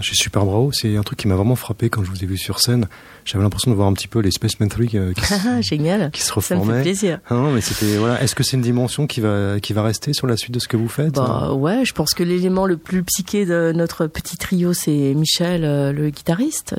chez 0.01 0.15
Super 0.15 0.43
Bravo. 0.45 0.71
C'est 0.73 0.97
un 0.97 1.03
truc 1.03 1.19
qui 1.19 1.27
m'a 1.27 1.35
vraiment 1.35 1.55
frappé 1.55 1.89
quand 1.89 2.03
je 2.03 2.09
vous 2.09 2.23
ai 2.23 2.25
vu 2.27 2.37
sur 2.37 2.59
scène. 2.59 2.87
J'avais 3.25 3.43
l'impression 3.43 3.71
de 3.71 3.75
voir 3.75 3.87
un 3.87 3.93
petit 3.93 4.07
peu 4.07 4.19
les 4.19 4.31
Spaceman 4.31 4.67
3 4.69 4.85
euh, 4.95 5.13
qui, 5.13 5.21
se- 5.25 5.33
Ah, 5.47 5.61
Génial. 5.61 6.11
qui 6.11 6.21
se 6.21 6.27
Ça 6.27 6.35
me 6.35 6.41
fait 6.41 6.55
reformaient. 6.55 6.81
plaisir. 6.81 7.19
Ah 7.29 7.35
non, 7.35 7.51
mais 7.51 7.61
c'était 7.61 7.97
voilà. 7.97 8.21
Est-ce 8.21 8.35
que 8.35 8.43
c'est 8.43 8.57
une 8.57 8.63
dimension 8.63 9.07
qui 9.07 9.21
va 9.21 9.59
qui 9.61 9.73
va 9.73 9.83
rester 9.83 10.13
sur 10.13 10.27
la 10.27 10.35
suite 10.35 10.53
de 10.53 10.59
ce 10.59 10.67
que 10.67 10.77
vous 10.77 10.89
faites 10.89 11.13
Bah 11.15 11.53
ouais, 11.53 11.85
je 11.85 11.93
pense 11.93 12.13
que 12.13 12.23
l'élément 12.23 12.65
le 12.65 12.77
plus 12.77 13.03
psyché 13.03 13.45
de 13.45 13.71
notre 13.75 14.07
petit 14.07 14.37
trio, 14.37 14.73
c'est 14.73 15.13
Michel, 15.13 15.63
euh, 15.63 15.91
le 15.91 16.09
guitariste, 16.09 16.75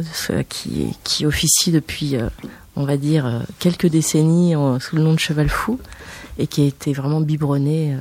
qui, 0.49 0.89
qui 1.05 1.25
officie 1.27 1.71
depuis, 1.73 2.17
euh, 2.17 2.29
on 2.75 2.85
va 2.85 2.97
dire, 2.97 3.27
euh, 3.27 3.39
quelques 3.59 3.87
décennies 3.87 4.57
en- 4.57 4.81
sous 4.81 4.97
le 4.97 5.03
nom 5.03 5.15
de 5.15 5.19
Cheval 5.21 5.49
Fou, 5.49 5.79
et 6.39 6.47
qui 6.47 6.63
a 6.63 6.65
été 6.67 6.93
vraiment 6.93 7.21
biberonné 7.21 7.97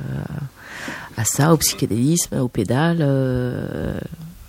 à 1.16 1.24
ça, 1.24 1.52
au 1.52 1.56
psychédélisme, 1.56 2.38
au 2.38 2.48
pédale. 2.48 2.98
euh, 3.00 3.98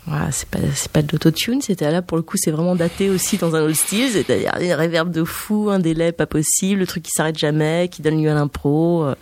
voilà, 0.05 0.31
c'est 0.31 0.47
pas 0.47 0.59
c'est 0.73 0.91
pas 0.91 1.01
de 1.01 1.09
l'autotune, 1.11 1.61
c'était 1.61 1.91
là 1.91 2.01
pour 2.01 2.15
le 2.15 2.23
coup, 2.23 2.37
c'est 2.37 2.51
vraiment 2.51 2.75
daté 2.75 3.09
aussi 3.09 3.37
dans 3.37 3.55
un 3.55 3.61
autre 3.63 3.75
style, 3.75 4.09
c'est-à-dire 4.11 4.53
une 4.61 4.71
réverb 4.71 5.11
de 5.11 5.25
fou, 5.25 5.69
un 5.69 5.79
délai 5.79 6.13
pas 6.13 6.25
possible, 6.25 6.79
le 6.79 6.87
truc 6.87 7.03
qui 7.03 7.11
s'arrête 7.11 7.37
jamais, 7.37 7.89
qui 7.91 8.01
donne 8.01 8.21
lieu 8.21 8.31
à 8.31 8.33
l'impro. 8.33 9.03
euh, 9.03 9.15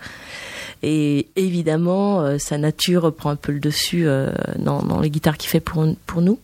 et 0.83 1.29
évidemment, 1.35 2.21
euh, 2.21 2.37
sa 2.37 2.59
nature 2.59 3.11
prend 3.15 3.31
un 3.31 3.35
peu 3.35 3.51
le 3.51 3.59
dessus 3.59 4.05
euh, 4.05 4.29
dans, 4.59 4.83
dans 4.83 4.99
les 4.99 5.09
guitares 5.09 5.37
qu'il 5.37 5.49
fait 5.49 5.59
pour, 5.59 5.83
pour 6.05 6.21
nous. 6.21 6.37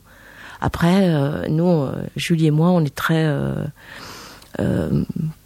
Après, 0.62 1.10
euh, 1.10 1.48
nous, 1.48 1.84
euh, 1.84 1.92
Julie 2.16 2.48
et 2.48 2.52
moi, 2.52 2.70
on 2.70 2.84
est 2.84 2.96
très 2.96 3.32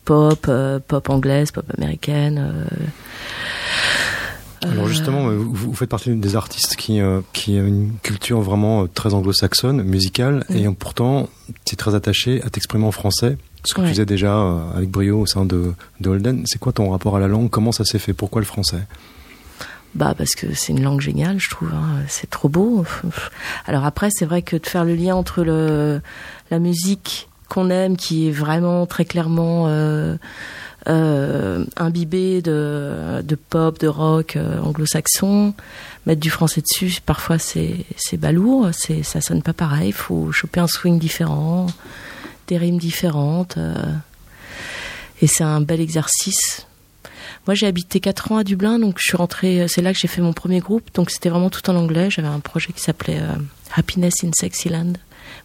pop, 0.06 0.50
pop 0.88 1.10
anglaise, 1.10 1.52
pop 1.52 1.66
américaine. 1.78 2.68
Alors 4.72 4.88
justement, 4.88 5.28
euh, 5.30 5.36
vous, 5.38 5.74
faites 5.74 5.90
partie 5.90 6.14
des 6.16 6.36
artistes 6.36 6.76
qui 6.76 7.00
euh, 7.00 7.22
qui 7.34 7.58
a 7.58 7.62
une 7.62 7.92
culture 8.04 8.42
vraiment 8.42 8.84
euh, 8.84 8.88
très 8.88 9.14
anglo-saxonne, 9.14 9.84
musicale, 9.84 10.44
Mm. 10.50 10.56
et 10.58 10.70
pourtant 10.78 11.30
tu 11.66 11.74
es 11.74 11.76
très 11.78 11.96
attaché 11.96 12.42
à 12.44 12.50
t'exprimer 12.50 12.86
en 12.86 12.92
français. 12.92 13.38
Ce 13.64 13.74
que 13.74 13.82
Ouais. 13.82 13.88
tu 13.88 13.94
faisais 13.94 14.06
déjà 14.06 14.34
avec 14.76 14.90
brio 14.90 15.20
au 15.22 15.26
sein 15.26 15.44
de, 15.46 15.74
de 16.00 16.10
Holden. 16.10 16.44
C'est 16.46 16.60
quoi 16.60 16.72
ton 16.72 16.90
rapport 16.92 17.16
à 17.16 17.20
la 17.20 17.28
langue? 17.28 17.50
Comment 17.50 17.72
ça 17.72 17.84
s'est 17.86 17.98
fait? 18.00 18.14
Pourquoi 18.14 18.42
le 18.42 18.46
français? 18.46 18.82
Bah 19.96 20.14
parce 20.18 20.32
que 20.36 20.54
c'est 20.54 20.74
une 20.74 20.84
langue 20.84 21.00
géniale, 21.02 21.40
je 21.40 21.50
trouve. 21.50 21.70
hein. 21.74 22.04
C'est 22.08 22.30
trop 22.30 22.50
beau. 22.50 22.86
Alors 23.66 23.86
après, 23.86 24.10
c'est 24.12 24.26
vrai 24.26 24.42
que 24.42 24.58
de 24.58 24.66
faire 24.68 24.84
le 24.86 24.94
lien 24.96 25.16
entre 25.16 25.44
le 25.44 26.02
la 26.52 26.60
musique 26.60 27.30
qu'on 27.50 27.70
aime, 27.70 27.96
qui 27.96 28.28
est 28.28 28.32
vraiment 28.32 28.86
très 28.88 29.06
clairement 29.06 29.66
euh, 29.68 30.18
euh, 30.88 31.66
imbiber 31.78 32.44
de, 32.44 33.38
pop, 33.50 33.80
de 33.80 33.88
rock 33.88 34.36
euh, 34.36 34.62
anglo-saxon, 34.62 35.56
mettre 36.06 36.22
du 36.22 36.30
français 36.30 36.62
dessus, 36.62 37.02
parfois 37.04 37.40
c'est 37.40 37.86
balourd, 38.14 38.70
c'est 38.72 39.02
ça 39.02 39.20
sonne 39.20 39.42
pas 39.42 39.54
pareil. 39.54 39.90
Il 39.90 39.94
faut 39.94 40.32
choper 40.32 40.60
un 40.60 40.68
swing 40.68 41.00
différent, 41.00 41.68
des 42.48 42.58
rimes 42.58 42.78
différentes, 42.78 43.58
euh, 43.58 43.74
et 45.22 45.28
c'est 45.28 45.44
un 45.44 45.62
bel 45.62 45.82
exercice. 45.82 46.68
Moi, 47.48 47.56
j'ai 47.56 47.68
habité 47.68 48.00
4 48.00 48.32
ans 48.32 48.38
à 48.38 48.44
Dublin, 48.44 48.80
donc 48.80 48.98
je 48.98 49.04
suis 49.10 49.18
rentrée. 49.18 49.68
C'est 49.68 49.82
là 49.82 49.94
que 49.94 50.00
j'ai 50.00 50.08
fait 50.08 50.22
mon 50.22 50.34
premier 50.34 50.60
groupe, 50.60 50.90
donc 50.94 51.10
c'était 51.10 51.30
vraiment 51.30 51.50
tout 51.50 51.68
en 51.70 51.76
anglais. 51.76 52.10
J'avais 52.10 52.28
un 52.28 52.40
projet 52.40 52.74
qui 52.74 52.82
s'appelait 52.82 53.22
Happiness 53.76 54.24
in 54.24 54.32
Sexyland. 54.34 54.94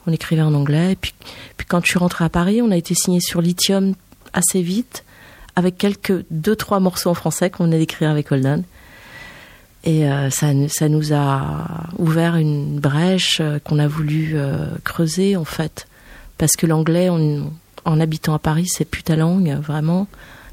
On 0.07 0.13
écrivait 0.13 0.43
en 0.43 0.55
anglais. 0.55 0.93
Et 0.93 0.97
puis, 0.97 1.15
puis 1.57 1.67
quand 1.67 1.85
je 1.85 1.91
suis 1.91 1.99
rentrée 1.99 2.25
à 2.25 2.31
Paris, 2.31 2.63
on 2.63 2.71
a 2.71 2.77
été 2.77 2.95
signé 2.95 3.21
sur 3.21 3.43
Lithium 3.43 3.95
assez 4.33 4.63
vite, 4.63 5.05
avec 5.61 5.77
quelques 5.79 6.25
deux 6.31 6.57
trois 6.57 6.81
morceaux 6.81 7.11
en 7.11 7.15
français 7.15 7.51
qu'on 7.51 7.65
venait 7.65 7.79
d'écrire 7.79 8.11
avec 8.11 8.33
Holden. 8.33 8.65
Et 9.85 10.07
euh, 10.07 10.29
ça, 10.31 10.49
ça 10.69 10.89
nous 10.89 11.13
a 11.13 11.89
ouvert 11.99 12.37
une 12.37 12.81
brèche 12.81 13.39
euh, 13.41 13.59
qu'on 13.59 13.79
a 13.79 13.87
voulu 13.87 14.33
euh, 14.35 14.67
creuser 14.85 15.37
en 15.37 15.45
fait, 15.45 15.87
parce 16.37 16.53
que 16.53 16.67
l'anglais, 16.67 17.09
en 17.09 18.01
habitant 18.01 18.35
à 18.35 18.39
Paris, 18.39 18.67
c'est 18.69 18.85
plus 18.85 19.03
ta 19.03 19.17
langue 19.17 19.59
vraiment. 19.63 20.07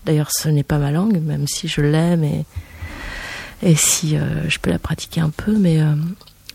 D'ailleurs, 0.06 0.30
ce 0.32 0.50
n'est 0.50 0.64
pas 0.64 0.78
ma 0.78 0.92
langue, 0.92 1.22
même 1.22 1.48
si 1.48 1.68
je 1.68 1.82
l'aime 1.82 2.24
et, 2.24 3.76
si 3.76 4.16
je 4.48 4.60
peux 4.60 4.70
la 4.70 4.80
pratiquer 4.80 5.20
un 5.20 5.30
peu. 5.30 5.58
Mais 5.58 5.80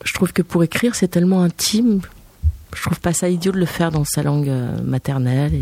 je 0.05 0.15
trouve 0.15 0.33
que 0.33 0.41
pour 0.41 0.65
écrire, 0.65 0.95
c'est 0.95 1.09
tellement 1.09 1.43
intime. 1.43 2.01
Je 2.75 2.83
trouve 2.83 3.01
pas 3.01 3.13
ça 3.13 3.29
idiot 3.29 3.53
de 3.53 3.59
le 3.59 3.67
faire 3.67 3.91
dans 3.91 4.05
sa 4.05 4.23
langue 4.23 4.51
maternelle 4.83 5.53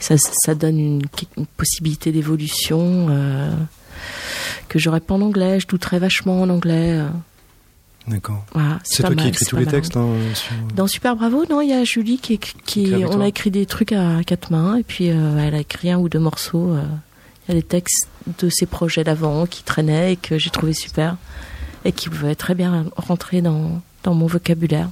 ça, 0.00 0.14
ça 0.18 0.54
donne 0.54 0.78
une, 0.78 1.02
une 1.36 1.46
possibilité 1.46 2.12
d'évolution 2.12 3.06
euh, 3.10 3.50
que 4.68 4.78
j'aurais 4.78 5.00
pas 5.00 5.14
en 5.14 5.20
anglais. 5.22 5.60
Je 5.60 5.66
douterais 5.66 5.98
vachement 5.98 6.42
en 6.42 6.48
anglais. 6.50 6.98
euh. 7.00 7.08
D'accord. 8.08 8.44
Voilà, 8.52 8.78
C'est 8.84 9.02
toi 9.02 9.14
qui 9.16 9.26
écris 9.28 9.46
tous 9.46 9.56
les 9.56 9.66
textes 9.66 9.96
hein, 9.96 10.06
sur- 10.34 10.52
Dans 10.76 10.86
Super 10.86 11.16
Bravo, 11.16 11.44
non, 11.50 11.60
il 11.60 11.70
y 11.70 11.72
a 11.72 11.82
Julie 11.82 12.18
qui, 12.18 12.38
qui, 12.38 12.92
on 13.04 13.10
toi. 13.14 13.24
a 13.24 13.26
écrit 13.28 13.50
des 13.50 13.66
trucs 13.66 13.90
à 13.92 14.22
quatre 14.24 14.52
mains 14.52 14.76
et 14.76 14.84
puis 14.84 15.10
euh, 15.10 15.38
elle 15.38 15.56
a 15.56 15.58
écrit 15.58 15.90
un 15.90 15.98
ou 15.98 16.08
deux 16.08 16.20
morceaux. 16.20 16.70
euh. 16.74 16.82
Il 17.48 17.54
y 17.54 17.58
a 17.58 17.60
des 17.60 17.66
textes 17.66 18.08
de 18.38 18.48
ses 18.48 18.66
projets 18.66 19.02
d'avant 19.04 19.46
qui 19.46 19.62
traînaient 19.64 20.12
et 20.12 20.16
que 20.16 20.38
j'ai 20.38 20.50
trouvé 20.50 20.72
super 20.72 21.16
et 21.84 21.90
qui 21.92 22.08
pouvaient 22.08 22.34
très 22.36 22.54
bien 22.54 22.86
rentrer 22.96 23.40
dans, 23.42 23.80
dans 24.04 24.14
mon 24.14 24.26
vocabulaire. 24.26 24.88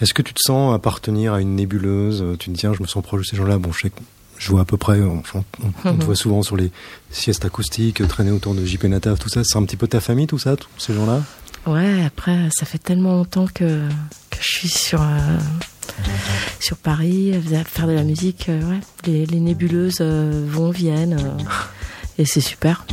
Est-ce 0.00 0.12
que 0.14 0.22
tu 0.22 0.32
te 0.34 0.40
sens 0.44 0.74
appartenir 0.74 1.34
à 1.34 1.40
une 1.40 1.54
nébuleuse? 1.56 2.24
Tu 2.40 2.46
te 2.46 2.50
dis, 2.52 2.58
tiens, 2.60 2.72
je 2.74 2.82
me 2.82 2.86
sens 2.88 3.02
proche 3.04 3.22
de 3.22 3.26
ces 3.26 3.36
gens-là. 3.36 3.58
Bon, 3.58 3.70
je 3.72 3.80
sais 3.82 3.90
que 3.90 4.00
je 4.40 4.50
vois 4.50 4.62
à 4.62 4.64
peu 4.64 4.76
près, 4.76 5.00
on, 5.00 5.22
on 5.34 5.42
te 5.70 5.88
Mhm. 5.88 6.00
voit 6.02 6.16
souvent 6.16 6.42
sur 6.42 6.56
les 6.56 6.72
siestes 7.12 7.44
acoustiques, 7.44 8.00
euh, 8.00 8.06
traîner 8.06 8.32
autour 8.32 8.54
de 8.54 8.64
JP 8.64 8.84
Nataf, 8.84 9.18
tout 9.20 9.28
ça. 9.28 9.42
C'est 9.44 9.56
un 9.58 9.62
petit 9.64 9.76
peu 9.76 9.86
ta 9.86 10.00
famille, 10.00 10.26
tout 10.26 10.38
ça, 10.38 10.56
tous 10.56 10.68
ces 10.78 10.94
gens-là? 10.94 11.22
Ouais, 11.66 12.04
après, 12.04 12.48
ça 12.58 12.64
fait 12.66 12.78
tellement 12.78 13.12
longtemps 13.12 13.46
que, 13.46 13.86
que 14.30 14.38
je 14.40 14.48
suis 14.50 14.68
sur, 14.68 15.02
euh, 15.02 15.38
sur 16.58 16.76
Paris, 16.78 17.34
à 17.54 17.64
faire 17.64 17.86
de 17.86 17.92
la 17.92 18.02
musique. 18.02 18.46
euh, 18.48 18.62
ouais. 18.70 18.80
les, 19.06 19.26
les 19.26 19.40
nébuleuses 19.40 19.98
euh, 20.00 20.44
vont, 20.48 20.70
viennent. 20.70 21.18
euh, 21.20 21.42
et 22.18 22.24
c'est 22.24 22.40
super. 22.40 22.86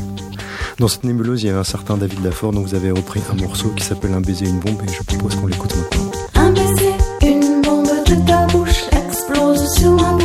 Dans 0.79 0.87
cette 0.89 1.05
nébuleuse, 1.05 1.43
il 1.43 1.47
y 1.47 1.49
avait 1.49 1.59
un 1.59 1.63
certain 1.63 1.97
David 1.97 2.23
Lafort 2.23 2.51
dont 2.51 2.61
vous 2.61 2.75
avez 2.75 2.91
repris 2.91 3.21
un 3.31 3.35
morceau 3.41 3.69
qui 3.69 3.83
s'appelle 3.83 4.13
Un 4.13 4.21
baiser, 4.21 4.45
une 4.47 4.59
bombe, 4.59 4.81
et 4.87 4.91
je 4.91 5.01
propose 5.03 5.35
qu'on 5.35 5.47
l'écoute 5.47 5.73
maintenant. 5.75 6.11
Un 6.35 6.51
baiser, 6.51 6.91
une 7.23 7.61
bombe 7.61 7.87
de 8.05 8.27
ta 8.27 8.45
bouche 8.47 8.83
explose 8.91 9.73
sur 9.75 9.91
ma 9.93 10.16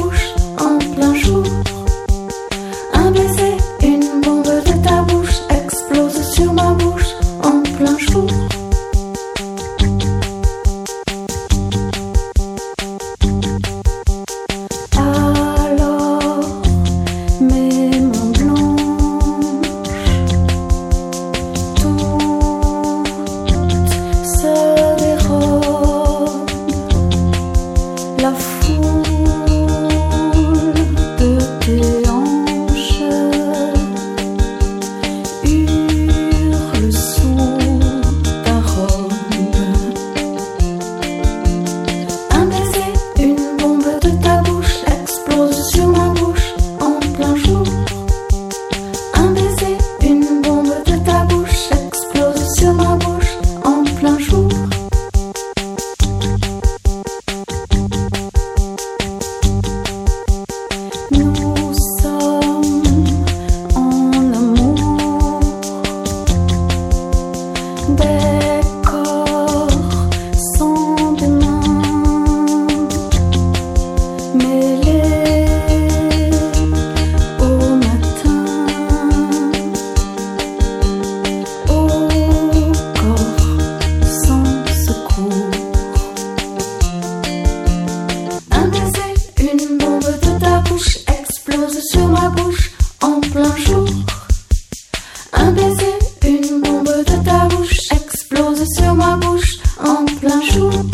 jour. 100.70 100.84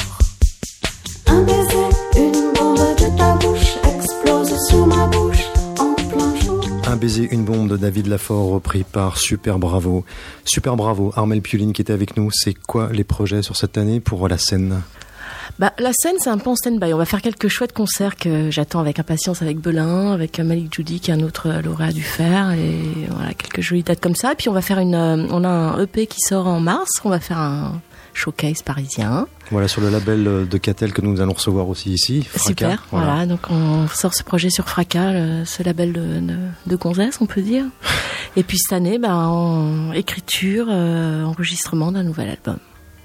Un 1.26 1.42
baiser, 1.42 1.88
une 2.16 2.52
bombe 2.54 2.78
de 2.78 3.18
ta 3.18 3.34
bouche 3.36 3.76
explose 3.84 4.68
sur 4.68 4.86
ma 4.86 5.06
bouche 5.06 5.44
en 5.78 5.94
plein 5.94 6.36
jour. 6.40 6.64
Un 6.86 6.96
baiser, 6.96 7.28
une 7.30 7.44
bombe 7.44 7.68
de 7.68 7.76
David 7.76 8.06
Lafort, 8.06 8.48
repris 8.48 8.84
par 8.84 9.18
Super 9.18 9.58
Bravo. 9.58 10.04
Super 10.44 10.76
Bravo, 10.76 11.12
Armel 11.16 11.42
Pioline 11.42 11.72
qui 11.72 11.82
était 11.82 11.92
avec 11.92 12.16
nous. 12.16 12.30
C'est 12.32 12.54
quoi 12.54 12.90
les 12.92 13.04
projets 13.04 13.42
sur 13.42 13.56
cette 13.56 13.76
année 13.76 14.00
pour 14.00 14.26
la 14.28 14.38
scène? 14.38 14.80
Bah, 15.58 15.72
la 15.78 15.90
scène, 15.92 16.14
c'est 16.18 16.30
un 16.30 16.38
peu 16.38 16.50
en 16.50 16.54
stand-by. 16.54 16.94
On 16.94 16.98
va 16.98 17.04
faire 17.04 17.20
quelques 17.20 17.48
chouettes 17.48 17.72
concerts 17.72 18.14
que 18.14 18.50
j'attends 18.50 18.78
avec 18.78 19.00
impatience 19.00 19.42
avec 19.42 19.58
Belin, 19.58 20.12
avec 20.12 20.38
Malik 20.38 20.72
Judy, 20.72 21.00
qui 21.00 21.10
est 21.10 21.14
un 21.14 21.20
autre 21.20 21.48
euh, 21.48 21.62
lauréat 21.62 21.90
du 21.90 22.02
fer, 22.02 22.52
et 22.52 23.08
voilà, 23.10 23.34
quelques 23.34 23.60
jolies 23.60 23.82
dates 23.82 24.00
comme 24.00 24.14
ça. 24.14 24.32
Et 24.32 24.34
puis 24.36 24.48
on 24.48 24.52
va 24.52 24.62
faire 24.62 24.78
une, 24.78 24.94
euh, 24.94 25.26
on 25.30 25.42
a 25.42 25.48
un 25.48 25.82
EP 25.82 26.06
qui 26.06 26.20
sort 26.20 26.46
en 26.46 26.60
mars. 26.60 26.88
On 27.04 27.10
va 27.10 27.18
faire 27.18 27.38
un 27.38 27.80
showcase 28.18 28.62
parisien. 28.62 29.26
Voilà, 29.50 29.68
sur 29.68 29.80
le 29.80 29.88
label 29.88 30.26
euh, 30.26 30.44
de 30.44 30.58
Catel 30.58 30.92
que 30.92 31.00
nous 31.00 31.20
allons 31.20 31.32
recevoir 31.32 31.68
aussi 31.68 31.92
ici. 31.92 32.26
Super, 32.36 32.84
voilà. 32.90 33.24
Donc 33.26 33.40
on 33.50 33.86
sort 33.88 34.14
ce 34.14 34.22
projet 34.22 34.50
sur 34.50 34.68
Fracas, 34.68 35.12
le- 35.12 35.44
ce 35.44 35.62
label 35.62 35.92
de, 35.92 36.20
de, 36.20 36.36
de 36.66 36.76
gonzesse, 36.76 37.18
on 37.20 37.26
peut 37.26 37.42
dire. 37.42 37.64
Et 38.36 38.42
puis 38.42 38.58
cette 38.58 38.72
année, 38.72 38.98
ben, 38.98 39.14
en 39.14 39.92
écriture, 39.92 40.66
euh, 40.68 41.24
enregistrement 41.24 41.92
d'un 41.92 42.02
nouvel 42.02 42.28
album. 42.30 42.58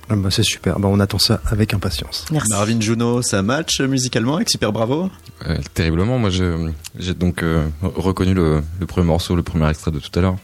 Ah 0.10 0.16
bah, 0.18 0.30
c'est 0.32 0.44
super. 0.44 0.80
Bah, 0.80 0.90
on 0.92 1.00
attend 1.00 1.18
ça 1.20 1.40
avec 1.46 1.74
impatience. 1.74 2.26
Merci. 2.30 2.50
Marvin 2.52 2.80
Juno, 2.82 3.22
ça 3.22 3.42
match 3.42 3.80
musicalement 3.80 4.36
avec 4.36 4.50
Super 4.50 4.74
Bravo? 4.74 5.10
Euh, 5.48 5.58
terriblement. 5.74 6.20
Moi, 6.20 6.30
j'ai 6.30 7.14
donc 7.14 7.42
euh, 7.42 7.66
reconnu 7.82 8.34
le, 8.34 8.62
le 8.82 8.86
premier 8.86 9.08
morceau, 9.08 9.36
le 9.36 9.44
premier 9.44 9.70
extrait 9.70 9.92
de 9.92 10.00
tout 10.00 10.12
à 10.20 10.22
l'heure. 10.22 10.36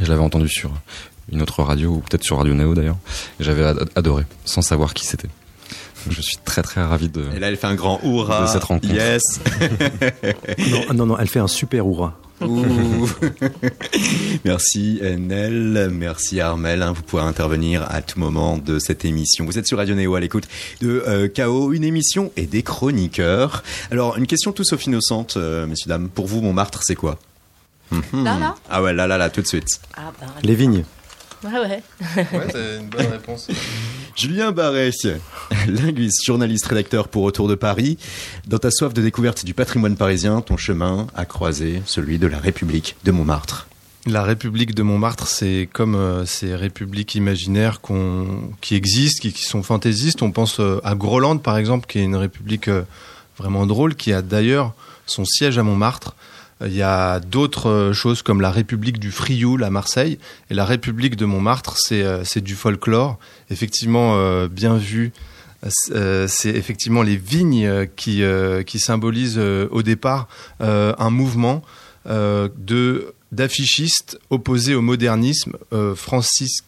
Je 0.00 0.08
l'avais 0.08 0.22
entendu 0.22 0.48
sur 0.48 0.70
une 1.32 1.42
autre 1.42 1.62
radio, 1.62 1.90
ou 1.90 1.98
peut-être 2.00 2.24
sur 2.24 2.38
Radio 2.38 2.54
Neo 2.54 2.74
d'ailleurs. 2.74 2.96
J'avais 3.40 3.64
ad- 3.64 3.88
adoré, 3.94 4.24
sans 4.44 4.62
savoir 4.62 4.94
qui 4.94 5.06
c'était. 5.06 5.28
Je 6.08 6.22
suis 6.22 6.38
très 6.44 6.62
très 6.62 6.82
ravi 6.82 7.08
de. 7.10 7.24
Et 7.36 7.38
là, 7.38 7.48
elle 7.48 7.56
fait 7.58 7.66
un 7.66 7.74
grand 7.74 8.00
hurrah. 8.02 8.42
De 8.42 8.46
cette 8.46 8.64
rencontre. 8.64 8.94
Yes. 8.94 9.22
Non, 10.70 10.94
non, 10.94 11.06
non, 11.06 11.18
elle 11.18 11.28
fait 11.28 11.40
un 11.40 11.48
super 11.48 11.86
hurrah. 11.86 12.16
Merci 14.44 15.00
Nel, 15.18 15.90
merci 15.92 16.40
Armel. 16.40 16.82
hein, 16.82 16.92
vous 16.92 17.02
pouvez 17.02 17.22
intervenir 17.22 17.86
à 17.90 18.00
tout 18.02 18.18
moment 18.18 18.56
de 18.58 18.78
cette 18.78 19.04
émission. 19.04 19.44
Vous 19.44 19.58
êtes 19.58 19.66
sur 19.66 19.78
Radio 19.78 19.94
Néo 19.94 20.14
à 20.14 20.20
l'écoute 20.20 20.48
de 20.80 21.04
euh, 21.06 21.28
KO, 21.28 21.72
une 21.72 21.84
émission 21.84 22.32
et 22.36 22.46
des 22.46 22.62
chroniqueurs. 22.62 23.62
Alors, 23.90 24.16
une 24.16 24.26
question 24.26 24.52
tout 24.52 24.64
sauf 24.64 24.84
innocente, 24.86 25.34
euh, 25.36 25.66
messieurs, 25.66 25.88
dames. 25.88 26.08
Pour 26.08 26.26
vous, 26.26 26.40
Montmartre, 26.40 26.82
c'est 26.82 26.94
quoi? 26.94 27.18
Là, 28.12 28.38
là? 28.38 28.54
Ah 28.70 28.82
ouais, 28.82 28.92
là, 28.92 29.06
là, 29.06 29.18
là, 29.18 29.30
tout 29.30 29.42
de 29.42 29.46
suite. 29.46 29.80
Ah 29.96 30.12
bah, 30.20 30.26
Les 30.42 30.54
vignes. 30.54 30.84
Ouais, 31.44 31.50
ouais. 31.50 31.82
Ouais, 32.16 32.46
c'est 32.50 32.76
une 32.78 32.88
bonne 32.88 33.06
réponse. 33.06 33.48
Julien 34.16 34.52
Barret, 34.52 34.90
linguiste, 35.66 36.24
journaliste, 36.24 36.66
rédacteur 36.66 37.08
pour 37.08 37.22
Autour 37.22 37.48
de 37.48 37.54
Paris. 37.54 37.96
Dans 38.46 38.58
ta 38.58 38.70
soif 38.70 38.92
de 38.92 39.02
découverte 39.02 39.44
du 39.44 39.54
patrimoine 39.54 39.96
parisien, 39.96 40.40
ton 40.40 40.56
chemin 40.56 41.06
a 41.14 41.24
croisé 41.24 41.82
celui 41.86 42.18
de 42.18 42.26
la 42.26 42.38
République 42.38 42.96
de 43.04 43.12
Montmartre. 43.12 43.68
La 44.06 44.22
République 44.22 44.74
de 44.74 44.82
Montmartre, 44.82 45.26
c'est 45.26 45.68
comme 45.72 45.94
euh, 45.94 46.24
ces 46.24 46.54
républiques 46.54 47.14
imaginaires 47.14 47.80
qui 48.60 48.74
existent, 48.74 49.20
qui, 49.20 49.32
qui 49.32 49.44
sont 49.44 49.62
fantaisistes. 49.62 50.22
On 50.22 50.32
pense 50.32 50.58
euh, 50.58 50.80
à 50.84 50.94
Groland, 50.94 51.36
par 51.36 51.58
exemple, 51.58 51.86
qui 51.86 51.98
est 51.98 52.04
une 52.04 52.16
république 52.16 52.68
euh, 52.68 52.82
vraiment 53.36 53.66
drôle, 53.66 53.94
qui 53.94 54.12
a 54.14 54.22
d'ailleurs 54.22 54.72
son 55.04 55.26
siège 55.26 55.58
à 55.58 55.62
Montmartre. 55.62 56.14
Il 56.66 56.74
y 56.74 56.82
a 56.82 57.20
d'autres 57.20 57.70
euh, 57.70 57.92
choses 57.92 58.22
comme 58.22 58.40
la 58.40 58.50
République 58.50 58.98
du 58.98 59.10
Frioul 59.10 59.64
à 59.64 59.70
Marseille. 59.70 60.18
Et 60.50 60.54
la 60.54 60.64
République 60.64 61.16
de 61.16 61.24
Montmartre, 61.24 61.76
c'est, 61.78 62.02
euh, 62.02 62.22
du 62.36 62.54
folklore. 62.54 63.18
Effectivement, 63.50 64.16
euh, 64.16 64.48
bien 64.48 64.76
vu. 64.76 65.12
C'est 65.86 66.48
effectivement 66.48 67.02
les 67.02 67.18
vignes 67.18 67.86
qui, 67.94 68.22
qui 68.64 68.78
symbolisent 68.78 69.38
au 69.38 69.82
départ 69.82 70.26
un 70.58 71.10
mouvement 71.10 71.62
de 72.06 73.12
d'affichistes 73.30 74.18
opposés 74.30 74.74
au 74.74 74.80
modernisme, 74.80 75.58
Francis 75.96 76.64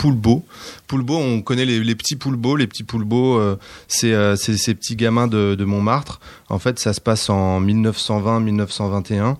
Poulbeau. 0.00 0.46
Poulbeau, 0.86 1.18
on 1.18 1.42
connaît 1.42 1.66
les, 1.66 1.84
les 1.84 1.94
petits 1.94 2.16
Poulbeau. 2.16 2.56
Les 2.56 2.66
petits 2.66 2.84
Poulbeau, 2.84 3.38
euh, 3.38 3.58
c'est 3.86 4.14
euh, 4.14 4.34
c'est 4.34 4.56
ces 4.56 4.74
petits 4.74 4.96
gamins 4.96 5.26
de, 5.26 5.54
de 5.54 5.64
Montmartre. 5.66 6.20
En 6.48 6.58
fait, 6.58 6.78
ça 6.78 6.94
se 6.94 7.02
passe 7.02 7.28
en 7.28 7.60
1920-1921. 7.60 9.36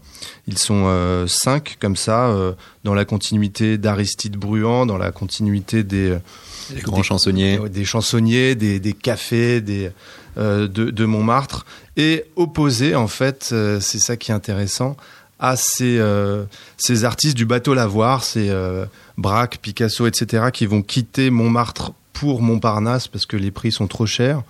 Ils 0.46 0.58
sont 0.58 0.82
euh, 0.84 1.26
cinq 1.26 1.78
comme 1.80 1.96
ça, 1.96 2.26
euh, 2.26 2.52
dans 2.84 2.92
la 2.92 3.06
continuité 3.06 3.78
d'Aristide 3.78 4.36
Bruand, 4.36 4.84
dans 4.84 4.98
la 4.98 5.12
continuité 5.12 5.82
des 5.82 6.18
Les 6.74 6.82
grands 6.82 7.02
chansonniers. 7.02 7.58
Des 7.70 7.86
chansonniers, 7.86 8.54
des, 8.54 8.80
des 8.80 8.92
cafés, 8.92 9.62
des 9.62 9.90
de, 10.36 10.66
de 10.66 11.04
Montmartre, 11.04 11.66
et 11.96 12.24
opposé 12.36 12.94
en 12.94 13.08
fait, 13.08 13.52
c'est 13.80 13.98
ça 13.98 14.16
qui 14.16 14.30
est 14.30 14.34
intéressant, 14.34 14.96
à 15.40 15.56
ces, 15.56 15.98
euh, 15.98 16.44
ces 16.76 17.04
artistes 17.04 17.36
du 17.36 17.46
bateau 17.46 17.74
lavoir, 17.74 18.22
ces 18.22 18.50
euh, 18.50 18.84
Braque, 19.16 19.58
Picasso, 19.60 20.06
etc., 20.06 20.44
qui 20.52 20.66
vont 20.66 20.82
quitter 20.82 21.30
Montmartre 21.30 21.92
pour 22.12 22.42
Montparnasse 22.42 23.08
parce 23.08 23.24
que 23.24 23.38
les 23.38 23.50
prix 23.50 23.72
sont 23.72 23.86
trop 23.86 24.06
chers. 24.06 24.42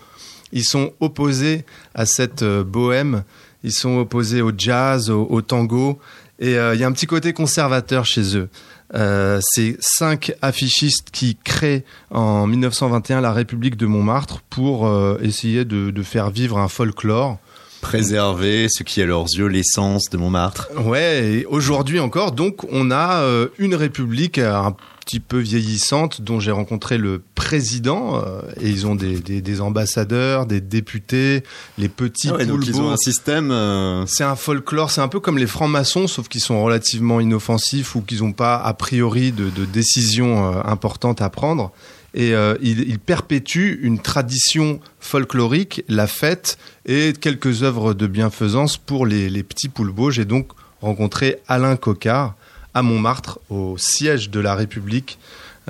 Ils 0.53 0.65
sont 0.65 0.93
opposés 0.99 1.65
à 1.95 2.07
cette 2.07 2.43
euh, 2.43 2.65
bohème, 2.65 3.23
ils 3.63 3.73
sont 3.73 3.99
opposés 3.99 4.43
au 4.43 4.51
jazz, 4.57 5.11
au, 5.11 5.41
tango, 5.43 6.01
et 6.41 6.55
il 6.55 6.81
y 6.81 6.85
a 6.85 6.87
un 6.87 6.93
petit 6.93 7.07
côté 7.07 7.35
conservateur 7.35 8.07
chez 8.07 8.35
eux. 8.35 8.49
C'est 8.95 9.77
cinq 9.81 10.33
affichistes 10.41 11.11
qui 11.13 11.37
créent 11.37 11.85
en 12.11 12.47
1921 12.47 13.21
la 13.21 13.35
République 13.35 13.77
de 13.77 13.85
Montmartre 13.85 14.41
pour 14.49 14.91
essayer 15.21 15.67
de 15.67 16.03
faire 16.03 16.31
vivre 16.31 16.57
un 16.57 16.69
folklore. 16.69 17.39
Préserver 17.81 18.69
ce 18.69 18.83
qui 18.83 19.01
est 19.01 19.05
à 19.05 19.07
leurs 19.07 19.25
yeux 19.35 19.47
l'essence 19.47 20.05
de 20.11 20.17
Montmartre. 20.17 20.69
Ouais, 20.85 21.25
et 21.33 21.47
aujourd'hui 21.47 21.99
encore, 22.01 22.33
donc 22.33 22.65
on 22.71 22.91
a 22.91 23.23
euh, 23.23 23.49
une 23.59 23.75
république 23.75 24.39
euh, 24.39 24.55
un 24.55 24.77
petit 25.05 25.19
peu 25.19 25.39
vieillissante 25.39 26.21
dont 26.21 26.39
j'ai 26.39 26.51
rencontré 26.53 26.99
le 26.99 27.23
président 27.35 28.23
euh, 28.25 28.43
et 28.61 28.69
ils 28.69 28.87
ont 28.87 28.95
des, 28.95 29.19
des, 29.19 29.41
des 29.41 29.61
ambassadeurs, 29.61 30.47
des 30.47 30.61
députés, 30.61 31.43
les 31.79 31.89
petits 31.89 32.29
Ah 32.31 32.37
ouais, 32.37 32.47
donc 32.47 32.67
ils 32.67 32.81
ont 32.81 32.91
un 32.91 32.97
système. 32.97 33.51
euh, 33.51 34.05
C'est 34.07 34.25
un 34.25 34.37
folklore, 34.37 34.91
c'est 34.91 35.01
un 35.01 35.09
peu 35.09 35.19
comme 35.19 35.39
les 35.39 35.47
francs-maçons, 35.49 36.07
sauf 36.07 36.29
qu'ils 36.29 36.43
sont 36.43 36.63
relativement 36.63 37.19
inoffensifs 37.19 37.97
ou 37.97 38.03
qu'ils 38.03 38.19
n'ont 38.21 38.33
pas 38.33 38.57
a 38.57 38.73
priori 38.75 39.33
de, 39.33 39.51
de 39.51 39.65
décisions 39.65 40.65
importantes 40.65 41.23
à 41.23 41.31
prendre. 41.31 41.73
Et 42.15 42.35
euh, 42.35 42.57
ils 42.61 42.99
perpétuent 42.99 43.79
une 43.83 44.01
tradition 44.01 44.81
folklorique, 44.99 45.85
la 45.89 46.07
fête 46.09 46.59
et 46.87 47.13
quelques 47.13 47.63
œuvres 47.63 47.95
de 47.95 48.07
bienfaisance 48.09 48.77
pour 48.77 49.07
les, 49.07 49.31
les 49.31 49.43
petits 49.45 49.69
poulbeaux. 49.69 50.11
J'ai 50.11 50.25
donc 50.25 50.49
rencontré 50.83 51.39
Alain 51.47 51.77
Cocard 51.77 52.35
à 52.75 52.83
Montmartre, 52.83 53.39
au 53.49 53.77
siège 53.79 54.31
de 54.31 54.41
la 54.41 54.55
République, 54.55 55.19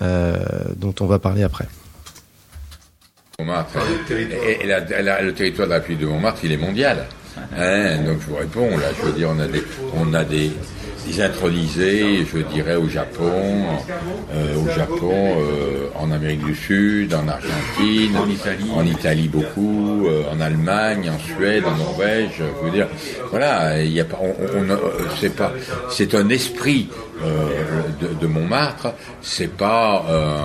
euh, 0.02 0.36
dont 0.76 0.94
on 1.00 1.06
va 1.06 1.18
parler 1.18 1.42
après. 1.42 1.66
Montmartre. 3.38 3.78
Et, 4.10 4.62
et 4.62 4.66
la- 4.66 4.80
la- 5.02 5.22
le 5.22 5.32
territoire 5.34 5.66
de 5.66 5.72
la 5.72 5.78
République 5.78 6.00
de 6.02 6.06
Montmartre, 6.06 6.40
il 6.44 6.52
est 6.52 6.56
mondial. 6.58 7.06
Hein, 7.56 8.02
donc 8.04 8.20
je 8.20 8.26
vous 8.26 8.36
réponds, 8.36 8.76
là, 8.76 8.88
je 8.98 9.06
veux 9.06 9.12
dire, 9.12 9.30
on 9.30 9.38
a 9.38 9.46
des, 9.46 9.62
on 9.94 10.12
a 10.14 10.24
des, 10.24 10.50
des 11.06 11.20
intronisés, 11.22 12.26
je 12.32 12.38
dirais, 12.38 12.76
au 12.76 12.88
Japon, 12.88 13.32
euh, 14.34 14.56
au 14.56 14.68
Japon, 14.70 15.12
euh, 15.12 15.88
en 15.96 16.10
Amérique 16.10 16.44
du 16.44 16.54
Sud, 16.54 17.14
en 17.14 17.26
Argentine, 17.28 18.16
en 18.16 18.28
Italie, 18.28 18.70
en 18.74 18.84
Italie 18.86 19.28
beaucoup, 19.28 20.06
euh, 20.06 20.22
en 20.32 20.40
Allemagne, 20.40 21.10
en 21.10 21.18
Suède, 21.18 21.64
en 21.66 21.76
Norvège. 21.76 22.30
Je 22.38 22.64
veux 22.64 22.70
dire, 22.72 22.86
voilà, 23.30 23.82
il 23.82 23.92
y 23.92 24.00
a 24.00 24.04
pas, 24.04 24.18
on, 24.22 24.34
c'est 25.20 25.34
pas, 25.34 25.52
c'est 25.90 26.14
un 26.14 26.28
esprit 26.28 26.88
euh, 27.24 27.48
de, 28.00 28.14
de 28.20 28.26
Montmartre, 28.26 28.92
c'est 29.22 29.52
pas 29.52 30.04
euh, 30.08 30.38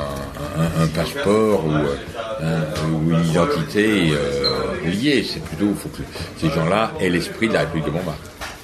un, 0.58 0.84
un 0.84 0.88
passeport 0.88 1.66
ou, 1.66 1.72
euh, 1.72 1.96
un- 2.42 2.92
ou 2.92 3.12
une 3.12 3.26
identité 3.30 4.12
euh, 4.12 4.90
liée. 4.90 5.26
C'est 5.28 5.44
plutôt, 5.44 5.74
faut 5.76 5.90
que 5.90 6.02
ces 6.40 6.50
gens-là 6.50 6.92
aient 7.00 7.10
l'esprit 7.10 7.48
de 7.50 7.54
la 7.54 7.62
République 7.62 7.86
de 7.86 7.92
Montmartre. 7.92 8.22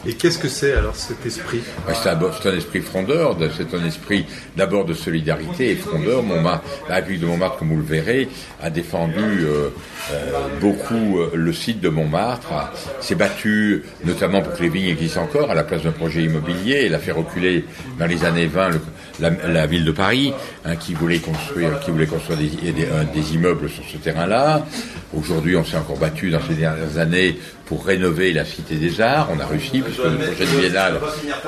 Et 0.08 0.14
qu'est-ce 0.14 0.40
que 0.40 0.48
c'est 0.48 0.74
alors 0.74 0.96
cet 0.96 1.24
esprit? 1.26 1.62
Ouais, 1.88 1.94
C'est 1.94 2.10
un, 2.10 2.56
esprit 2.58 2.82
frondeur, 2.82 3.36
de- 3.36 3.50
c'est 3.56 3.74
un 3.76 3.86
esprit 3.86 4.26
d'abord 4.58 4.84
de 4.86 4.94
solidarité 4.96 5.72
et 5.72 5.76
frondeur. 5.76 6.24
Montmartre, 6.24 6.64
la 6.90 6.96
République 6.96 7.22
de 7.22 7.28
Montmartre, 7.28 7.58
comme 7.58 7.70
vous 7.70 7.78
le 7.78 7.84
verrez, 7.84 8.28
a 8.64 8.72
défendu 8.72 9.20
euh, 9.20 9.70
euh, 10.12 10.32
beaucoup 10.60 11.20
euh, 11.20 11.30
le 11.36 11.54
site 11.54 11.82
de 11.82 11.90
Montmartre, 11.90 12.48
s'est 13.00 13.14
battu 13.16 13.84
notamment 14.04 14.42
pour 14.42 14.54
que 14.54 14.64
les 14.64 14.70
vignes 14.70 14.88
existent 14.90 15.22
encore 15.22 15.52
à 15.52 15.56
la 15.56 15.64
place 15.64 15.84
d'un 15.84 15.92
projet 15.92 16.24
immobilier. 16.24 16.84
Elle 16.88 16.96
a 16.96 17.00
fait 17.00 17.12
reculer 17.12 17.66
dans 18.00 18.08
les 18.08 18.26
années 18.26 18.48
20 18.48 18.70
le- 18.70 18.82
la, 19.22 19.68
ville 19.68 19.86
de 19.86 19.92
Paris, 19.92 20.34
hein, 20.66 20.76
qui 20.76 20.94
voulait 20.94 21.20
construire, 21.20 21.80
qui 21.80 21.92
voulait 21.92 22.08
construire 22.08 22.40
des, 22.40 23.34
immeubles 23.34 23.70
sur 23.70 23.84
ce 23.92 23.98
terrain-là. 23.98 24.66
Aujourd'hui, 25.14 25.56
on 25.56 25.64
s'est 25.64 25.78
encore 25.78 25.98
battu 25.98 26.32
dans 26.32 26.42
ces 26.48 26.56
dernières 26.56 26.98
années 26.98 27.38
pour 27.66 27.86
rénover 27.86 28.34
la 28.34 28.46
Cité 28.46 28.76
des 28.76 29.00
Arts. 29.00 29.30
On 29.32 29.40
a 29.40 29.46
réussi, 29.46 29.82
puisque 29.82 30.04
le 30.04 30.18
prochaine 30.18 30.60
biennale, 30.60 31.00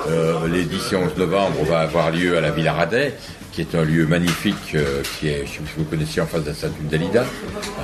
euh, 0.09 0.47
les 0.47 0.63
10 0.63 0.93
et 0.93 0.95
11 0.95 1.17
novembre, 1.17 1.63
va 1.65 1.79
avoir 1.79 2.11
lieu 2.11 2.37
à 2.37 2.41
la 2.41 2.51
Villa 2.51 2.73
Radet, 2.73 3.13
qui 3.53 3.61
est 3.61 3.75
un 3.75 3.83
lieu 3.83 4.07
magnifique, 4.07 4.73
euh, 4.73 5.03
qui 5.19 5.27
est, 5.27 5.45
je 5.45 5.51
sais 5.51 5.59
pas 5.59 5.67
si 5.67 5.73
vous 5.77 5.83
connaissez, 5.85 6.21
en 6.21 6.25
face 6.25 6.41
de 6.41 6.49
la 6.49 6.55
statue 6.55 6.83
Dalida. 6.89 7.23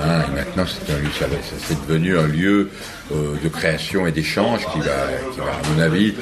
Hein, 0.02 0.22
et 0.28 0.34
maintenant, 0.34 0.64
c'est 0.66 0.92
un 0.92 0.98
lieu, 0.98 1.08
ça, 1.18 1.26
c'est 1.66 1.86
devenu 1.86 2.18
un 2.18 2.26
lieu 2.26 2.70
euh, 3.12 3.36
de 3.42 3.48
création 3.48 4.06
et 4.06 4.10
d'échange 4.10 4.66
qui 4.72 4.80
va, 4.80 5.06
qui 5.32 5.38
va, 5.38 5.44
à 5.44 5.72
mon 5.72 5.80
avis, 5.80 6.14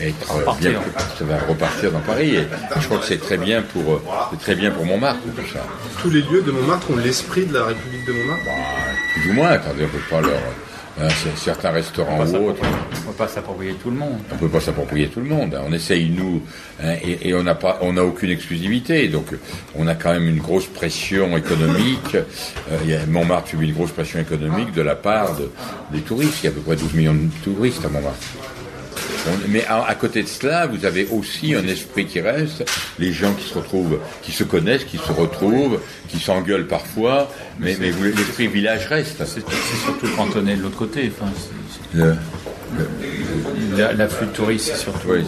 être 0.00 0.36
euh, 0.36 0.52
bien 0.60 0.72
ça 1.18 1.24
va 1.24 1.38
repartir 1.38 1.92
dans 1.92 2.00
Paris. 2.00 2.34
Et 2.34 2.46
je 2.80 2.84
crois 2.86 2.98
que 2.98 3.06
c'est 3.06 3.20
très 3.20 3.38
bien 3.38 3.62
pour, 3.62 4.02
c'est 4.32 4.40
très 4.40 4.56
bien 4.56 4.72
pour 4.72 4.84
Montmartre, 4.84 5.20
tout 5.22 5.52
ça. 5.52 5.64
Tous 6.02 6.10
les 6.10 6.22
lieux 6.22 6.42
de 6.42 6.50
Montmartre 6.50 6.90
ont 6.90 6.96
l'esprit 6.96 7.46
de 7.46 7.54
la 7.54 7.64
République 7.64 8.04
de 8.06 8.12
Montmartre? 8.12 8.42
Plus 9.14 9.30
ou 9.30 9.34
moins, 9.34 9.48
attendez, 9.50 9.84
on 9.84 9.88
peut 9.88 10.04
pas 10.10 10.20
leur, 10.20 10.40
hein, 11.00 11.08
certains 11.36 11.70
restaurants 11.70 12.18
ou 12.26 12.36
autres. 12.50 12.60
On 13.06 13.10
peut 13.10 13.16
pas 13.16 13.28
s'approprier 13.28 13.74
tout 13.74 13.90
le 13.90 13.96
monde. 13.96 14.18
On 14.32 14.36
peut 14.36 14.48
pas 14.48 14.60
s'approprier 14.60 15.08
tout 15.08 15.20
le 15.20 15.26
monde. 15.26 15.58
On 15.66 15.72
essaye 15.72 16.08
nous, 16.10 16.42
hein, 16.82 16.94
et, 17.02 17.28
et 17.28 17.34
on 17.34 17.42
n'a 17.42 17.54
pas, 17.54 17.78
on 17.82 17.92
n'a 17.94 18.04
aucune 18.04 18.30
exclusivité. 18.30 19.08
Donc, 19.08 19.26
on 19.74 19.86
a 19.86 19.94
quand 19.94 20.12
même 20.12 20.28
une 20.28 20.38
grosse 20.40 20.66
pression 20.66 21.36
économique. 21.36 22.14
Euh, 22.14 22.78
il 22.84 22.90
y 22.90 22.94
a- 22.94 23.06
Montmartre 23.06 23.48
subit 23.48 23.66
une 23.68 23.74
grosse 23.74 23.92
pression 23.92 24.18
économique 24.20 24.72
de 24.72 24.82
la 24.82 24.96
part 24.96 25.36
de- 25.36 25.50
des 25.92 26.00
touristes. 26.02 26.38
Il 26.42 26.44
y 26.44 26.48
a 26.48 26.50
à 26.50 26.54
peu 26.54 26.60
près 26.60 26.76
12 26.76 26.94
millions 26.94 27.14
de 27.14 27.28
touristes 27.44 27.84
à 27.84 27.88
Montmartre. 27.88 28.18
Mais 29.48 29.64
à, 29.66 29.84
à 29.84 29.94
côté 29.94 30.22
de 30.22 30.28
cela, 30.28 30.66
vous 30.66 30.84
avez 30.84 31.06
aussi 31.10 31.54
un 31.54 31.66
esprit 31.66 32.06
qui 32.06 32.20
reste, 32.20 32.64
les 32.98 33.12
gens 33.12 33.32
qui 33.34 33.48
se 33.48 33.54
retrouvent, 33.54 33.98
qui 34.22 34.32
se 34.32 34.44
connaissent, 34.44 34.84
qui 34.84 34.98
se 34.98 35.12
retrouvent, 35.12 35.80
qui 36.08 36.18
s'engueulent 36.20 36.66
parfois, 36.68 37.30
mais, 37.58 37.76
mais 37.80 37.90
l'esprit 37.90 38.46
village 38.48 38.86
reste. 38.86 39.22
C'est 39.24 39.42
surtout 39.84 40.08
cantonné 40.16 40.56
de 40.56 40.62
l'autre 40.62 40.76
côté. 40.78 41.10
Enfin, 41.20 41.30
Le- 41.94 42.16
la- 43.76 43.92
L'afflux 43.92 44.26
de 44.26 44.32
touristes, 44.32 44.72
c'est 44.74 44.82
surtout 44.82 45.08
oui. 45.08 45.24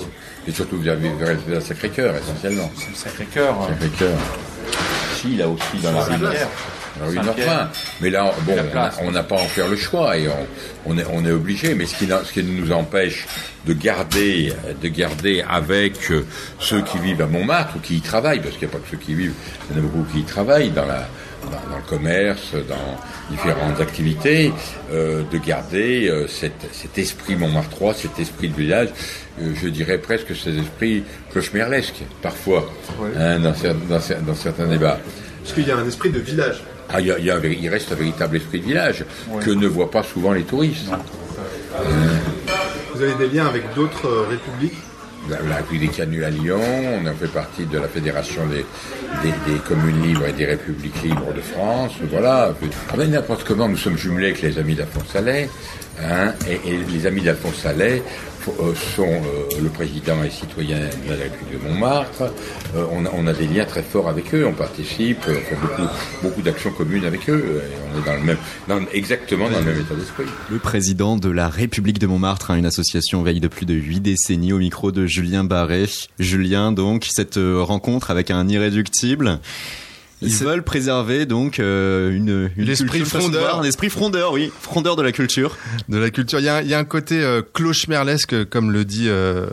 Et 0.47 0.53
surtout, 0.53 0.79
vous 0.79 0.89
avez 0.89 1.11
le 1.49 1.61
Sacré-Cœur, 1.61 2.15
essentiellement. 2.17 2.71
c'est 2.79 2.89
le 2.91 2.95
Sacré-Cœur. 2.97 3.55
Sacré-Cœur. 3.69 4.19
Si, 5.21 5.37
là 5.37 5.49
aussi, 5.49 5.79
dans 5.83 5.93
la 5.93 6.05
rue 6.05 6.15
ah 7.01 7.05
Alors, 7.05 7.37
1h20. 7.37 7.67
Mais 8.01 8.11
là, 8.11 8.33
bon, 8.43 8.57
on 9.03 9.11
n'a 9.11 9.23
pas 9.23 9.37
à 9.37 9.41
en 9.41 9.47
faire 9.47 9.69
le 9.69 9.77
choix 9.77 10.17
et 10.17 10.29
on, 10.87 10.97
est, 10.99 11.31
obligé. 11.31 11.75
Mais 11.75 11.87
ce 11.87 11.97
qui, 11.97 12.07
ce 12.07 12.33
qui 12.33 12.43
nous 12.43 12.73
empêche 12.73 13.27
de 13.67 13.73
garder, 13.73 14.53
de 14.81 14.89
garder 14.89 15.45
avec 15.49 16.11
euh, 16.11 16.25
ceux 16.59 16.83
qui 16.83 16.99
vivent 16.99 17.23
à 17.23 17.27
Montmartre 17.27 17.77
ou 17.77 17.81
qui 17.81 17.97
y 17.97 18.01
travaillent, 18.01 18.41
parce 18.41 18.57
qu'il 18.57 18.67
n'y 18.67 18.75
a 18.75 18.77
pas 18.79 18.83
que 18.83 18.91
ceux 18.91 18.97
qui 18.97 19.15
vivent, 19.15 19.35
il 19.71 19.77
y 19.77 19.81
en 19.81 19.83
a 19.83 19.87
beaucoup 19.87 20.05
qui 20.11 20.21
y 20.21 20.25
travaillent 20.25 20.71
dans 20.71 20.87
la, 20.87 21.09
le 21.45 21.89
commerce, 21.89 22.53
dans 22.69 22.99
différentes 23.31 23.81
activités, 23.81 24.53
euh, 24.93 25.23
de 25.31 25.39
garder 25.39 26.09
euh, 26.09 26.27
cet, 26.27 26.67
cet, 26.73 26.99
esprit 26.99 27.37
Montmartrois, 27.37 27.95
cet 27.95 28.19
esprit 28.19 28.49
de 28.49 28.57
village, 28.57 28.89
je 29.41 29.69
dirais 29.69 29.99
presque 29.99 30.35
cet 30.35 30.57
esprit 30.57 31.05
cauchemerlesque, 31.33 32.03
parfois, 32.23 32.69
hein, 33.17 33.39
dans, 33.39 33.55
dans, 33.89 34.35
certains 34.35 34.67
débats. 34.67 34.99
Parce 35.43 35.55
qu'il 35.55 35.67
y 35.67 35.71
a 35.71 35.77
un 35.77 35.87
esprit 35.87 36.11
de 36.11 36.19
village. 36.19 36.63
Ah, 36.91 37.01
il, 37.01 37.07
y 37.07 37.13
a- 37.13 37.19
il 37.19 37.25
y 37.27 37.31
a 37.31 37.37
un 37.37 37.39
véri- 37.39 37.59
il 37.61 37.69
reste 37.69 37.93
un 37.93 37.97
véritable 37.97 38.37
esprit 38.39 38.61
de 38.61 38.65
village 38.67 39.05
que 39.45 39.51
ne 39.51 39.67
voient 39.67 39.91
pas 39.91 40.03
souvent 40.03 40.33
les 40.33 40.43
touristes. 40.43 40.87
Vous 42.95 43.03
avez 43.03 43.15
des 43.15 43.29
liens 43.37 43.47
avec 43.47 43.75
d'autres 43.75 44.07
euh, 44.09 44.27
républiques? 44.31 44.79
La, 45.29 45.37
la 45.49 45.57
République 45.57 46.01
annule 46.01 46.25
à 46.25 46.31
Lyon, 46.31 46.61
on 47.03 47.05
a 47.07 47.13
fait 47.13 47.29
partie 47.29 47.67
de 47.67 47.77
la 47.79 47.87
Fédération 47.89 48.47
des, 48.47 48.65
des, 49.23 49.53
des 49.53 49.59
communes 49.59 50.01
libres 50.03 50.27
et 50.27 50.33
des 50.33 50.47
républiques 50.47 51.03
libres 51.03 51.35
de 51.35 51.41
France, 51.43 51.93
voilà. 52.11 52.55
Ah 52.91 52.95
ben, 52.97 53.11
n'importe 53.11 53.45
comment, 53.45 53.69
nous 53.69 53.77
sommes 53.77 53.99
jumelés 53.99 54.27
avec 54.29 54.41
les 54.43 54.59
amis 54.59 54.75
d'Alphonse 54.75 55.15
Allais, 55.15 55.51
hein, 56.03 56.33
et, 56.49 56.79
les 56.91 57.07
amis 57.07 57.23
d'Alphonse 57.23 57.65
Allais 57.67 58.03
euh, 58.61 58.75
sont 58.97 59.03
euh, 59.03 59.61
le 59.63 59.69
président 59.69 60.23
et 60.23 60.31
citoyen 60.31 60.79
de 60.79 61.11
la 61.11 61.17
République 61.17 61.63
de 61.63 61.69
Montmartre. 61.69 62.23
Euh, 62.77 62.85
on, 62.93 63.27
a, 63.27 63.33
des 63.33 63.47
liens 63.47 63.65
très 63.65 63.83
forts 63.83 64.09
avec 64.09 64.35
eux, 64.35 64.47
on 64.47 64.53
participe, 64.53 65.19
on 65.29 65.35
fait 65.35 65.57
beaucoup, 66.23 66.43
d'actions 66.43 66.71
communes 66.71 67.05
avec 67.05 67.29
eux, 67.29 67.63
on 67.95 67.99
est 67.99 68.05
dans 68.05 68.15
le 68.15 68.23
même, 68.23 68.87
exactement 68.93 69.51
dans 69.51 69.59
le 69.59 69.65
même 69.65 69.81
état 69.81 69.95
d'esprit. 69.95 70.25
Le 70.51 70.59
président 70.59 71.17
de 71.17 71.31
la 71.31 71.49
République 71.49 71.99
de 71.99 72.07
Montmartre, 72.07 72.51
hein, 72.51 72.57
une 72.57 72.67
association 72.67 73.23
veille 73.23 73.41
de 73.41 73.49
plus 73.49 73.67
de 73.67 73.75
huit 73.75 74.01
décennies 74.01 74.53
au 74.53 74.59
micro 74.59 74.93
de 74.93 75.07
Julien 75.07 75.45
Barré. 75.45 75.87
Julien, 76.19 76.73
donc, 76.73 77.07
cette 77.11 77.39
rencontre 77.39 78.11
avec 78.11 78.31
un 78.31 78.49
irréductible. 78.49 79.41
Ils 80.21 80.35
veulent 80.35 80.65
préserver 80.65 81.27
donc 81.27 81.61
euh, 81.61 82.11
une, 82.11 82.51
une 82.57 82.65
L'esprit 82.65 83.01
frondeur. 83.05 83.61
un 83.61 83.63
esprit 83.63 83.89
frondeur, 83.89 84.33
oui, 84.33 84.51
frondeur 84.61 84.97
de 84.97 85.03
la 85.03 85.13
culture. 85.13 85.57
de 85.89 85.97
la 85.97 86.11
culture. 86.11 86.41
Il 86.41 86.45
y 86.45 86.49
a, 86.49 86.57
un- 86.57 86.63
il 86.63 86.69
y 86.69 86.75
a 86.75 86.79
un 86.79 86.85
côté 86.85 87.23
euh, 87.23 87.41
clochemerlesque, 87.55 88.45
comme 88.49 88.73
le 88.73 88.85
dit 88.85 89.09
euh, 89.09 89.47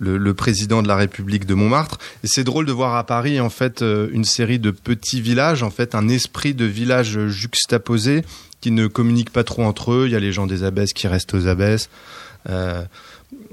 le, 0.00 0.16
le 0.18 0.34
président 0.34 0.82
de 0.82 0.88
la 0.88 0.96
République 0.96 1.46
de 1.46 1.54
Montmartre. 1.54 1.98
Et 2.24 2.26
c'est 2.26 2.42
drôle 2.44 2.66
de 2.66 2.72
voir 2.72 2.96
à 2.96 3.04
Paris, 3.06 3.38
en 3.40 3.50
fait, 3.50 3.82
euh, 3.82 4.08
une 4.12 4.24
série 4.24 4.58
de 4.58 4.70
petits 4.72 5.20
villages, 5.20 5.62
en 5.62 5.70
fait, 5.70 5.94
un 5.94 6.08
esprit 6.08 6.52
de 6.54 6.64
village 6.64 7.26
juxtaposé 7.28 8.24
qui 8.60 8.72
ne 8.72 8.88
communiquent 8.88 9.30
pas 9.32 9.44
trop 9.44 9.62
entre 9.62 9.92
eux. 9.92 10.02
Il 10.06 10.12
y 10.12 10.16
a 10.16 10.20
les 10.20 10.32
gens 10.32 10.46
des 10.48 10.64
abbesses 10.64 10.92
qui 10.92 11.06
restent 11.06 11.34
aux 11.34 11.46
abbesses. 11.46 11.88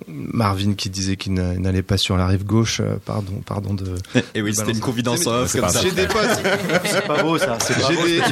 Marvin 0.08 0.74
qui 0.74 0.90
disait 0.90 1.16
qu'il 1.16 1.34
n'a- 1.34 1.54
n'allait 1.54 1.82
pas 1.82 1.98
sur 1.98 2.18
la 2.18 2.28
rive 2.28 2.44
gauche. 2.46 2.80
euh, 2.82 2.96
pardon, 3.06 3.42
pardon 3.46 3.74
de. 3.74 3.96
Et 4.34 4.42
oui, 4.42 4.54
c'était 4.54 4.72
une 4.72 4.80
confidence 4.80 5.20
C'est- 5.22 5.28
off, 5.30 5.50
c'est 5.50 5.60
comme 5.60 5.68
pas- 5.68 5.74
ça. 5.74 5.82
J'ai 5.82 5.92
des 5.92 6.08
potes. 6.08 6.42
C'est 6.86 7.08
pas 7.08 7.24
beau 7.24 7.38
ça. 7.38 7.58
C'est 7.62 7.80
pas 7.80 7.88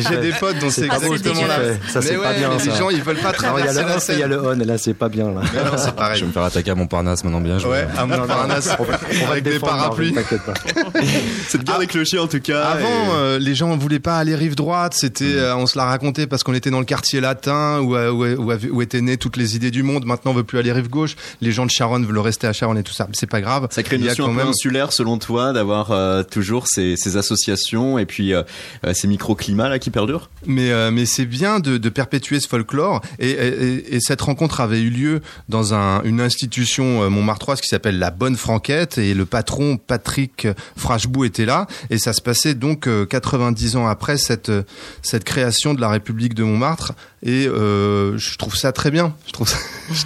J'ai 0.10 0.18
des, 0.18 0.32
potes 0.40 0.60
dont 0.60 0.70
c'est 0.70 0.86
exactement 0.86 1.48
là. 1.48 1.60
Ça, 1.90 2.02
c'est 2.02 2.16
pas 2.18 2.34
bien. 2.34 2.50
Les 2.58 2.72
gens, 2.76 2.90
ils 2.90 3.02
veulent 3.02 3.18
pas 3.18 3.30
Alors, 3.30 3.60
il 3.60 3.66
y 3.66 3.70
a 3.70 3.74
traverser 3.74 4.12
la 4.14 4.18
et 4.18 4.18
il 4.18 4.22
y 4.22 4.24
a 4.24 4.28
le 4.28 4.46
on, 4.46 4.60
et 4.60 4.66
là 4.66 4.78
c'est 4.78 4.94
pas 4.94 5.10
bien 5.10 5.32
là. 5.32 5.42
Mais 5.54 5.64
non, 5.64 5.78
c'est 5.78 5.96
pareil. 5.96 6.18
Je 6.18 6.22
vais 6.22 6.28
me 6.28 6.34
faire 6.34 6.44
attaquer 6.44 6.72
à 6.72 6.76
Montparnasse 6.76 7.24
maintenant 7.24 7.42
bien. 7.42 7.58
Ouais, 7.60 7.88
à 7.98 8.06
Montparnasse, 8.06 8.70
On 8.80 8.84
va 8.84 8.98
te 8.98 9.32
avec 9.32 9.44
des 9.44 9.60
parapluies. 9.60 10.12
Pas. 10.14 10.22
Cette 11.48 11.64
guerre 11.64 11.80
des 11.80 11.88
clochers, 11.88 12.20
en 12.20 12.28
tout 12.28 12.40
cas. 12.40 12.62
Avant, 12.64 13.14
euh, 13.16 13.40
les 13.40 13.56
gens 13.56 13.76
voulaient 13.78 14.00
pas 14.00 14.18
aller 14.18 14.36
rive 14.36 14.56
droite. 14.56 14.94
C'était, 14.96 15.26
euh, 15.36 15.56
on 15.56 15.66
se 15.66 15.78
l'a 15.78 15.86
raconté 15.86 16.28
parce 16.28 16.44
qu'on 16.44 16.54
était 16.54 16.72
dans 16.72 16.80
le 16.80 16.86
quartier 16.86 17.22
latin 17.22 17.80
où, 17.80 17.96
où, 17.96 18.26
où, 18.26 18.52
où 18.72 18.82
étaient 18.82 19.02
nées 19.02 19.18
toutes 19.18 19.38
les 19.38 19.56
idées 19.56 19.72
du 19.72 19.84
monde. 19.84 20.06
Maintenant, 20.06 20.32
on 20.32 20.36
veut 20.36 20.44
plus 20.44 20.60
aller 20.60 20.72
rive 20.72 20.90
gauche. 20.90 21.16
Les 21.42 21.52
gens 21.54 21.66
de 21.66 21.72
Charonne 21.72 22.06
veulent 22.06 22.20
rester 22.20 22.48
à 22.48 22.54
Charonne 22.54 22.78
et 22.78 22.84
tout 22.84 22.94
ça. 22.94 23.08
C'est 23.14 23.30
pas 23.30 23.42
grave. 23.42 23.68
Ça 23.72 23.84
crée 23.84 23.96
une 23.98 24.06
notion 24.06 24.30
un 24.30 24.36
peu 24.36 24.48
insulaire, 24.48 24.92
selon 24.94 25.18
toi, 25.18 25.54
d'avoir 25.54 25.92
euh, 25.92 26.24
toujours 26.24 26.68
ces, 26.68 26.96
ces 26.98 27.18
associations 27.18 27.98
et 28.00 28.06
puis 28.06 28.34
euh, 28.34 28.44
euh, 28.86 28.94
ces 28.94 29.08
microclimats 29.08 29.70
là 29.70 29.80
qui 29.80 29.90
perdurent? 29.90 30.30
Mais, 30.46 30.72
euh, 30.72 30.92
mais 30.92 31.06
c'est 31.06 31.26
bien 31.26 31.60
de, 31.60 31.78
de 31.78 31.90
perpétuer 31.90 32.40
ce 32.40 32.48
folklore. 32.48 33.02
Et, 33.20 33.32
et, 33.32 33.96
et 33.96 34.00
cette 34.00 34.22
rencontre 34.22 34.62
avait 34.62 34.82
eu 34.82 34.90
lieu 34.90 35.22
dans 35.50 35.74
un, 35.74 36.02
une 36.04 36.22
institution 36.22 37.10
montmartroise 37.10 37.62
qui 37.62 37.68
s'appelle 37.68 38.00
la 38.00 38.12
Bonne 38.12 38.36
Franquette. 38.36 38.98
Et 38.98 39.14
le 39.14 39.26
patron 39.26 39.78
Patrick 39.78 40.48
Frachebou 40.78 41.26
était 41.26 41.46
là. 41.46 41.68
Et 41.90 41.98
ça 41.98 42.14
se 42.14 42.22
passait 42.22 42.54
donc 42.56 42.88
euh, 42.88 43.06
90 43.06 43.76
ans 43.76 43.88
après 43.88 44.18
cette, 44.18 44.52
cette 45.02 45.24
création 45.24 45.74
de 45.74 45.82
la 45.82 45.90
République 45.90 46.34
de 46.34 46.44
Montmartre. 46.44 46.94
Et 47.26 47.44
je 47.46 48.38
trouve 48.38 48.56
ça 48.56 48.72
très 48.72 48.92
bien. 48.92 49.16
Je 49.28 49.32
trouve 49.32 49.48
ça, 49.48 49.58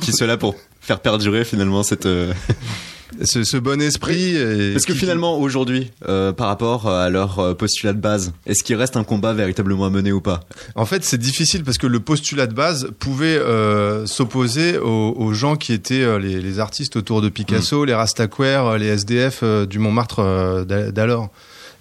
qui 0.01 0.11
sont 0.11 0.27
là 0.27 0.37
pour? 0.37 0.55
Faire 0.87 1.01
perdurer 1.01 1.43
finalement 1.43 1.83
cette. 1.83 2.05
euh, 2.05 2.33
ce, 3.23 3.43
ce 3.43 3.57
bon 3.57 3.81
esprit. 3.81 4.35
et 4.35 4.71
Parce 4.73 4.85
que 4.85 4.93
qui- 4.93 4.99
finalement, 4.99 5.37
aujourd'hui, 5.39 5.91
euh, 6.07 6.31
par 6.31 6.47
rapport 6.47 6.87
à 6.89 7.09
leur 7.09 7.39
euh, 7.39 7.53
postulat 7.53 7.91
de 7.93 7.99
base, 7.99 8.31
est-ce 8.45 8.63
qu'il 8.63 8.75
reste 8.77 8.95
un 8.97 9.03
combat 9.03 9.33
véritablement 9.33 9.85
à 9.85 9.89
mener 9.89 10.11
ou 10.13 10.21
pas? 10.21 10.41
En 10.75 10.85
fait, 10.85 11.03
c'est 11.03 11.17
difficile 11.17 11.63
parce 11.65 11.77
que 11.77 11.87
le 11.87 11.99
postulat 11.99 12.47
de 12.47 12.53
base 12.53 12.89
pouvait 12.99 13.37
euh, 13.37 14.05
s'opposer 14.05 14.77
aux, 14.77 15.13
aux 15.17 15.33
gens 15.33 15.55
qui 15.57 15.73
étaient 15.73 16.03
euh, 16.03 16.19
les, 16.19 16.39
les 16.41 16.59
artistes 16.59 16.95
autour 16.95 17.21
de 17.21 17.27
Picasso, 17.29 17.83
les 17.85 17.93
Rastaquaires, 17.93 18.65
euh, 18.65 18.77
les 18.77 18.87
SDF 18.87 19.41
euh, 19.43 19.65
du 19.65 19.79
Montmartre 19.79 20.19
euh, 20.19 20.63
d'a- 20.63 20.91
d'alors. 20.91 21.29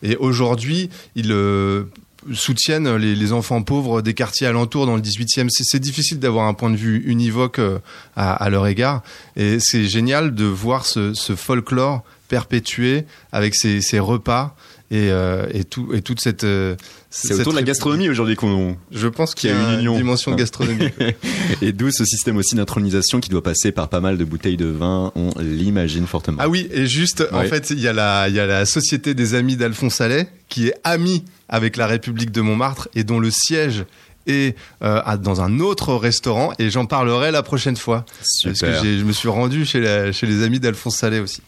Et 0.02 0.16
aujourd'hui, 0.16 0.90
euh, 1.18 1.84
soutiennent 2.32 2.96
les, 2.96 3.32
enfants 3.32 3.62
pauvres 3.62 4.02
des 4.02 4.14
quartiers 4.14 4.46
alentours 4.46 4.86
dans 4.86 4.96
le 4.96 5.02
18e. 5.02 5.48
C'est 5.50 5.80
difficile 5.80 6.18
d'avoir 6.18 6.46
un 6.46 6.54
point 6.54 6.70
de 6.70 6.76
vue 6.76 7.02
univoque 7.06 7.58
euh, 7.58 7.78
à, 8.16 8.48
leur 8.50 8.66
égard. 8.66 9.02
Et 9.36 9.58
c'est 9.60 9.84
génial 9.84 10.34
de 10.34 10.44
voir 10.44 10.86
ce, 10.86 11.12
folklore 11.36 12.02
perpétué 12.28 13.04
avec 13.32 13.54
ses 13.54 13.98
repas 13.98 14.56
et, 14.90 15.10
euh, 15.10 15.46
et, 15.52 15.64
tout, 15.64 15.88
et 15.92 16.00
toute 16.02 16.20
cette... 16.20 16.44
euh, 16.44 16.76
C'est 17.10 17.28
cette 17.28 17.40
autour 17.40 17.52
de 17.52 17.58
la 17.58 17.64
gastronomie 17.64 18.08
aujourd'hui 18.08 18.36
qu'on. 18.36 18.76
je 18.92 19.08
pense 19.08 19.34
Qu'il 19.34 19.50
y 19.50 19.52
a 19.52 19.72
une, 19.74 19.80
union. 19.80 19.96
dimension 19.96 20.34
gastronomique. 20.34 20.94
Et 21.62 21.72
d'où 21.72 21.90
ce 21.90 22.04
système 22.04 22.36
aussi 22.36 22.54
d'intronisation 22.54 23.18
qui 23.20 23.28
doit 23.30 23.42
passer 23.42 23.72
par 23.72 23.88
pas 23.88 24.00
mal 24.00 24.16
de 24.18 24.24
bouteilles 24.24 24.56
de 24.56 24.66
vin, 24.66 25.10
on 25.16 25.30
l'imagine 25.40 26.06
fortement. 26.06 26.38
ah 26.40 26.48
oui, 26.48 26.68
et 26.72 26.86
juste, 26.86 27.24
en 27.32 27.42
fait, 27.44 27.70
il 27.70 27.80
y, 27.80 27.88
a 27.88 27.92
la- 27.92 28.28
y 28.28 28.38
a 28.38 28.46
la 28.46 28.64
Société 28.66 29.14
des 29.14 29.34
Amis 29.34 29.56
d'Alphonse 29.56 30.00
Allais, 30.00 30.28
qui 30.48 30.68
est 30.68 30.74
amie 30.84 31.24
avec 31.48 31.76
la 31.76 31.86
République 31.86 32.30
de 32.30 32.40
Montmartre 32.40 32.88
et 32.94 33.02
dont 33.04 33.18
le 33.18 33.30
siège 33.30 33.84
est 34.28 34.56
euh, 34.82 35.00
dans 35.18 35.40
un 35.40 35.58
autre 35.60 35.94
restaurant. 35.94 36.52
Et 36.58 36.68
j'en 36.70 36.86
parlerai 36.86 37.30
la 37.30 37.42
prochaine 37.42 37.76
fois. 37.76 38.04
Parce 38.18 38.42
que 38.44 38.54
Super. 38.54 38.84
je 38.84 39.04
me 39.04 39.12
suis 39.12 39.28
rendu 39.28 39.64
chez, 39.64 39.80
la- 39.80 40.12
chez 40.12 40.26
les 40.26 40.42
amis 40.44 40.60
d'Alphonse 40.60 41.02
Allais 41.04 41.20
aussi. 41.20 41.42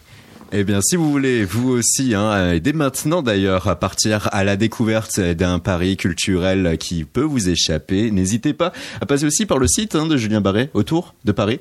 Eh 0.50 0.64
bien, 0.64 0.80
si 0.80 0.96
vous 0.96 1.10
voulez, 1.10 1.44
vous 1.44 1.68
aussi, 1.68 2.14
hein, 2.14 2.52
et 2.52 2.60
dès 2.60 2.72
maintenant 2.72 3.22
d'ailleurs, 3.22 3.68
à 3.68 3.76
partir 3.76 4.28
à 4.32 4.44
la 4.44 4.56
découverte 4.56 5.20
d'un 5.20 5.58
pari 5.58 5.98
culturel 5.98 6.78
qui 6.78 7.04
peut 7.04 7.22
vous 7.22 7.50
échapper, 7.50 8.10
n'hésitez 8.10 8.54
pas 8.54 8.72
à 9.00 9.06
passer 9.06 9.26
aussi 9.26 9.44
par 9.44 9.58
le 9.58 9.66
site 9.66 9.94
hein, 9.94 10.06
de 10.06 10.16
Julien 10.16 10.40
Barré, 10.40 10.70
autour 10.72 11.14
de 11.24 11.32
Paris. 11.32 11.60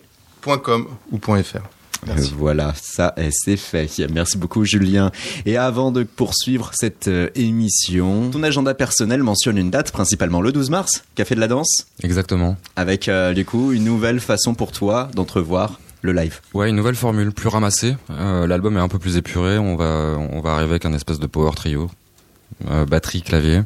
.com 0.63 0.87
ou 1.11 1.17
.fr. 1.19 1.59
Merci. 2.05 2.33
Voilà, 2.37 2.73
ça 2.81 3.13
eh, 3.17 3.29
c'est 3.31 3.57
fait. 3.57 3.89
Merci 4.13 4.37
beaucoup 4.37 4.63
Julien. 4.63 5.11
Et 5.45 5.57
avant 5.57 5.91
de 5.91 6.03
poursuivre 6.03 6.71
cette 6.73 7.07
euh, 7.07 7.29
émission, 7.35 8.29
ton 8.29 8.43
agenda 8.43 8.73
personnel 8.73 9.23
mentionne 9.23 9.57
une 9.57 9.71
date, 9.71 9.91
principalement 9.91 10.39
le 10.39 10.51
12 10.51 10.69
mars, 10.69 11.03
Café 11.15 11.35
de 11.35 11.39
la 11.39 11.47
Danse, 11.47 11.87
Exactement. 12.03 12.55
avec 12.75 13.09
euh, 13.09 13.33
du 13.33 13.43
coup 13.45 13.73
une 13.73 13.83
nouvelle 13.83 14.19
façon 14.19 14.53
pour 14.53 14.71
toi 14.71 15.09
d'entrevoir 15.15 15.79
le 16.01 16.13
live. 16.13 16.39
Ouais, 16.53 16.69
une 16.69 16.75
nouvelle 16.75 16.95
formule, 16.95 17.31
plus 17.31 17.49
ramassée. 17.49 17.95
Euh, 18.11 18.45
L'album 18.47 18.77
est 18.77 18.81
un 18.81 18.87
peu 18.87 18.99
plus 18.99 19.17
épuré. 19.17 19.57
On 19.57 19.75
va, 19.75 20.15
on 20.17 20.41
va 20.41 20.51
arriver 20.51 20.71
avec 20.71 20.85
un 20.85 20.93
espèce 20.93 21.19
de 21.19 21.27
power 21.27 21.51
trio, 21.55 21.89
Euh, 22.69 22.85
batterie, 22.85 23.21
clavier, 23.21 23.61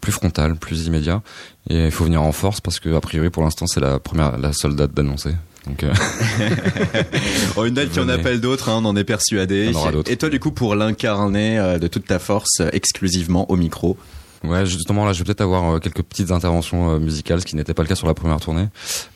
plus 0.00 0.12
frontal, 0.12 0.56
plus 0.56 0.86
immédiat. 0.86 1.22
Et 1.70 1.86
il 1.86 1.90
faut 1.90 2.04
venir 2.04 2.22
en 2.22 2.32
force 2.32 2.60
parce 2.60 2.80
que 2.80 2.94
a 2.94 3.00
priori 3.00 3.28
pour 3.30 3.42
l'instant 3.42 3.66
c'est 3.66 3.80
la 3.80 3.98
première, 3.98 4.38
la 4.38 4.52
seule 4.52 4.74
date 4.74 4.92
d'annoncer. 4.94 5.34
Donc 5.66 5.82
euh, 5.82 5.92
Oh, 7.56 7.64
une 7.64 7.74
date 7.74 7.90
qui 7.90 8.00
en 8.00 8.08
appelle 8.08 8.40
d'autres, 8.40 8.68
hein, 8.70 8.80
on 8.82 8.86
en 8.86 8.96
est 8.96 9.04
persuadé. 9.04 9.66
Il 9.66 9.72
y 9.72 9.76
en 9.76 9.80
aura 9.80 9.92
d'autres. 9.92 10.10
Et 10.10 10.16
toi 10.16 10.28
du 10.30 10.40
coup 10.40 10.50
pour 10.52 10.74
l'incarner 10.74 11.58
euh, 11.58 11.78
de 11.78 11.86
toute 11.88 12.06
ta 12.06 12.18
force 12.18 12.60
euh, 12.60 12.70
exclusivement 12.72 13.50
au 13.50 13.56
micro. 13.56 13.96
ouais, 14.44 14.64
justement 14.66 15.04
là, 15.04 15.12
je 15.12 15.18
vais 15.18 15.24
peut-être 15.24 15.40
avoir 15.42 15.74
euh, 15.74 15.78
quelques 15.78 16.02
petites 16.02 16.30
interventions 16.30 16.90
euh, 16.94 16.98
musicales, 16.98 17.40
ce 17.40 17.46
qui 17.46 17.56
n'était 17.56 17.74
pas 17.74 17.82
le 17.82 17.88
cas 17.88 17.94
sur 17.96 18.06
la 18.06 18.14
première 18.14 18.40
tournée. 18.40 18.66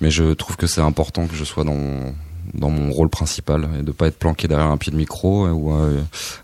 Mais 0.01 0.11
je 0.11 0.33
trouve 0.35 0.57
que 0.57 0.67
c'est 0.67 0.81
important 0.83 1.27
que 1.27 1.35
je 1.37 1.45
sois 1.45 1.65
dans 1.65 2.13
dans 2.55 2.71
mon 2.71 2.91
rôle 2.91 3.09
principal 3.09 3.69
et 3.79 3.83
de 3.83 3.93
pas 3.93 4.07
être 4.07 4.19
planqué 4.19 4.49
derrière 4.49 4.69
un 4.69 4.77
pied 4.77 4.93
de 4.93 4.97
micro 4.97 5.47
euh, 5.47 5.51
ou 5.51 5.73
euh, 5.73 6.01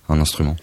un 0.08 0.20
instrument. 0.20 0.56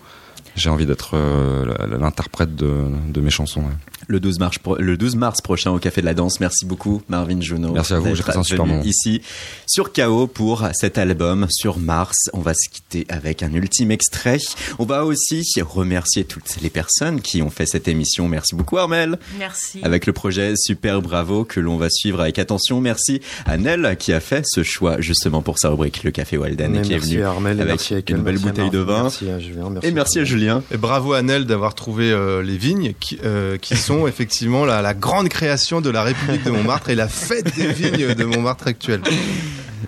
J'ai 0.55 0.69
envie 0.69 0.85
d'être 0.85 1.11
euh, 1.15 1.97
l'interprète 1.99 2.55
de, 2.55 3.19
mes 3.19 3.29
chansons. 3.29 3.63
Le 4.07 4.19
12 4.19 4.39
mars, 4.39 4.57
le 4.79 4.97
12 4.97 5.15
mars 5.15 5.41
prochain 5.41 5.71
au 5.71 5.79
Café 5.79 6.01
de 6.01 6.05
la 6.05 6.13
Danse. 6.13 6.39
Merci 6.39 6.65
beaucoup, 6.65 7.01
Marvin 7.09 7.41
Juno. 7.41 7.71
Merci 7.71 7.93
à 7.93 7.99
vous, 7.99 8.15
j'ai 8.15 8.23
passé 8.23 8.37
un 8.37 8.43
super 8.43 8.65
moment. 8.65 8.83
Ici, 8.83 9.21
sur 9.67 9.91
KO 9.93 10.27
pour 10.27 10.67
cet 10.73 10.97
album 10.97 11.47
sur 11.49 11.79
Mars. 11.79 12.15
On 12.33 12.39
va 12.39 12.53
se 12.53 12.69
quitter 12.69 13.05
avec 13.09 13.43
un 13.43 13.53
ultime 13.53 13.91
extrait. 13.91 14.39
On 14.79 14.85
va 14.85 15.05
aussi 15.05 15.43
remercier 15.61 16.25
toutes 16.25 16.57
les 16.61 16.69
personnes 16.69 17.21
qui 17.21 17.41
ont 17.41 17.49
fait 17.49 17.65
cette 17.65 17.87
émission. 17.87 18.27
Merci 18.27 18.55
beaucoup, 18.55 18.77
Armel. 18.77 19.17
Merci. 19.37 19.79
Avec 19.83 20.05
le 20.05 20.13
projet 20.13 20.53
Super 20.55 21.01
Bravo 21.01 21.45
que 21.45 21.59
l'on 21.59 21.77
va 21.77 21.89
suivre 21.89 22.21
avec 22.21 22.39
attention. 22.39 22.81
Merci 22.81 23.21
à 23.45 23.57
Nel 23.57 23.95
qui 23.97 24.13
a 24.13 24.19
fait 24.19 24.43
ce 24.45 24.63
choix 24.63 24.99
justement 25.01 25.41
pour 25.41 25.59
sa 25.59 25.69
rubrique 25.69 26.03
Le 26.03 26.11
Café 26.11 26.37
Walden 26.37 26.75
et 26.75 26.79
Mais 26.79 26.81
qui 26.83 26.93
est 26.93 26.95
merci 26.97 27.11
venu 27.13 27.23
à 27.23 27.29
Armel 27.29 27.57
et 27.57 27.61
avec 27.61 27.73
merci 27.73 27.93
à 27.95 27.97
Ekel, 27.99 28.17
une 28.17 28.23
belle 28.23 28.33
merci 28.35 28.47
à 28.47 28.51
bouteille 28.51 28.69
de 28.69 28.79
vin. 28.79 29.03
Merci 29.03 29.29
à 29.29 29.39
Julien. 29.39 29.69
Merci 29.69 29.87
Et 29.87 29.91
merci 29.91 30.19
à 30.19 30.23
Julien. 30.23 30.63
Et 30.71 30.77
bravo 30.77 31.13
à 31.13 31.21
Nel 31.21 31.45
d'avoir 31.45 31.75
trouvé 31.75 32.11
euh, 32.11 32.41
les 32.41 32.57
vignes 32.57 32.93
qui, 32.99 33.19
euh, 33.23 33.57
qui 33.57 33.75
effectivement 34.07 34.65
la, 34.65 34.81
la 34.81 34.93
grande 34.93 35.29
création 35.29 35.81
de 35.81 35.89
la 35.89 36.03
République 36.03 36.43
de 36.43 36.51
Montmartre 36.51 36.89
et 36.89 36.95
la 36.95 37.07
fête 37.07 37.55
des 37.55 37.67
vignes 37.67 38.13
de 38.13 38.25
Montmartre 38.25 38.67
actuelle. 38.67 39.01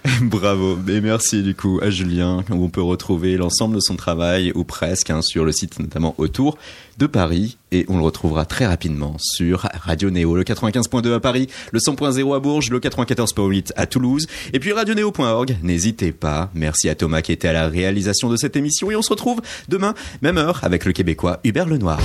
Bravo. 0.21 0.77
Et 0.87 1.01
merci 1.01 1.43
du 1.43 1.55
coup 1.55 1.79
à 1.81 1.89
Julien, 1.89 2.43
où 2.49 2.63
on 2.63 2.69
peut 2.69 2.81
retrouver 2.81 3.37
l'ensemble 3.37 3.75
de 3.75 3.79
son 3.79 3.95
travail, 3.95 4.51
ou 4.55 4.63
presque, 4.63 5.09
hein, 5.09 5.21
sur 5.21 5.45
le 5.45 5.51
site 5.51 5.79
notamment 5.79 6.15
autour 6.17 6.57
de 6.97 7.05
Paris. 7.05 7.57
Et 7.71 7.85
on 7.89 7.97
le 7.97 8.03
retrouvera 8.03 8.45
très 8.45 8.65
rapidement 8.65 9.17
sur 9.19 9.67
Radio 9.73 10.09
Néo, 10.09 10.35
le 10.35 10.43
95.2 10.43 11.13
à 11.13 11.19
Paris, 11.19 11.47
le 11.71 11.79
100.0 11.79 12.35
à 12.35 12.39
Bourges, 12.39 12.69
le 12.69 12.79
94.8 12.79 13.71
à 13.75 13.85
Toulouse, 13.85 14.27
et 14.53 14.59
puis 14.59 14.71
radionéo.org. 14.71 15.57
N'hésitez 15.63 16.11
pas. 16.11 16.49
Merci 16.53 16.89
à 16.89 16.95
Thomas 16.95 17.21
qui 17.21 17.31
était 17.31 17.49
à 17.49 17.53
la 17.53 17.67
réalisation 17.67 18.29
de 18.29 18.37
cette 18.37 18.55
émission. 18.55 18.89
Et 18.91 18.95
on 18.95 19.01
se 19.01 19.09
retrouve 19.09 19.41
demain, 19.67 19.93
même 20.21 20.37
heure, 20.37 20.59
avec 20.63 20.85
le 20.85 20.93
Québécois 20.93 21.39
Hubert 21.43 21.67
Lenoir. 21.67 21.99